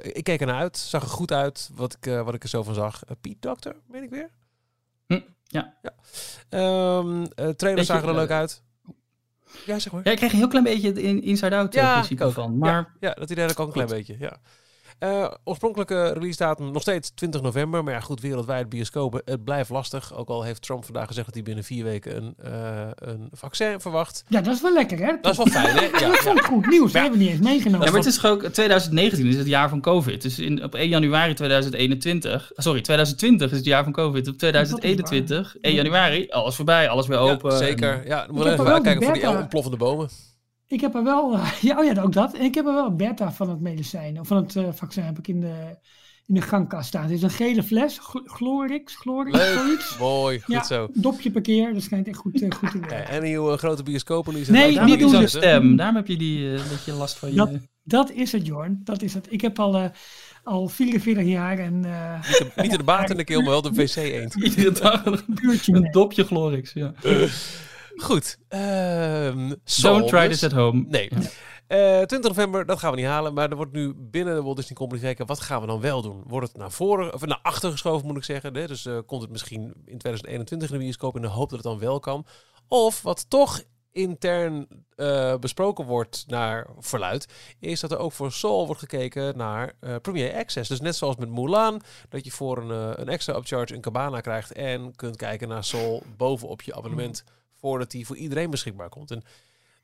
[0.01, 2.73] Ik keek ernaar uit, zag er goed uit wat ik, wat ik er zo van
[2.73, 3.03] zag.
[3.21, 4.30] Pete Doctor, weet ik weer.
[5.07, 5.73] Hm, ja.
[5.82, 5.93] ja.
[6.49, 8.63] Ehm, eh, trailers zagen er leuk uit.
[9.65, 10.01] Ja, zeg maar.
[10.03, 12.34] Ja, ik kreeg een heel klein beetje het in, inside-out eh, Ja, principe ook.
[12.34, 12.57] van.
[12.57, 14.38] Maar Ja, dat idee had ik ook een klein beetje, ja.
[14.99, 17.83] Eh, oorspronkelijke release datum nog steeds 20 november.
[17.83, 19.21] Maar ja, goed, wereldwijd bioscopen.
[19.25, 20.15] Het blijft lastig.
[20.15, 23.79] Ook al heeft Trump vandaag gezegd dat hij binnen vier weken een, eh, een vaccin
[23.79, 24.23] verwacht.
[24.27, 25.13] Ja, dat is wel lekker, hè?
[25.21, 25.81] Dat is wel fijn, hè?
[25.99, 26.91] Ja, dat vond ik goed nieuws.
[26.91, 27.85] Dat hebben we niet eens meegenomen.
[27.85, 30.21] Ja, maar het is ook 2019 is het jaar van COVID.
[30.21, 34.27] Dus in, op 1 januari 2021, sorry, 2020 is het jaar van COVID.
[34.27, 37.57] Op 2021, 1 januari, alles voorbij, alles weer Ja, open.
[37.57, 38.07] zeker.
[38.07, 40.09] Ja, dan Ik moeten we even wel uitkijken voor die ontploffende bomen.
[40.68, 42.34] Ik heb er wel, ja, oh ja, ook dat.
[42.34, 45.03] En ik heb er wel een beta van het medicijn, of van het eh, vaccin
[45.03, 45.78] heb ik in de,
[46.26, 47.01] in de gangkast staan.
[47.03, 49.97] Het is een gele fles, Gl- Glorix, Glorix, Leuk, zoiets.
[49.97, 50.88] mooi, goed Ja, zo.
[50.93, 53.09] dopje per keer, dat schijnt echt goed, eh, goed te Ja, werken.
[53.13, 54.51] en een nieuwe grote bioscoop release.
[54.51, 55.32] Nee, niet je doen zo'n dus.
[55.32, 55.76] stem.
[55.76, 57.36] Daarom heb je die eh, beetje last van je...
[57.36, 57.51] Dat-
[57.84, 58.82] Dat is het, Jorn.
[58.84, 59.28] Dat is het.
[59.30, 59.86] Ik heb al, eh,
[60.43, 63.61] al 44 jaar een eh Niet de, niet de baat in de keel, maar wel
[63.61, 64.34] de wc-eend.
[64.43, 66.74] Iedere dag een, buurtje een dopje Glorix.
[66.74, 66.93] Ja.
[67.97, 68.37] Goed.
[69.63, 70.39] Soul Don't try dus.
[70.39, 70.85] this at home.
[70.87, 71.09] Nee.
[71.67, 73.33] Eh, 20 november, dat gaan we niet halen.
[73.33, 76.01] Maar er wordt nu binnen de Walt Disney Company gekeken, wat gaan we dan wel
[76.01, 76.23] doen?
[76.27, 78.55] Wordt het naar voren, of naar achter geschoven moet ik zeggen.
[78.55, 78.67] Hè?
[78.67, 81.67] Dus eh, komt het misschien in 2021 in de bioscoop in de hoop dat het
[81.67, 82.25] dan wel kan.
[82.67, 87.27] Of wat toch intern eh, besproken wordt naar verluid,
[87.59, 90.69] is dat er ook voor Soul wordt gekeken naar Premier Access.
[90.69, 94.51] Dus net zoals met Mulan, dat je voor een, een extra upcharge een cabana krijgt
[94.51, 97.23] en kunt kijken naar Soul bovenop je abonnement
[97.60, 99.12] voordat die voor iedereen beschikbaar komt.
[99.12, 99.24] En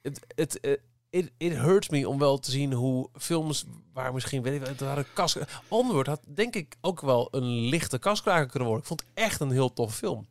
[0.01, 0.71] het, het, eh,
[1.09, 4.75] it, it hurts me om wel te zien hoe films waar misschien, weet ik wel,
[4.75, 5.37] daar een kas...
[5.67, 8.81] Onward had denk ik ook wel een lichte kaskraker kunnen worden.
[8.81, 10.27] Ik vond het echt een heel tof film.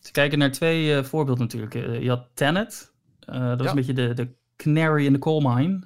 [0.00, 1.74] Te kijken naar twee eh, voorbeelden natuurlijk.
[1.74, 2.92] Eh, je had Tenet.
[3.20, 3.70] Dat is Ja.
[3.70, 5.80] een beetje de, de canary in the coal mine.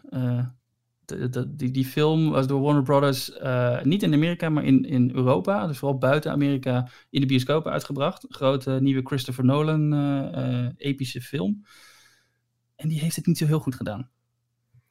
[1.07, 5.11] De, die, die film was door Warner Brothers eh, niet in Amerika, maar in, in
[5.15, 5.67] Europa.
[5.67, 8.27] Dus vooral buiten Amerika in de bioscopen uitgebracht.
[8.29, 11.65] Grote nieuwe Christopher Nolan eh, eh, epische film.
[12.77, 14.11] En die heeft het niet zo heel goed gedaan.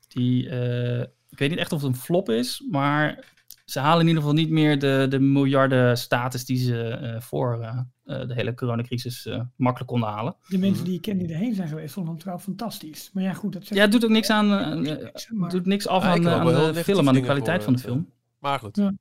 [0.07, 0.43] Die,
[1.29, 3.33] ik weet niet echt of het een flop is, maar
[3.65, 7.61] ze halen in ieder geval niet meer de, de miljarden status die ze eh, voor
[7.61, 10.35] eh, eh, de hele coronacrisis eh, makkelijk konden halen.
[10.47, 13.09] De mensen die ik ken die erheen zijn geweest, vonden hem trouwens fantastisch.
[13.13, 16.03] Maar ja, goed, dat zegt Ja, het doet ook niks aan, maar- doet niks af
[16.03, 18.09] aan, de film, aan de kwaliteit van de film.
[18.39, 18.93] Maar goed, Ja.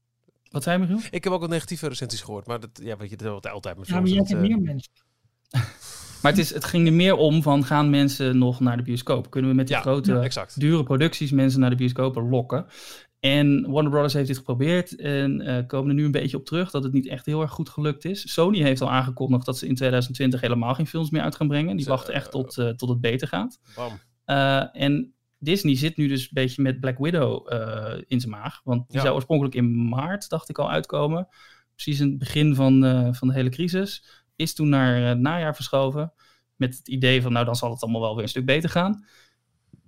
[0.55, 1.09] Wat zei je, Michiel?
[1.11, 2.47] ik heb ook wel negatieve recensies gehoord.
[2.47, 4.93] Maar dat, ja, weet je, dat is altijd met Ja, maar jij eh, meer mensen.
[6.23, 9.31] Maar het, is, het ging er meer om van, gaan mensen nog naar de bioscoop?
[9.31, 12.67] Kunnen we met die ja, grote, ja, dure producties mensen naar de bioscopen lokken?
[13.25, 16.70] En Warner Brothers heeft dit geprobeerd en eh, komen er nu een beetje op terug
[16.70, 18.33] dat het niet echt heel erg goed gelukt is.
[18.33, 21.77] Sony heeft al aangekondigd dat ze in 2020 helemaal geen films meer uit gaan brengen.
[21.77, 23.61] Die wachten echt tot, eh, tot het beter gaat.
[23.75, 23.93] Bam.
[24.25, 27.53] Eh, en Disney zit nu dus een beetje met Black Widow
[28.07, 28.61] in zijn maag.
[28.64, 29.03] Want die Ja.
[29.03, 31.29] zou oorspronkelijk in maart, dacht ik al, uitkomen.
[31.75, 32.81] Precies in het begin van,
[33.14, 34.05] van de hele crisis.
[34.37, 36.12] Is toen naar het najaar verschoven.
[36.57, 39.05] Met het idee van, nou dan zal het allemaal wel weer een stuk beter gaan.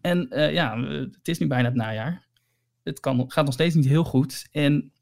[0.01, 2.26] En ja, het is nu bijna het najaar.
[2.87, 4.47] Het kan, gaat nog steeds niet heel goed.
[4.51, 4.93] En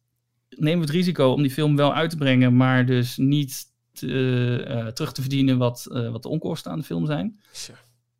[0.48, 4.64] nemen we het risico om die film wel uit te brengen, maar dus niet te,
[4.68, 7.40] eh, terug te verdienen wat, eh, wat de onkosten aan de film zijn.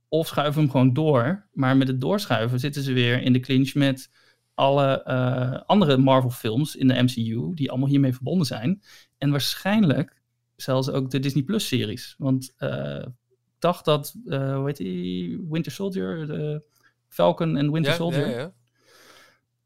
[0.09, 1.47] Of schuiven we hem gewoon door.
[1.53, 4.11] Maar met het doorschuiven zitten ze weer in de clinch met
[4.55, 8.83] alle eh, andere Marvel-films in de MCU, die allemaal hiermee verbonden zijn.
[9.19, 10.23] En waarschijnlijk
[10.57, 12.15] zelfs ook de Disney Plus-series.
[12.19, 16.63] Want ik dacht dat, hoe heet die, Winter Soldier, de
[17.09, 18.53] Falcon en Winter Ja, Soldier, ja,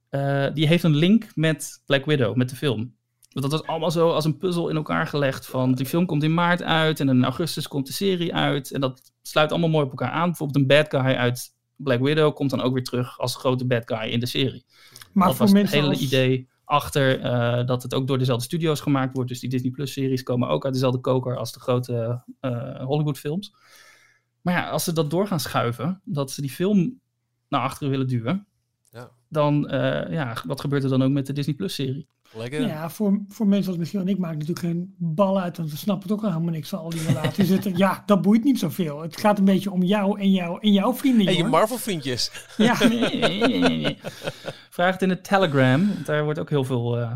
[0.09, 2.96] eh, die heeft een link met Black Widow, met de film.
[3.28, 5.46] Want dat was allemaal zo als een puzzel in elkaar gelegd.
[5.46, 8.72] Van die film komt in maart uit en in augustus komt de serie uit.
[8.72, 10.28] En dat sluit allemaal mooi op elkaar aan.
[10.28, 13.82] Bijvoorbeeld een bad guy uit Black Widow komt dan ook weer terug als grote bad
[13.84, 14.64] guy in de serie.
[15.12, 18.44] Maar dat voor was het hele als, idee achter eh, dat het ook door dezelfde
[18.44, 19.28] studio's gemaakt wordt.
[19.28, 23.18] Dus die Disney Plus series komen ook uit dezelfde koker als de grote eh, Hollywood
[23.18, 23.54] films.
[24.40, 27.00] Maar ja, als ze dat door gaan schuiven, dat ze die film
[27.48, 28.46] naar achteren willen duwen.
[29.29, 32.09] Dan, eh, ja, wat gebeurt er dan ook met de Disney Plus serie?
[32.37, 32.66] Lekker.
[32.66, 35.76] Ja, voor, voor mensen zoals Michiel en ik maakt natuurlijk geen bal uit, want we
[35.76, 37.49] snappen toch helemaal niks van al die relaties.
[37.64, 39.01] Het- ja, dat boeit niet zoveel.
[39.03, 41.51] Het gaat een beetje om jou en, jou, en jouw vrienden, En je Jorn.
[41.51, 42.31] Marvel vriendjes.
[42.57, 43.99] Ja, Nee, nee, nee.
[44.70, 45.87] Vraag het in de Telegram.
[45.89, 47.12] want Daar wordt ook heel veel eh,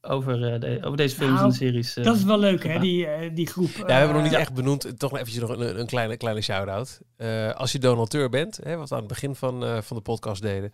[0.00, 1.96] over, eh, de- over deze films Nou, en series.
[1.96, 3.70] eh, dat is wel leuk, hè, die, eh, die groep.
[3.76, 4.98] Ja, we hebben nog niet Eh, echt benoemd.
[4.98, 7.00] Toch nog eventjes nog een, een kleine, kleine shout-out.
[7.16, 10.02] Eh, als je donateur bent, hè, wat we aan het begin van, eh, van de
[10.02, 10.70] podcast deden.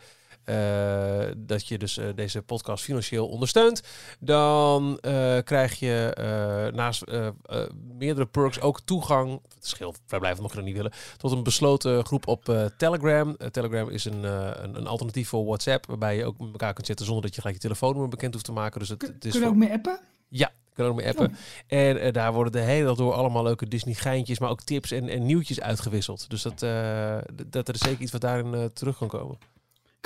[0.49, 3.83] Eh, dat je dus eh, deze podcast financieel ondersteunt.
[4.21, 6.13] Dan eh, krijg je
[6.75, 7.05] naast
[7.99, 9.41] meerdere perks ook toegang.
[9.55, 10.93] Het scheelt, wij blijven mocht je dat niet willen.
[11.17, 13.37] Tot een besloten groep op Telegram.
[13.51, 14.23] Telegram is een,
[14.63, 15.87] een, een alternatief voor WhatsApp.
[15.87, 18.45] Waarbij je ook met elkaar kunt zitten zonder dat je gelijk je telefoonnummer bekend hoeft
[18.47, 18.81] te maken.
[18.81, 20.01] Dus het, het is Kun je ook mee appen?
[20.29, 21.37] ja, kan ook mee appen.
[21.67, 25.09] En daar worden de hele dag door allemaal leuke Disney geintjes, maar ook tips en,
[25.09, 26.31] en nieuwtjes uitgewisseld.
[26.31, 29.39] Dus dat, d- dat er zeker iets wat daarin terug kan komen.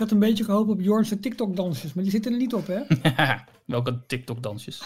[0.02, 2.80] Ik had een beetje gehoopt op Jorn's TikTok-dansjes, maar die zitten er niet op, hè?
[3.66, 4.82] Welke TikTok-dansjes.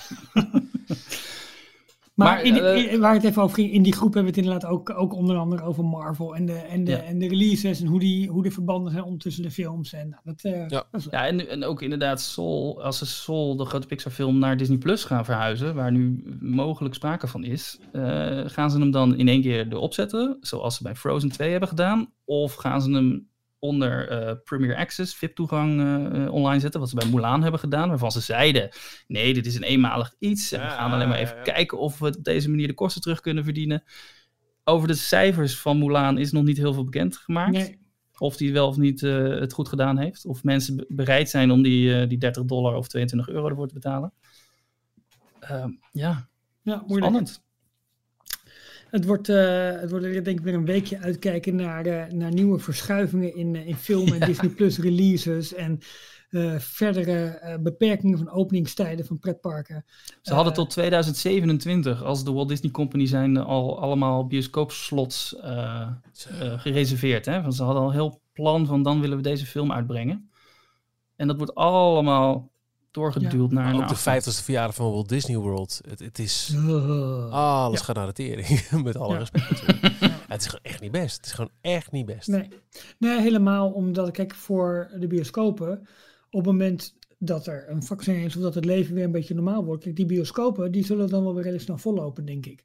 [2.14, 4.32] Maar, Maar, in, die- eh, in- waar het even over ging, in die groep hebben
[4.32, 6.98] we het inderdaad ook, ook onder andere over Marvel en de, en de, Ja.
[6.98, 9.92] en de releases en hoe, die, hoe de verbanden zijn om tussen de films.
[9.92, 10.84] En nou, dat, eh, Ja.
[10.90, 15.04] dat en, en ook inderdaad Soul, als ze Soul, de grote Pixar-film, naar Disney Plus
[15.04, 19.42] gaan verhuizen, waar nu mogelijk sprake van is, eh, gaan ze hem dan in één
[19.42, 23.28] keer erop zetten, zoals ze bij Frozen 2 hebben gedaan, of gaan ze hem
[23.58, 27.88] onder eh, Premier Access, VIP-toegang eh, eh, online zetten, wat ze bij Mulan hebben gedaan,
[27.88, 28.68] waarvan ze zeiden,
[29.06, 32.06] nee, dit is een eenmalig iets, en we gaan alleen maar even kijken of we
[32.06, 33.84] op deze manier de kosten terug kunnen verdienen.
[34.64, 37.78] Over de cijfers van Mulan is nog niet heel veel bekend gemaakt Nee,
[38.18, 40.26] of die wel of niet het goed gedaan heeft.
[40.26, 43.74] Of mensen be- bereid zijn om die, die 30 dollar of 22 euro ervoor te
[43.74, 44.12] betalen.
[45.40, 46.28] Ehm, ja,
[46.62, 46.98] ja, moeilijk.
[46.98, 47.44] spannend.
[48.90, 52.58] Het wordt, eh, het wordt denk ik weer een weekje uitkijken naar, eh, naar nieuwe
[52.58, 55.78] verschuivingen in, eh, in film en Disney Plus releases en
[56.58, 59.84] verdere beperkingen van openingstijden van pretparken.
[60.22, 65.36] Ze hadden tot 2027, als de Walt Disney Company zijn, al allemaal bioscoopslots
[66.56, 67.26] gereserveerd.
[67.26, 67.42] Hè?
[67.42, 70.30] Want ze hadden al een heel plan van dan willen we deze film uitbrengen.
[71.16, 72.50] En dat wordt allemaal
[72.96, 75.80] doorgeduwd naar een ook de 50ste verjaardag van Walt Disney World.
[75.88, 76.54] Het, het is...
[77.30, 77.84] Alles Ja.
[77.84, 78.70] gaat naar de tering.
[78.84, 79.18] Met alle Ja.
[79.18, 79.62] respect.
[80.28, 81.16] Ja, het is gewoon echt niet best.
[81.16, 82.28] Het is gewoon echt niet best.
[82.28, 82.48] Nee.
[82.98, 85.78] nee, helemaal omdat, kijk, voor de bioscopen,
[86.30, 89.34] op het moment dat er een vaccin is of dat het leven weer een beetje
[89.34, 92.64] normaal wordt, kijk, die bioscopen, die zullen dan wel weer redelijk snel vollopen, denk ik.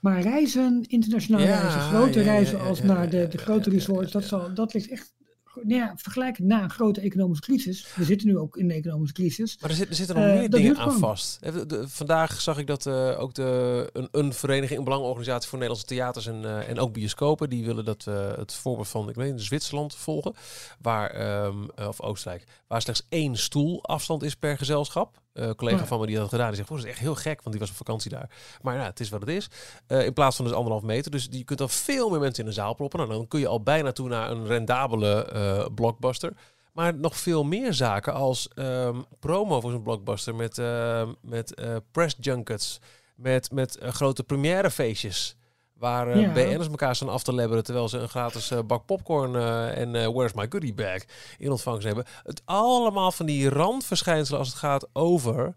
[0.00, 3.16] Maar reizen, internationale Ja, reizen, grote ja, ja, reizen ja, als ja, naar ja, de,
[3.16, 5.14] ja, de ja, grote ja, resorts, ja, dat, zal, dat ligt echt,
[5.62, 7.94] nou ja, vergelijkend na een grote economische crisis.
[7.94, 9.58] We zitten nu ook in een economische crisis.
[9.60, 11.38] Maar er, zit, er zitten nog Eh, meer dingen aan vast.
[11.86, 16.26] Vandaag zag ik dat eh, ook de, een, een vereniging, een belangenorganisatie voor Nederlandse theaters
[16.26, 19.42] en, eh, en ook bioscopen, die willen dat we het voorbeeld van, ik weet niet,
[19.42, 20.34] Zwitserland volgen,
[20.80, 25.16] waar, ehm, eh, of Oostenrijk, waar slechts één stoel afstand is per gezelschap.
[25.38, 25.86] Eh, collega ja.
[25.86, 27.50] van me die had het gedaan, die zegt, "Oh, dat is echt heel gek, want
[27.50, 28.30] die was op vakantie daar.
[28.62, 29.48] Maar ja, het is wat het is.
[29.86, 31.10] Eh, in plaats van dus anderhalf meter.
[31.10, 32.98] Dus je kunt dan veel meer mensen in een zaal proppen.
[32.98, 36.32] Nou, dan kun je al bijna toe naar een rendabele eh, blockbuster.
[36.72, 41.54] Maar nog veel meer zaken als ehm, promo voor zo'n blockbuster met, ehm, met
[41.90, 42.80] press junkets,
[43.14, 45.36] met, met grote premièrefeestjes.
[45.78, 46.32] Waar eh, Ja.
[46.32, 49.94] BN'ers elkaar staan af te lebberen terwijl ze een gratis eh, bak popcorn eh, en
[49.94, 51.02] eh, Where's My Goodie Bag
[51.38, 52.04] in ontvangst hebben.
[52.22, 55.54] Het allemaal van die randverschijnselen als het gaat over.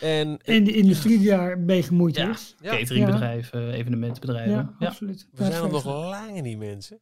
[0.00, 2.30] En En de industrie die daarmee gemoeid Ja.
[2.30, 2.56] is.
[2.60, 2.70] Ja.
[2.76, 4.52] Cateringbedrijven, evenementenbedrijven.
[4.52, 5.26] Ja, Ja, absoluut.
[5.32, 5.98] we zijn er nog Vreselijk.
[6.10, 7.00] lang niet, mensen.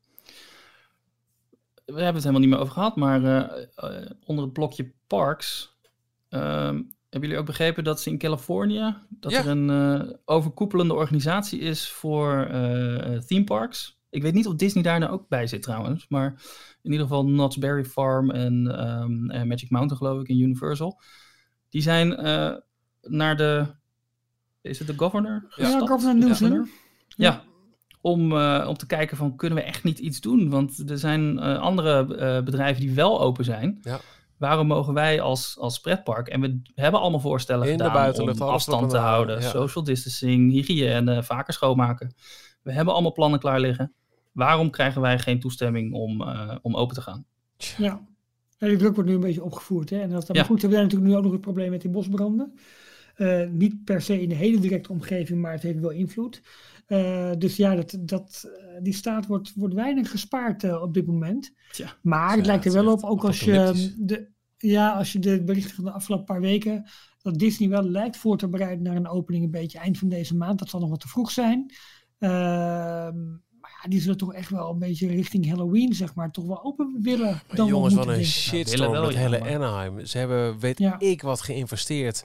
[1.84, 5.76] We hebben het helemaal niet meer over gehad, maar eh, eh, onder het blokje parks.
[6.28, 9.38] ehm, hebben jullie ook begrepen dat ze in Californië, dat Ja.
[9.38, 13.96] er een eh, overkoepelende organisatie is voor eh, eh, theme parks?
[14.10, 16.26] Ik weet niet of Disney daar nou ook bij zit trouwens, maar
[16.82, 21.00] in ieder geval Knott's Berry Farm en ehm, eh, Magic Mountain geloof ik in Universal.
[21.68, 22.54] Die zijn eh,
[23.02, 23.66] naar de,
[24.62, 25.44] is het de governor?
[25.56, 25.88] Ja, gestapt?
[25.88, 26.48] Governor De Newsom.
[26.48, 26.68] governor?
[27.16, 27.42] Ja,
[28.00, 30.50] om, eh, om te kijken van kunnen we echt niet iets doen?
[30.50, 33.78] Want er zijn eh, andere eh, bedrijven die wel open zijn.
[33.82, 34.00] Ja.
[34.38, 38.40] Waarom mogen wij als, als pretpark, en we hebben allemaal voorstellen In de gedaan buitenlucht,
[38.40, 39.48] om afstand te houden, ja.
[39.48, 42.14] social distancing, hygiëne, vaker schoonmaken.
[42.62, 43.92] We hebben allemaal plannen klaar liggen.
[44.32, 47.24] Waarom krijgen wij geen toestemming om, eh, om open te gaan?
[47.56, 48.06] Ja.
[48.58, 49.90] Ja, die druk wordt nu een beetje opgevoerd.
[49.90, 50.00] Hè?
[50.00, 50.32] En dat, Ja.
[50.34, 52.54] Maar goed, we hebben natuurlijk nu ook nog het probleem met die bosbranden.
[53.14, 56.42] Eh, niet per se in de hele directe omgeving, maar het heeft wel invloed.
[56.88, 61.06] Eh, dus ja, dat, dat, eh, die staat wordt, wordt weinig gespaard eh, op dit
[61.06, 61.52] moment.
[61.72, 61.96] Tja.
[62.02, 65.44] Maar Ja, het lijkt er wel op, ook als je, de, ja, als je de
[65.44, 66.88] berichten van de afgelopen paar weken,
[67.22, 70.36] dat Disney wel lijkt voor te bereiden naar een opening een beetje eind van deze
[70.36, 70.58] maand.
[70.58, 71.72] Dat zal nog wat te vroeg zijn.
[72.18, 73.28] Ehm,
[73.60, 76.64] maar ja, die zullen toch echt wel een beetje richting Halloween, zeg maar, toch wel
[76.64, 77.30] open willen.
[77.46, 80.06] Maar Dan jongens, wat een shitstorm met hele Anaheim.
[80.06, 80.98] Ze hebben, weet Ja.
[80.98, 82.24] ik wat, geïnvesteerd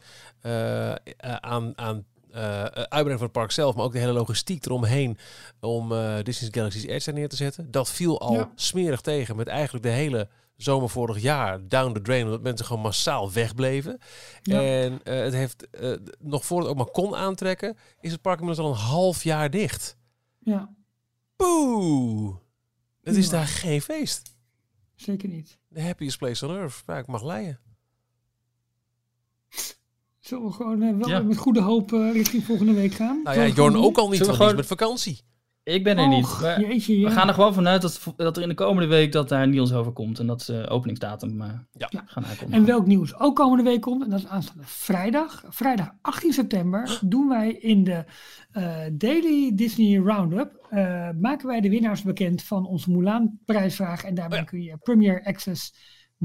[1.41, 5.17] aan, aan eh, uitbreiding van het park zelf, maar ook de hele logistiek eromheen
[5.59, 7.71] om eh, Disney's Galaxy's Edge neer te zetten.
[7.71, 8.51] Dat viel al Ja.
[8.55, 12.81] smerig tegen met eigenlijk de hele zomer vorig jaar down the drain, omdat mensen gewoon
[12.81, 13.99] massaal wegbleven.
[14.41, 14.61] Ja.
[14.61, 15.67] En het heeft,
[16.19, 19.49] nog voordat het ook maar kon aantrekken, is het park inmiddels al een half jaar
[19.49, 19.97] dicht.
[20.39, 20.73] Ja,
[21.35, 22.35] Poeh!
[23.03, 23.31] Het is Ja.
[23.31, 24.35] daar geen feest.
[24.95, 25.57] zeker niet.
[25.73, 27.59] The happiest place on earth, waar ik mag leiden.
[30.23, 31.19] Zullen we gewoon eh, wel Ja.
[31.21, 33.19] met goede hoop eh, richting volgende week gaan?
[33.23, 35.21] Nou ja, Jorn gewoon ook al niet, want is met vakantie.
[35.63, 36.23] Ik ben er niet.
[36.23, 37.07] Och, maar jeetje, ja.
[37.07, 39.73] We gaan er gewoon vanuit dat, dat er in de komende week dat daar Niels
[39.73, 40.19] over komt.
[40.19, 41.89] En dat ze openingsdatum eh, Ja.
[42.05, 42.53] Gaan aankomen.
[42.53, 45.43] En welk nieuws ook komende week komt, en dat is aanstaande vrijdag.
[45.49, 48.05] Vrijdag 18 september doen wij in de
[48.51, 50.67] eh, Daily Disney Roundup.
[50.69, 54.03] eh, maken wij de winnaars bekend van onze Mulan prijsvraag.
[54.03, 54.49] En daarbij Oh ja.
[54.49, 55.73] kun je Premier Access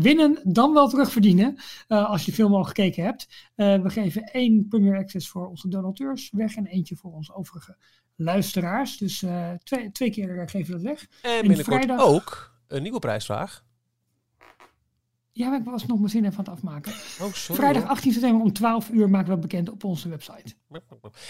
[0.02, 1.56] winnen, dan wel terugverdienen.
[1.88, 3.28] eh, als je film al gekeken hebt.
[3.54, 7.76] Eh, we geven één Premier Access voor onze donateurs weg en eentje voor onze overige
[8.16, 8.96] luisteraars.
[8.98, 11.06] Dus eh, twee, twee keer geven we dat weg.
[11.22, 13.64] En binnenkort vrijdag- ook een nieuwe prijsvraag.
[15.38, 16.92] Ja, maar ik was nog mijn zin even aan het afmaken.
[16.92, 17.60] Oh, sorry.
[17.60, 17.90] Vrijdag hoor.
[17.90, 20.54] 18 september om 12 uur maken we dat bekend op onze website.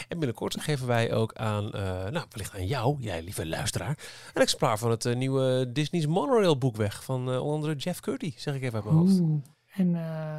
[0.09, 3.99] En binnenkort geven wij ook aan, eh, nou, wellicht aan jou, jij lieve luisteraar,
[4.35, 7.05] een exemplaar van het eh, nieuwe Disney's Monorail boek weg.
[7.05, 9.19] Van eh, onder andere Jeff Curdy, zeg ik even uit mijn hoofd.
[9.21, 9.41] Oeh.
[9.75, 10.37] En eh,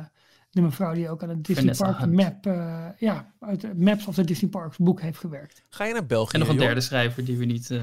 [0.49, 2.13] de mevrouw die ook aan het Disney Vanessa Park Hunt.
[2.13, 5.63] Map, eh, ja, uit de Maps of the Disney Parks boek heeft gewerkt.
[5.69, 6.33] Ga je naar België?
[6.33, 6.63] En nog een joh?
[6.63, 7.81] derde schrijver die we niet eh,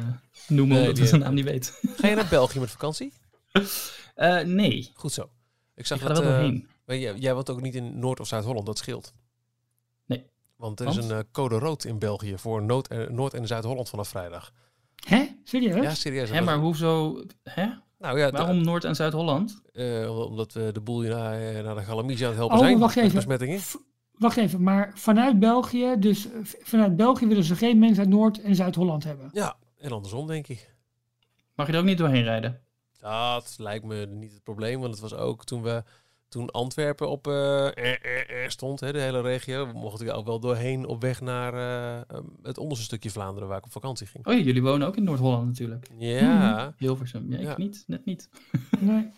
[0.49, 1.73] noemen, Nee, omdat die- we zijn naam niet weten.
[1.97, 3.13] Ga je naar België met vakantie?
[4.17, 5.31] Eh, nee, Goed zo.
[5.77, 8.27] Ik ik zag er dat, wel maar jij, jij woont ook niet in Noord- of
[8.27, 9.13] Zuid-Holland, dat scheelt.
[10.07, 10.27] Nee.
[10.57, 13.89] Want er is een eh, code rood in België voor Noord- eh, Noord- en Zuid-Holland
[13.89, 14.53] vanaf vrijdag.
[15.07, 15.25] Hè?
[15.45, 15.83] Serieus?
[15.83, 16.31] Ja, serieus.
[16.31, 17.23] Hè, maar hoezo?
[17.43, 17.67] Hè?
[17.99, 19.61] Nou ja, Waarom Noord- en Zuid-Holland?
[19.73, 22.79] eh, omdat we de boel naar, naar de Galamise aan het helpen Oh, zijn.
[22.79, 23.71] wacht even.
[24.13, 28.55] Wacht even, maar vanuit België, dus vanuit België willen ze geen mensen uit Noord- en
[28.55, 29.31] Zuid-Holland hebben.
[29.33, 30.75] Ja, en andersom denk ik.
[31.55, 32.61] Mag je er ook niet doorheen rijden?
[32.99, 35.83] Dat lijkt me niet het probleem, want het was ook toen we
[36.29, 39.67] toen Antwerpen op eh, eh, eh, eh, stond, hè, de hele regio.
[39.67, 41.55] We mochten er ook wel doorheen op weg naar
[42.09, 44.27] eh, het onderste stukje Vlaanderen waar ik op vakantie ging.
[44.27, 45.87] Oh ja, jullie wonen ook in Noord-Holland natuurlijk.
[45.99, 47.31] Ja, Hilversum.
[47.33, 47.55] Ja, ik Ja.
[47.57, 47.85] niet.
[47.87, 48.29] Net niet.
[48.81, 49.11] Nee.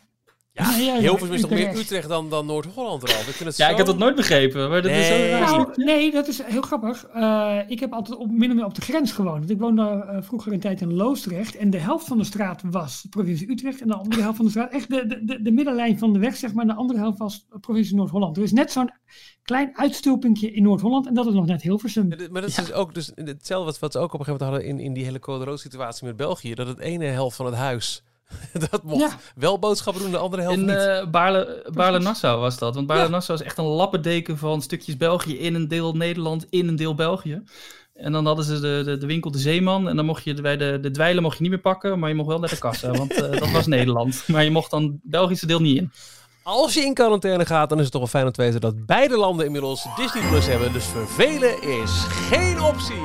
[0.59, 0.71] Ja.
[0.71, 2.09] Nee, ja, ja, Hilversum is toch meer Utrecht.
[2.09, 3.03] Dan, dan Noord-Holland?
[3.03, 3.71] Ik vind het Ja, zo...
[3.71, 4.69] ik heb dat nooit begrepen.
[4.69, 5.31] Maar dat is zo Nee.
[5.31, 5.51] raar.
[5.51, 7.07] Nou, nee, dat is heel grappig.
[7.07, 9.39] Eh, ik heb altijd op, min of meer op de grens gewoond.
[9.39, 11.57] Want ik woonde eh, vroeger een tijd in Loosdrecht.
[11.57, 13.81] En de helft van de straat was provincie Utrecht.
[13.81, 16.19] En de andere helft van de straat, echt de, de, de, de middenlijn van de
[16.19, 16.63] weg, zeg maar.
[16.63, 18.37] En de andere helft was provincie Noord-Holland.
[18.37, 18.91] Er is net zo'n
[19.43, 21.07] klein uitstulpingje in Noord-Holland.
[21.07, 22.09] En dat is nog net Hilversum.
[22.09, 24.67] Maar dat is dus ook dus hetzelfde wat, wat ze ook op een gegeven moment
[24.67, 26.55] hadden in, in die hele code rood situatie met België.
[26.55, 28.03] Dat het ene helft van het huis,
[28.71, 29.17] dat mocht Ja.
[29.35, 31.11] wel boodschappen doen, de andere helft In niet.
[31.11, 32.75] Baarle, Baarle-Nassau was dat.
[32.75, 32.95] Want Ja.
[32.95, 36.95] Baarle-Nassau is echt een lappendeken van stukjes België in een deel Nederland, in een deel
[36.95, 37.43] België.
[37.95, 39.89] En dan hadden ze de, de, de winkel De Zeeman.
[39.89, 42.15] En dan mocht je bij de, de dweilen mocht je niet meer pakken, maar je
[42.15, 42.91] mocht wel naar de kassa.
[42.91, 44.25] Want eh, dat was Nederland.
[44.27, 45.93] Maar je mocht dan het Belgische deel niet in.
[46.43, 48.87] Als je in quarantaine gaat, dan is het toch wel fijn om te weten dat
[48.87, 50.73] beide landen inmiddels Disney Plus hebben.
[50.73, 53.03] Dus vervelen is geen optie.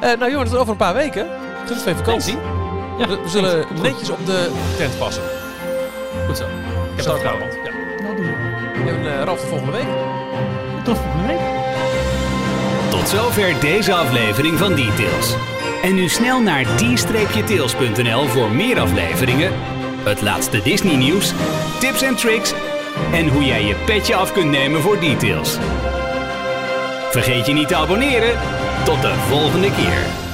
[0.00, 1.26] Eh nou jongens, over een paar weken.
[1.66, 2.57] Toen is het weer vakantie.
[2.98, 3.82] Ja, we, we zullen goed.
[3.82, 5.22] netjes op de tent passen.
[6.26, 6.44] Goed zo.
[6.44, 7.52] Ik heb het Startavond.
[7.52, 7.88] vertrouwen.
[8.00, 8.06] Ja.
[8.06, 8.90] Dat doen we.
[8.90, 9.86] En uh, Ralf, de volgende week.
[10.84, 11.40] Tot volgende week.
[12.90, 15.34] Tot zover deze aflevering van Details.
[15.82, 19.52] En nu snel naar d-tails.nl voor meer afleveringen,
[20.04, 21.32] het laatste Disney nieuws,
[21.80, 22.52] tips en tricks
[23.12, 25.58] en hoe jij je petje af kunt nemen voor Details.
[27.10, 28.38] Vergeet je niet te abonneren.
[28.84, 30.27] Tot de volgende keer.